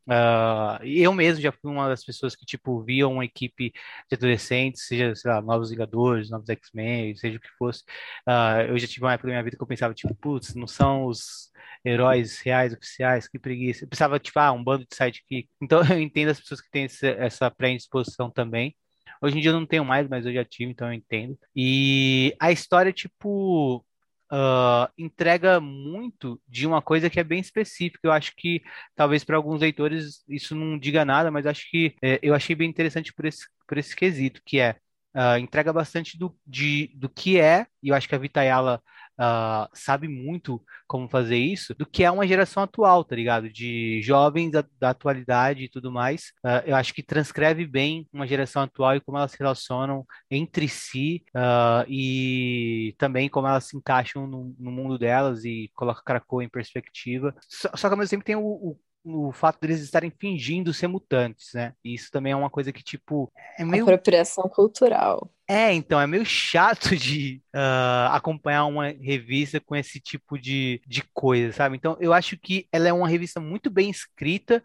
[0.09, 3.73] Uh, eu mesmo já fui uma das pessoas que, tipo, via uma equipe
[4.09, 7.83] de adolescentes, seja, sei lá, Novos Vingadores, Novos X-Men, seja o que fosse.
[8.29, 10.67] Uh, eu já tive uma época da minha vida que eu pensava, tipo, putz, não
[10.67, 11.51] são os
[11.85, 13.85] heróis reais, oficiais, que preguiça.
[13.85, 15.49] Eu pensava, tipo, ah, um bando de sidekick.
[15.61, 16.87] Então, eu entendo as pessoas que têm
[17.19, 18.77] essa pré-indisposição também.
[19.23, 21.39] Hoje em dia eu não tenho mais, mas eu já tive, então eu entendo.
[21.55, 23.85] E a história, tipo,
[24.33, 28.01] uh, entrega muito de uma coisa que é bem específica.
[28.03, 28.63] Eu acho que
[28.95, 32.69] talvez para alguns leitores isso não diga nada, mas acho que é, eu achei bem
[32.69, 34.77] interessante por esse, por esse quesito, que é
[35.15, 38.83] uh, entrega bastante do, de, do que é, e eu acho que a Vitayala
[39.19, 43.51] uh, sabe muito como fazer isso, do que é uma geração atual, tá ligado?
[43.51, 46.33] De jovens da, da atualidade e tudo mais.
[46.45, 50.69] Uh, eu acho que transcreve bem uma geração atual e como elas se relacionam entre
[50.69, 56.43] si uh, e também como elas se encaixam no, no mundo delas e coloca Krakow
[56.43, 57.35] em perspectiva.
[57.49, 60.89] Só, só que ao mesmo tempo tem o, o o fato deles estarem fingindo ser
[60.89, 61.73] mutantes, né?
[61.85, 63.85] E isso também é uma coisa que, tipo, é meio.
[63.85, 65.31] Apropriação cultural.
[65.49, 71.05] É, então, é meio chato de uh, acompanhar uma revista com esse tipo de, de
[71.15, 71.77] coisa, sabe?
[71.77, 74.63] Então, eu acho que ela é uma revista muito bem escrita,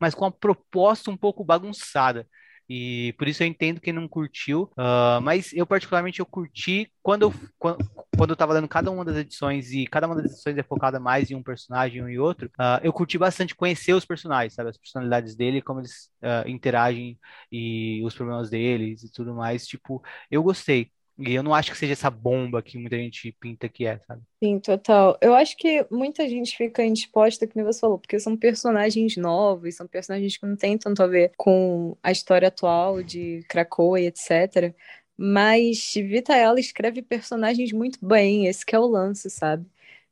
[0.00, 2.26] mas com uma proposta um pouco bagunçada.
[2.68, 4.70] E por isso eu entendo quem não curtiu.
[4.72, 9.16] Uh, mas eu, particularmente, eu curti quando eu, quando, eu tava lendo cada uma das
[9.16, 12.48] edições e cada uma das edições é focada mais em um personagem ou em outro.
[12.58, 14.70] Uh, eu curti bastante conhecer os personagens, sabe?
[14.70, 17.18] As personalidades dele, como eles uh, interagem
[17.50, 19.66] e os problemas deles e tudo mais.
[19.66, 20.90] Tipo, eu gostei.
[21.18, 24.22] E eu não acho que seja essa bomba que muita gente pinta que é, sabe?
[24.42, 25.16] Sim, total.
[25.20, 29.86] Eu acho que muita gente fica indisposta, que você falou, porque são personagens novos, são
[29.86, 34.74] personagens que não têm tanto a ver com a história atual de Krakow e etc.
[35.16, 39.64] Mas Vita ela escreve personagens muito bem, esse é o lance, sabe?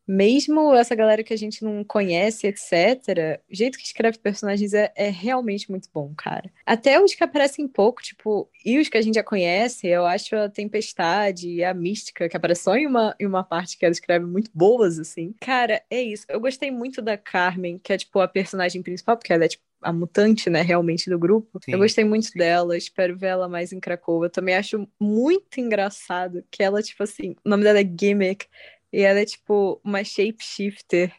[0.06, 4.92] Mesmo essa galera que a gente não conhece, etc., o jeito que escreve personagens é,
[4.96, 6.50] é, realmente muito bom, cara.
[6.66, 10.36] Até os que aparecem pouco, tipo, e os que a gente já conhece, eu acho
[10.36, 13.92] a Tempestade e a Mística, que aparece só em uma, em uma parte que ela
[13.92, 15.34] escreve muito boas, assim.
[15.40, 16.24] Cara, é isso.
[16.28, 19.64] Eu gostei muito da Carmen, que é, tipo, a personagem principal, porque ela é, tipo,
[19.84, 21.60] a mutante, né, realmente do grupo.
[21.62, 21.72] Sim.
[21.72, 24.26] Eu gostei muito dela, espero ver ela mais em Cracóvia.
[24.26, 28.46] Eu também acho muito engraçado que ela, tipo assim, o nome dela é Gimmick,
[28.94, 31.12] e ela é tipo uma shapeshifter.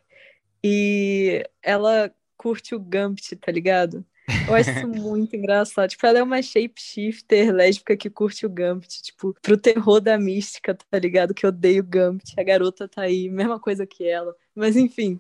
[0.64, 4.06] E ela curte o Gambit, tá ligado?
[4.48, 5.90] Eu acho isso muito engraçado.
[5.90, 9.04] Tipo, ela é uma shapeshifter lésbica que curte o Gambit.
[9.04, 11.34] Tipo, pro terror da mística, tá ligado?
[11.34, 12.34] Que odeio o Gambit.
[12.38, 14.34] A garota tá aí, mesma coisa que ela.
[14.56, 15.20] Mas enfim,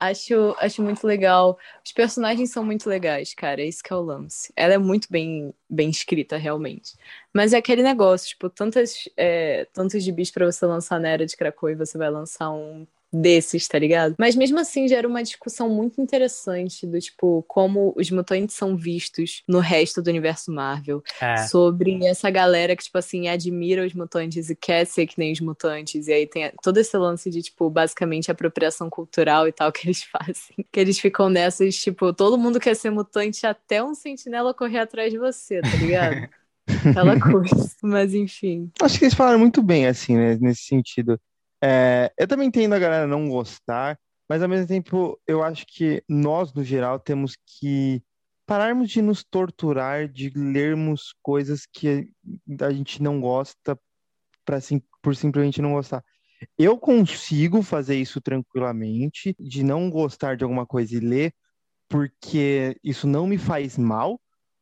[0.00, 1.58] Acho, acho muito legal.
[1.84, 3.62] Os personagens são muito legais, cara.
[3.62, 4.52] Esse que é o lance.
[4.56, 6.96] Ela é muito bem, bem escrita, realmente.
[7.32, 11.36] Mas é aquele negócio, tipo, tantas, é, tantos gibis pra você lançar na Era de
[11.36, 14.14] Krakow e você vai lançar um desses, tá ligado?
[14.18, 19.42] Mas mesmo assim gera uma discussão muito interessante do tipo como os mutantes são vistos
[19.48, 21.02] no resto do universo Marvel.
[21.20, 21.46] É.
[21.46, 25.40] Sobre essa galera que, tipo assim, admira os mutantes e quer ser que nem os
[25.40, 26.08] mutantes.
[26.08, 30.02] E aí tem todo esse lance de, tipo, basicamente apropriação cultural e tal que eles
[30.10, 30.66] fazem.
[30.70, 35.12] Que eles ficam nessas, tipo, todo mundo quer ser mutante até um sentinela correr atrás
[35.12, 36.28] de você, tá ligado?
[36.88, 37.70] Aquela coisa.
[37.82, 38.70] Mas enfim.
[38.80, 41.20] Acho que eles falaram muito bem, assim, né, nesse sentido.
[41.66, 46.04] É, eu também entendo a galera não gostar, mas ao mesmo tempo eu acho que
[46.06, 48.02] nós, no geral, temos que
[48.44, 52.06] pararmos de nos torturar, de lermos coisas que
[52.60, 53.78] a gente não gosta
[54.44, 54.58] pra,
[55.00, 56.04] por simplesmente não gostar.
[56.58, 61.32] Eu consigo fazer isso tranquilamente, de não gostar de alguma coisa e ler,
[61.88, 64.20] porque isso não me faz mal,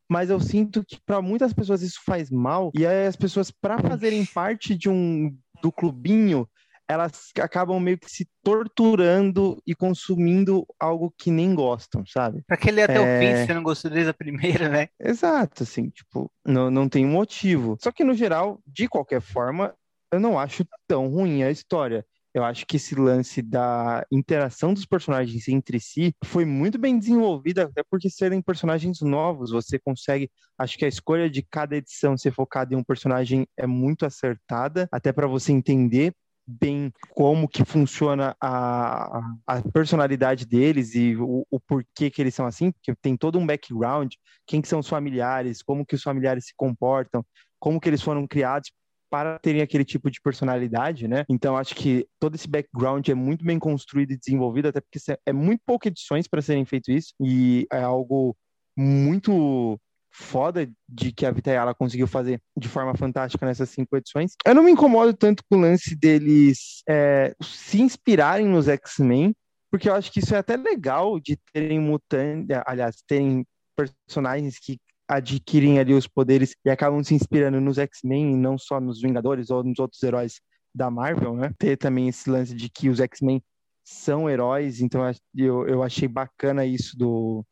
[0.09, 3.77] mas eu sinto que para muitas pessoas isso faz mal, e aí as pessoas, para
[3.77, 6.47] fazerem parte de um do clubinho,
[6.93, 12.43] elas acabam meio que se torturando e consumindo algo que nem gostam, sabe?
[12.47, 12.99] Pra que ler até é...
[12.99, 14.87] o fim se você não gostou desde a primeira, né?
[14.99, 17.77] Exato, assim, tipo, não, não tem motivo.
[17.81, 19.73] Só que no geral, de qualquer forma,
[20.11, 22.05] eu não acho tão ruim a história.
[22.33, 27.65] Eu acho que esse lance da interação dos personagens entre si foi muito bem desenvolvida,
[27.65, 30.31] até porque serem personagens novos, você consegue.
[30.57, 34.87] Acho que a escolha de cada edição ser focada em um personagem é muito acertada,
[34.91, 36.13] até para você entender
[36.45, 42.45] bem como que funciona a, a personalidade deles e o, o, porquê que eles são
[42.45, 44.13] assim, porque tem todo um background,
[44.45, 47.25] quem que são os familiares, como que os familiares se comportam,
[47.59, 48.71] como que eles foram criados
[49.09, 51.23] para terem aquele tipo de personalidade, né?
[51.29, 55.31] Então acho que todo esse background é muito bem construído e desenvolvido, até porque é
[55.31, 58.35] muito poucas edições para serem feito isso e é algo
[58.75, 59.79] muito
[60.13, 64.33] foda de que a Vitayala conseguiu fazer de forma fantástica nessas cinco edições.
[64.45, 69.35] Eu não me incomodo tanto com o lance deles é, se inspirarem nos X-Men,
[69.71, 73.43] porque eu acho que isso é até legal de terem mutantes, aliás, terem
[73.75, 74.77] personagens que
[75.07, 79.49] adquirem ali os poderes e acabam se inspirando nos X-Men e não só nos Vingadores
[79.49, 80.39] ou nos outros heróis
[80.73, 81.51] da Marvel, né?
[81.57, 83.41] Ter também esse lance de que os X-Men
[83.83, 85.01] são heróis, então
[85.35, 87.45] eu, eu achei bacana isso do,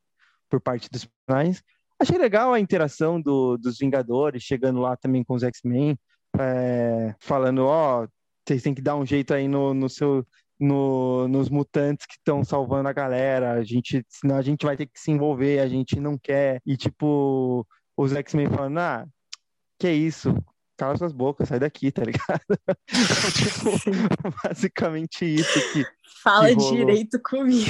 [0.49, 1.61] por parte dos personagens.
[2.01, 5.95] Achei legal a interação do, dos Vingadores, chegando lá também com os X-Men,
[6.39, 8.07] é, falando, ó, oh,
[8.43, 10.25] vocês têm que dar um jeito aí no, no seu,
[10.59, 13.51] no, nos mutantes que estão salvando a galera.
[13.51, 16.59] A gente, senão a gente vai ter que se envolver, a gente não quer.
[16.65, 19.05] E tipo, os X-Men falando, ah,
[19.77, 20.35] que isso?
[20.81, 22.41] Cala suas bocas, sai daqui, tá ligado?
[23.37, 23.69] tipo,
[24.43, 25.85] basicamente isso que.
[26.23, 27.69] Fala que direito comigo.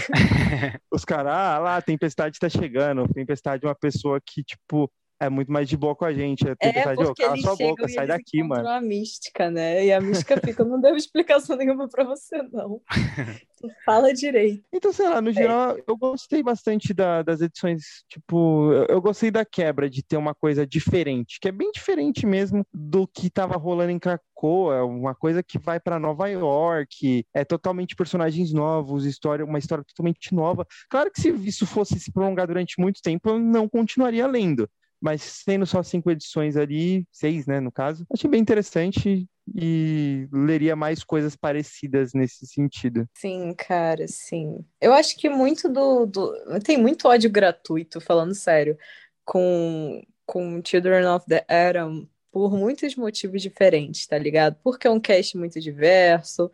[0.89, 3.05] Os caras, ah lá, a tempestade tá chegando.
[3.13, 4.89] Tempestade é uma pessoa que, tipo,
[5.21, 6.47] é muito mais de boa com a gente.
[6.47, 8.67] A é porque cala sua boca, sai daqui, mano.
[8.67, 9.85] a mística, né?
[9.85, 12.81] E a mística fica, não deu explicação nenhuma pra você, não.
[13.85, 14.63] fala direito.
[14.73, 15.33] Então, sei lá, no é.
[15.33, 20.17] geral, eu gostei bastante da, das edições, tipo, eu, eu, gostei da quebra de ter
[20.17, 25.13] uma coisa diferente, que é bem diferente mesmo do que tava rolando em Krakoa, uma
[25.13, 30.65] coisa que vai para Nova York, é totalmente personagens novos, história, uma história totalmente nova.
[30.89, 34.67] Claro que se isso fosse se prolongar durante muito tempo, eu não continuaria lendo
[35.01, 40.75] mas tendo só cinco edições ali, seis, né, no caso, achei bem interessante e leria
[40.75, 43.07] mais coisas parecidas nesse sentido.
[43.17, 44.63] Sim, cara, sim.
[44.79, 46.59] Eu acho que muito do, do...
[46.63, 48.77] tem muito ódio gratuito, falando sério,
[49.25, 54.55] com com Children of the Atom por muitos motivos diferentes, tá ligado?
[54.63, 56.49] Porque é um cast muito diverso,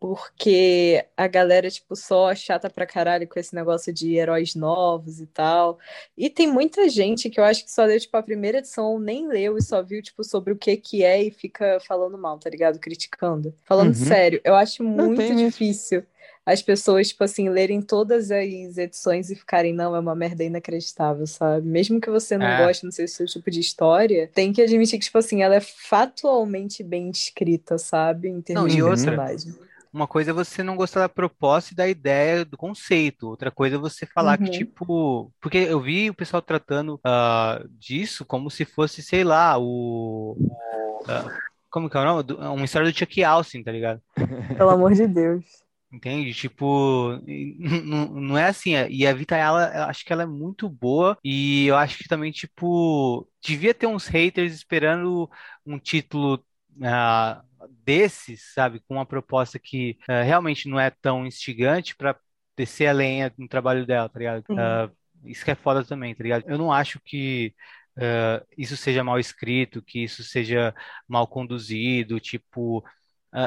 [0.00, 5.26] porque a galera, tipo, só chata pra caralho com esse negócio de heróis novos e
[5.26, 5.78] tal.
[6.16, 9.26] E tem muita gente que eu acho que só leu, tipo, a primeira edição, nem
[9.26, 12.48] leu e só viu, tipo, sobre o que que é e fica falando mal, tá
[12.48, 12.78] ligado?
[12.78, 13.54] Criticando.
[13.64, 13.94] Falando uhum.
[13.94, 16.04] sério, eu acho muito difícil
[16.48, 21.26] as pessoas, tipo assim, lerem todas as edições e ficarem, não, é uma merda inacreditável,
[21.26, 21.68] sabe?
[21.68, 22.64] Mesmo que você não é.
[22.64, 25.18] goste, não sei se é o seu tipo de história, tem que admitir que, tipo
[25.18, 28.28] assim, ela é fatualmente bem escrita, sabe?
[28.28, 29.67] Em termos não, e de outra, personagem.
[29.98, 33.26] Uma coisa é você não gostar da proposta e da ideia, do conceito.
[33.26, 34.44] Outra coisa é você falar uhum.
[34.44, 35.32] que, tipo.
[35.40, 40.36] Porque eu vi o pessoal tratando uh, disso como se fosse, sei lá, o.
[40.38, 41.30] Uh,
[41.68, 42.32] como que é o nome?
[42.32, 44.00] Uma história do Chuck Austin, tá ligado?
[44.56, 45.44] Pelo amor de Deus.
[45.92, 46.32] Entende?
[46.32, 47.18] Tipo,
[47.58, 48.74] não, é assim.
[48.90, 51.18] E a Vita, ela, acho que ela é muito boa.
[51.24, 55.28] E eu acho que também, tipo, devia ter uns haters esperando
[55.66, 56.34] um título
[56.76, 57.47] uh,
[57.88, 62.14] desses, sabe, com uma proposta que uh, realmente não é tão instigante para
[62.54, 64.44] descer a lenha no trabalho dela, tá ligado?
[64.50, 64.94] Uh,
[65.24, 66.44] isso que é foda também, tá ligado?
[66.46, 67.54] Eu não acho que
[67.96, 70.74] uh, isso seja mal escrito, que isso seja
[71.08, 72.84] mal conduzido, tipo.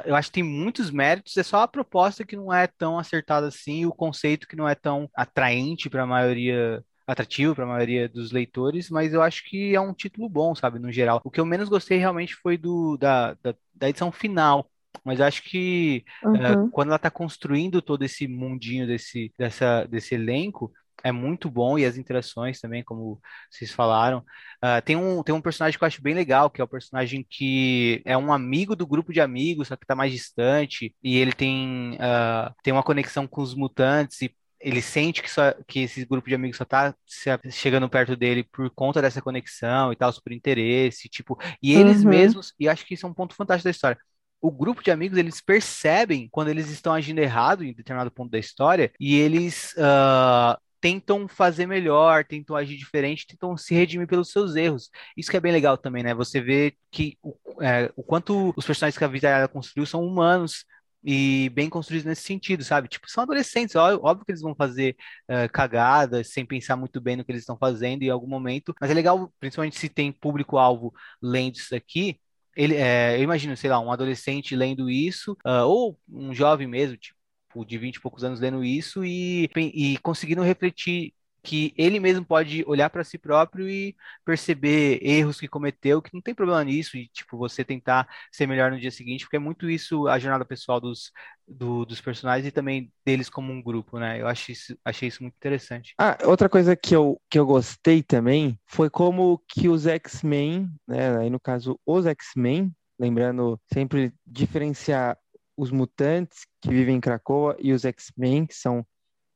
[0.05, 3.47] eu acho que tem muitos méritos, é só a proposta que não é tão acertada
[3.47, 8.07] assim, o conceito que não é tão atraente para a maioria atrativo para a maioria
[8.07, 11.21] dos leitores, mas eu acho que é um título bom, sabe, no geral.
[11.23, 14.69] O que eu menos gostei realmente foi do da, da, da edição final,
[15.03, 16.65] mas acho que uhum.
[16.65, 20.71] uh, quando ela está construindo todo esse mundinho desse, dessa, desse elenco,
[21.03, 23.19] é muito bom e as interações também, como
[23.49, 24.19] vocês falaram.
[24.63, 27.25] Uh, tem, um, tem um personagem que eu acho bem legal, que é o personagem
[27.27, 31.33] que é um amigo do grupo de amigos, só que está mais distante, e ele
[31.33, 36.05] tem, uh, tem uma conexão com os mutantes e ele sente que, só, que esse
[36.05, 36.95] grupo de amigos só tá
[37.49, 42.09] chegando perto dele por conta dessa conexão e tal, por interesse, tipo, e eles uhum.
[42.09, 43.97] mesmos, e acho que isso é um ponto fantástico da história.
[44.39, 48.39] O grupo de amigos, eles percebem quando eles estão agindo errado em determinado ponto da
[48.39, 54.55] história, e eles uh, tentam fazer melhor, tentam agir diferente, tentam se redimir pelos seus
[54.55, 54.89] erros.
[55.15, 56.13] Isso que é bem legal também, né?
[56.15, 60.65] Você vê que o, é, o quanto os personagens que a vida construiu são humanos,
[61.03, 62.87] e bem construídos nesse sentido, sabe?
[62.87, 64.95] Tipo, são adolescentes, óbvio que eles vão fazer
[65.29, 68.91] uh, cagadas sem pensar muito bem no que eles estão fazendo em algum momento, mas
[68.91, 72.19] é legal, principalmente se tem público-alvo lendo isso aqui.
[72.55, 76.97] Ele, é, eu imagino, sei lá, um adolescente lendo isso, uh, ou um jovem mesmo,
[76.97, 77.17] tipo,
[77.65, 81.13] de 20 e poucos anos lendo isso e, e conseguindo refletir
[81.43, 86.22] que ele mesmo pode olhar para si próprio e perceber erros que cometeu, que não
[86.22, 89.69] tem problema nisso, e tipo, você tentar ser melhor no dia seguinte, porque é muito
[89.69, 91.11] isso a jornada pessoal dos,
[91.47, 94.22] do, dos personagens e também deles como um grupo, né?
[94.22, 95.93] Eu achei isso, achei isso muito interessante.
[95.97, 101.18] Ah, outra coisa que eu, que eu gostei também foi como que os X-Men, né?
[101.18, 105.18] Aí no caso, os X-Men, lembrando sempre diferenciar
[105.57, 108.85] os mutantes que vivem em Krakoa e os X-Men, que são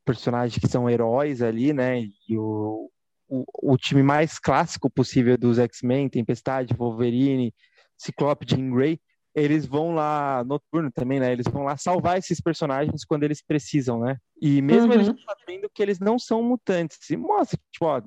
[0.05, 2.01] personagens que são heróis ali, né?
[2.29, 2.89] E o,
[3.27, 7.53] o, o time mais clássico possível dos X-Men, Tempestade, Wolverine,
[7.97, 8.99] Ciclope, Jean Grey,
[9.35, 11.31] eles vão lá, Noturno também, né?
[11.31, 14.17] Eles vão lá salvar esses personagens quando eles precisam, né?
[14.41, 14.93] E mesmo uhum.
[14.93, 17.09] eles sabendo que eles não são mutantes.
[17.09, 18.01] E mostra, tipo, ó,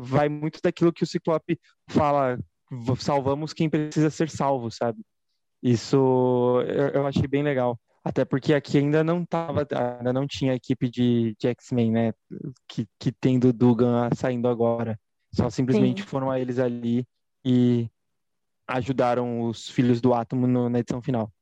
[0.00, 2.38] vai muito daquilo que o Ciclope fala,
[2.98, 5.02] salvamos quem precisa ser salvo, sabe?
[5.62, 7.78] Isso eu, eu achei bem legal.
[8.06, 9.66] Até porque aqui ainda não tava,
[9.98, 12.12] ainda não tinha equipe de, de X-Men, né?
[12.68, 14.96] Que, que tem do Dugan saindo agora.
[15.32, 16.06] Só simplesmente Sim.
[16.06, 17.04] foram a eles ali
[17.44, 17.90] e
[18.64, 21.32] ajudaram os filhos do Átomo no, na edição final.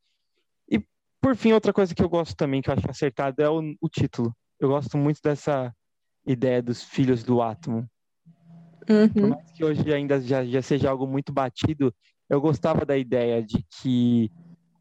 [0.67, 0.83] E
[1.21, 3.89] por fim, outra coisa que eu gosto também, que eu acho acertado, é o, o
[3.91, 4.35] título.
[4.59, 5.71] Eu gosto muito dessa
[6.27, 7.87] ideia dos filhos do átomo.
[8.89, 9.09] Uhum.
[9.11, 11.95] Por mais que hoje ainda já, já seja algo muito batido,
[12.31, 14.33] eu gostava da ideia de que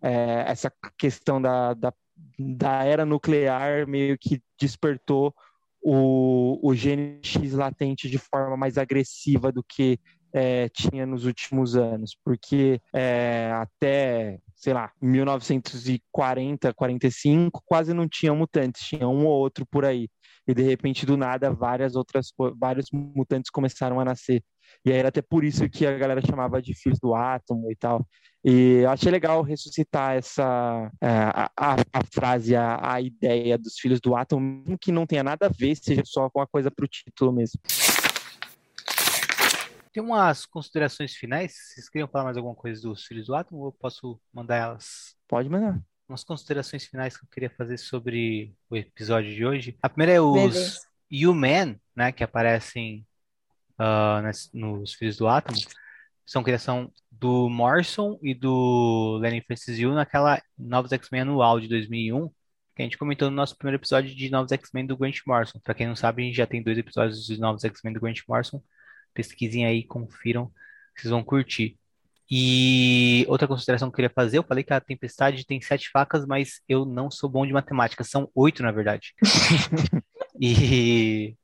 [0.04, 1.94] é, essa questão da, da,
[2.38, 5.34] da, era nuclear meio que despertou
[5.82, 7.22] o, o gene
[7.54, 9.98] latente de forma mais agressiva do que
[10.34, 18.34] é, tinha nos últimos anos, porque é, até, sei lá, 1940, 45, quase não tinha
[18.34, 20.10] mutantes, tinha um ou outro por aí.
[20.48, 24.44] E de repente, do nada, várias outras, vários mutantes começaram a nascer.
[24.86, 27.76] E aí era até por isso que a galera chamava de filhos do átomo e
[27.76, 28.06] tal.
[28.46, 33.80] E eu achei legal ressuscitar essa é, a, a, a frase, a, a, ideia dos
[33.80, 36.84] filhos do átomo, mesmo que não tenha nada a ver, seja só uma coisa para
[36.84, 37.62] o título mesmo.
[39.94, 41.54] Tem umas considerações finais?
[41.54, 45.16] Vocês queriam falar mais alguma coisa dos filhos do átomo ou eu posso mandar elas?
[45.28, 45.80] Pode mandar.
[46.10, 49.78] Umas considerações finais que eu queria fazer sobre o episódio de hoje.
[49.82, 50.82] A primeira é os
[51.12, 53.06] Human, né, que aparecem
[53.84, 55.60] uh, nas, nos Filhos do Átomo,
[56.26, 62.30] são criação do Morrison e do Lenny Francis Yu naquela Novos X-Men anual de 2001,
[62.76, 65.60] que a gente comentou no nosso primeiro episódio de Novos X-Men do Grant Morrison.
[65.60, 68.20] Para quem não sabe, a gente já tem dois episódios de Novos X-Men do Grant
[68.28, 68.64] Morrison.
[69.14, 70.52] Pesquisem aí, confiram,
[70.96, 71.78] vocês vão curtir.
[72.32, 76.26] E outra consideração que eu queria fazer, eu falei que a tempestade tem sete facas,
[76.26, 79.14] mas eu não sou bom de matemática, são oito, na verdade.
[80.42, 81.36] e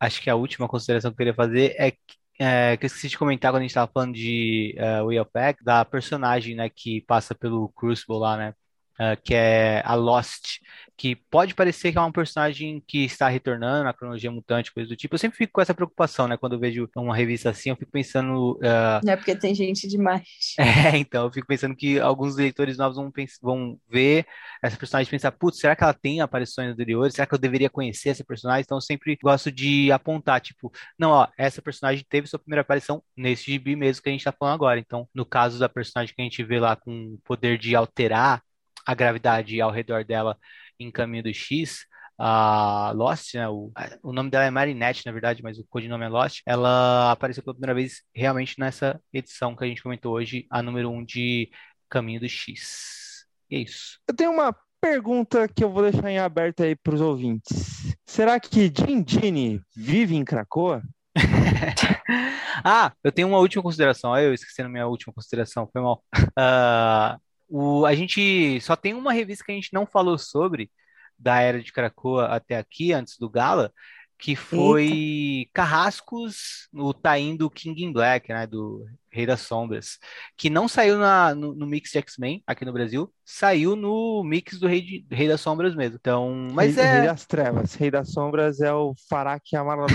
[0.00, 1.98] acho que a última consideração que eu queria fazer é que,
[2.38, 5.30] é, que eu esqueci de comentar quando a gente estava falando de uh, Way of
[5.62, 8.54] da personagem, né, que passa pelo Crucible lá, né,
[9.00, 10.60] uh, que é a Lost,
[10.96, 14.96] que pode parecer que é um personagem que está retornando na cronologia mutante, coisa do
[14.96, 15.14] tipo.
[15.14, 16.36] Eu sempre fico com essa preocupação, né?
[16.36, 18.52] Quando eu vejo uma revista assim, eu fico pensando.
[18.52, 19.06] Uh...
[19.06, 20.26] É porque tem gente demais.
[20.86, 23.12] É, então, eu fico pensando que alguns leitores novos vão,
[23.42, 24.26] vão ver
[24.62, 27.14] essa personagem e pensar, putz, será que ela tem aparições anteriores?
[27.14, 28.62] Será que eu deveria conhecer essa personagem?
[28.62, 33.02] Então, eu sempre gosto de apontar, tipo, não, ó, essa personagem teve sua primeira aparição
[33.16, 34.78] nesse gibi mesmo que a gente tá falando agora.
[34.78, 38.42] Então, no caso da personagem que a gente vê lá com o poder de alterar
[38.86, 40.38] a gravidade ao redor dela
[40.78, 41.86] em Caminho do X,
[42.18, 43.70] a Lost, né, o,
[44.02, 47.54] o nome dela é Marinette, na verdade, mas o codinome é Lost, ela apareceu pela
[47.54, 51.50] primeira vez realmente nessa edição que a gente comentou hoje, a número 1 um de
[51.90, 53.26] Caminho do X.
[53.50, 53.98] E é isso.
[54.08, 57.96] Eu tenho uma pergunta que eu vou deixar em aberto aí para os ouvintes.
[58.06, 60.82] Será que Dindini vive em Cracoa?
[62.64, 64.16] ah, eu tenho uma última consideração.
[64.16, 66.02] Eu esqueci a minha última consideração, foi mal.
[66.14, 70.70] Uh, o, a gente só tem uma revista que a gente não falou sobre
[71.18, 73.72] da Era de Krakoa até aqui, antes do Gala,
[74.18, 75.50] que foi Eita.
[75.54, 79.98] Carrascos no Taim do King in Black, né, do Rei das Sombras,
[80.36, 84.58] que não saiu na, no, no mix de X-Men aqui no Brasil, saiu no mix
[84.58, 85.96] do Rei, de, Rei das Sombras mesmo.
[86.00, 89.86] Então, mas Rei, é Rei das Trevas, Rei das Sombras é o Farak Amarelo.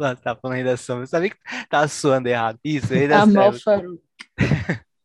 [0.00, 1.36] Você tá falando Rei das Sombras, eu sabia que
[1.68, 2.58] tava suando errado.
[2.62, 3.64] Isso, Rei das Trevas.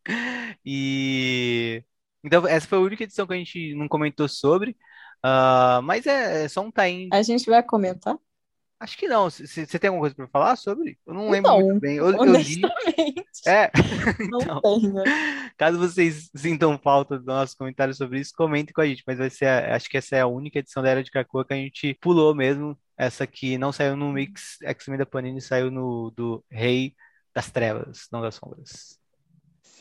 [0.66, 1.84] E
[2.24, 4.78] então essa foi a única edição que a gente não comentou sobre,
[5.26, 7.10] uh, mas é, é, só um time.
[7.12, 8.18] A gente vai comentar?
[8.80, 9.30] Acho que não.
[9.30, 11.00] Você tem alguma coisa para falar sobre?
[11.08, 11.98] Eu não lembro não, muito bem.
[11.98, 12.62] Eu, honestamente.
[12.62, 13.26] Eu li...
[13.48, 13.72] É.
[14.30, 14.94] Não então, tenho.
[15.58, 19.04] Caso vocês sintam falta do nosso comentário sobre isso, comentem com a gente.
[19.08, 21.46] Mas vai ser, a, acho que essa é a única edição da Era de Krakoa
[21.46, 22.78] que a gente pulou mesmo.
[22.98, 26.94] Essa aqui não saiu no Mix X-Men da Panini, saiu no do Rei
[27.34, 29.00] das Trevas, não das Sombras.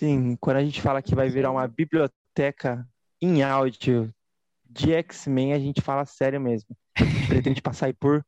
[0.02, 2.84] Sim, quando a gente fala que vai virar uma biblioteca
[3.20, 4.12] em áudio
[4.68, 6.76] de X-Men, a gente fala sério mesmo.
[7.28, 8.24] pretende passar aí por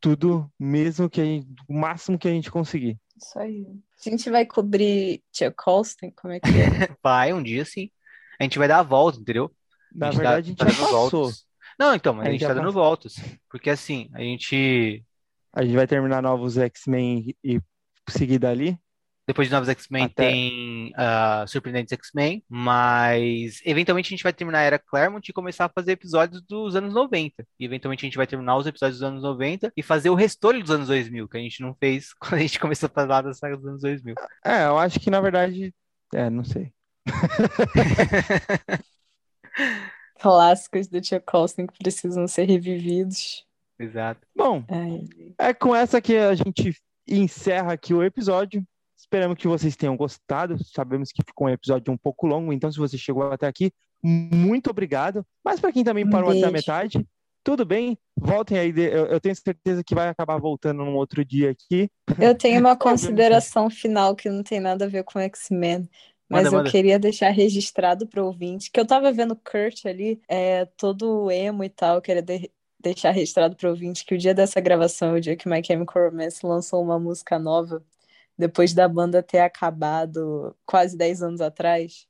[0.00, 2.96] tudo, mesmo que a gente, o máximo que a gente conseguir.
[3.20, 3.66] Isso aí.
[4.06, 6.96] A gente vai cobrir Tia Colston, como é que é?
[7.02, 7.90] Vai, um dia sim.
[8.38, 9.50] A gente vai dar a volta, entendeu?
[9.92, 11.22] Na A gente verdade, a gente tá já passou.
[11.22, 11.46] voltas.
[11.78, 12.72] Não, então, mas A a gente tá dando passou.
[12.72, 13.14] voltas.
[13.50, 15.04] Porque assim, a gente.
[15.52, 17.60] A gente vai terminar novos X-Men e
[18.08, 18.78] seguir dali.
[19.26, 24.58] Depois de Novos X-Men Até- tem ah, Surpreendentes X-Men, mas eventualmente a gente vai terminar
[24.58, 27.46] a Era Claremont e começar a fazer episódios dos anos 90.
[27.58, 30.60] E eventualmente a gente vai terminar os episódios dos anos 90 e fazer o restolho
[30.60, 33.32] dos anos 2000, que a gente não fez quando a gente começou a falar da
[33.32, 34.14] saga dos anos 2000.
[34.44, 35.72] É, eu acho que na verdade.
[36.12, 36.72] É, não sei.
[40.20, 43.44] Clássicos do Tia Colston que precisam ser revividos.
[43.78, 44.20] Exato.
[44.36, 45.04] Bom, Ai,
[45.38, 46.76] é com essa que a gente
[47.08, 48.64] encerra aqui o episódio.
[49.02, 50.56] Esperamos que vocês tenham gostado.
[50.64, 53.72] Sabemos que ficou um episódio um pouco longo, então se você chegou até aqui,
[54.02, 55.26] muito obrigado.
[55.44, 57.04] Mas para quem também Um parou até a metade,
[57.44, 57.98] tudo bem.
[58.16, 58.72] Voltem aí.
[58.76, 61.90] Eu, eu tenho certeza que vai acabar voltando num outro dia aqui.
[62.20, 65.88] Eu tenho uma Ô, consideração final que não tem nada a ver com X-Men.
[66.28, 66.70] Mas Manda, eu manda.
[66.70, 71.30] queria deixar registrado para o ouvinte que eu tava vendo o Kurt ali, é, todo
[71.30, 71.96] emo e tal.
[71.96, 72.50] Eu queria de-
[72.80, 75.62] deixar registrado para o ouvinte que o dia dessa gravação é o dia que My
[75.62, 77.82] Chemical Romance lançou uma música nova,
[78.38, 82.06] depois da banda ter acabado quase 10 anos atrás.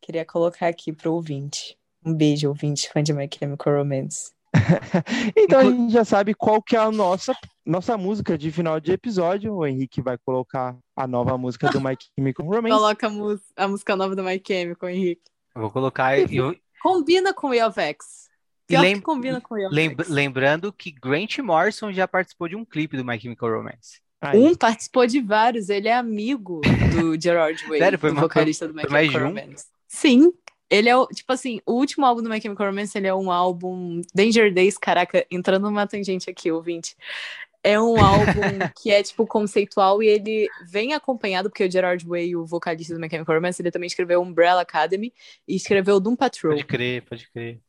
[0.00, 1.76] Queria colocar aqui para o ouvinte.
[2.04, 4.32] Um beijo, ouvinte, fã de My Chemical Romance.
[5.36, 7.34] Então a gente já sabe qual que é a nossa,
[7.64, 9.54] nossa música de final de episódio.
[9.54, 12.74] O Henrique vai colocar a nova música do My Chemical Romance.
[12.76, 15.22] Coloca a, a música nova do My Chemical, Henrique.
[15.54, 16.18] Eu vou colocar.
[16.18, 18.28] Eu, Combina com o Way of X.
[18.64, 22.56] E Pior lem- que combina com o lem- lembrando que Grant Morrison já participou de
[22.56, 24.00] um clipe do My Chemical Romance.
[24.22, 24.38] Aí.
[24.38, 26.60] Um participou de vários, ele é amigo
[26.94, 27.98] do Gerard Way, Sério?
[27.98, 29.24] Foi do uma- vocalista do My Chemical um?
[29.26, 29.66] Romance.
[29.88, 30.32] Sim,
[30.70, 33.30] ele é o, tipo assim, o último álbum do My Chemical Romance, ele é um
[33.30, 36.96] álbum Danger Days, caraca, entrando numa tangente aqui, ouvinte.
[37.64, 38.24] É um álbum
[38.80, 43.00] que é, tipo, conceitual e ele vem acompanhado, porque o Gerard Way, o vocalista do
[43.00, 45.12] My Chemical Romance, ele também escreveu Umbrella Academy
[45.46, 46.52] e escreveu Doom Patrol.
[46.54, 47.60] Pode crer, pode crer.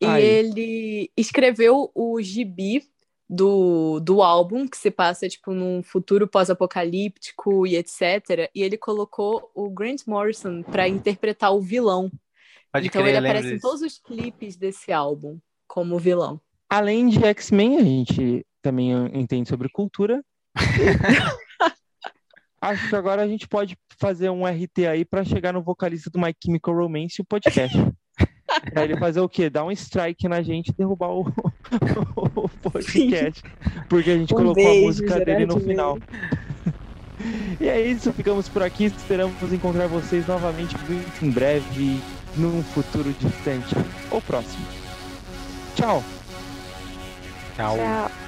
[0.00, 0.24] E Aí.
[0.24, 2.82] ele escreveu o gibi
[3.28, 8.50] do, do álbum, que se passa, tipo, num futuro pós-apocalíptico e etc.
[8.54, 12.10] E ele colocou o Grant Morrison para interpretar o vilão.
[12.72, 16.40] Pode então crer, ele aparece em todos os clipes desse álbum como vilão.
[16.68, 20.22] Além de X-Men, a gente também entende sobre cultura.
[22.60, 26.18] Acho que agora a gente pode fazer um RT aí para chegar no vocalista do
[26.18, 27.76] My Chemical Romance e o podcast.
[28.72, 29.48] Pra ele fazer o quê?
[29.48, 31.20] Dar um strike na gente e derrubar o,
[32.16, 33.42] o podcast.
[33.88, 35.98] Porque a gente Um colocou a beijo, música dele no Gerard final.
[37.60, 38.84] E é isso, ficamos por aqui.
[38.84, 42.00] Esperamos encontrar vocês novamente muito em breve,
[42.36, 43.74] num futuro distante
[44.10, 44.64] ou próximo.
[45.74, 46.02] Tchau!
[47.56, 47.76] Tchau.
[47.76, 48.27] Tchau.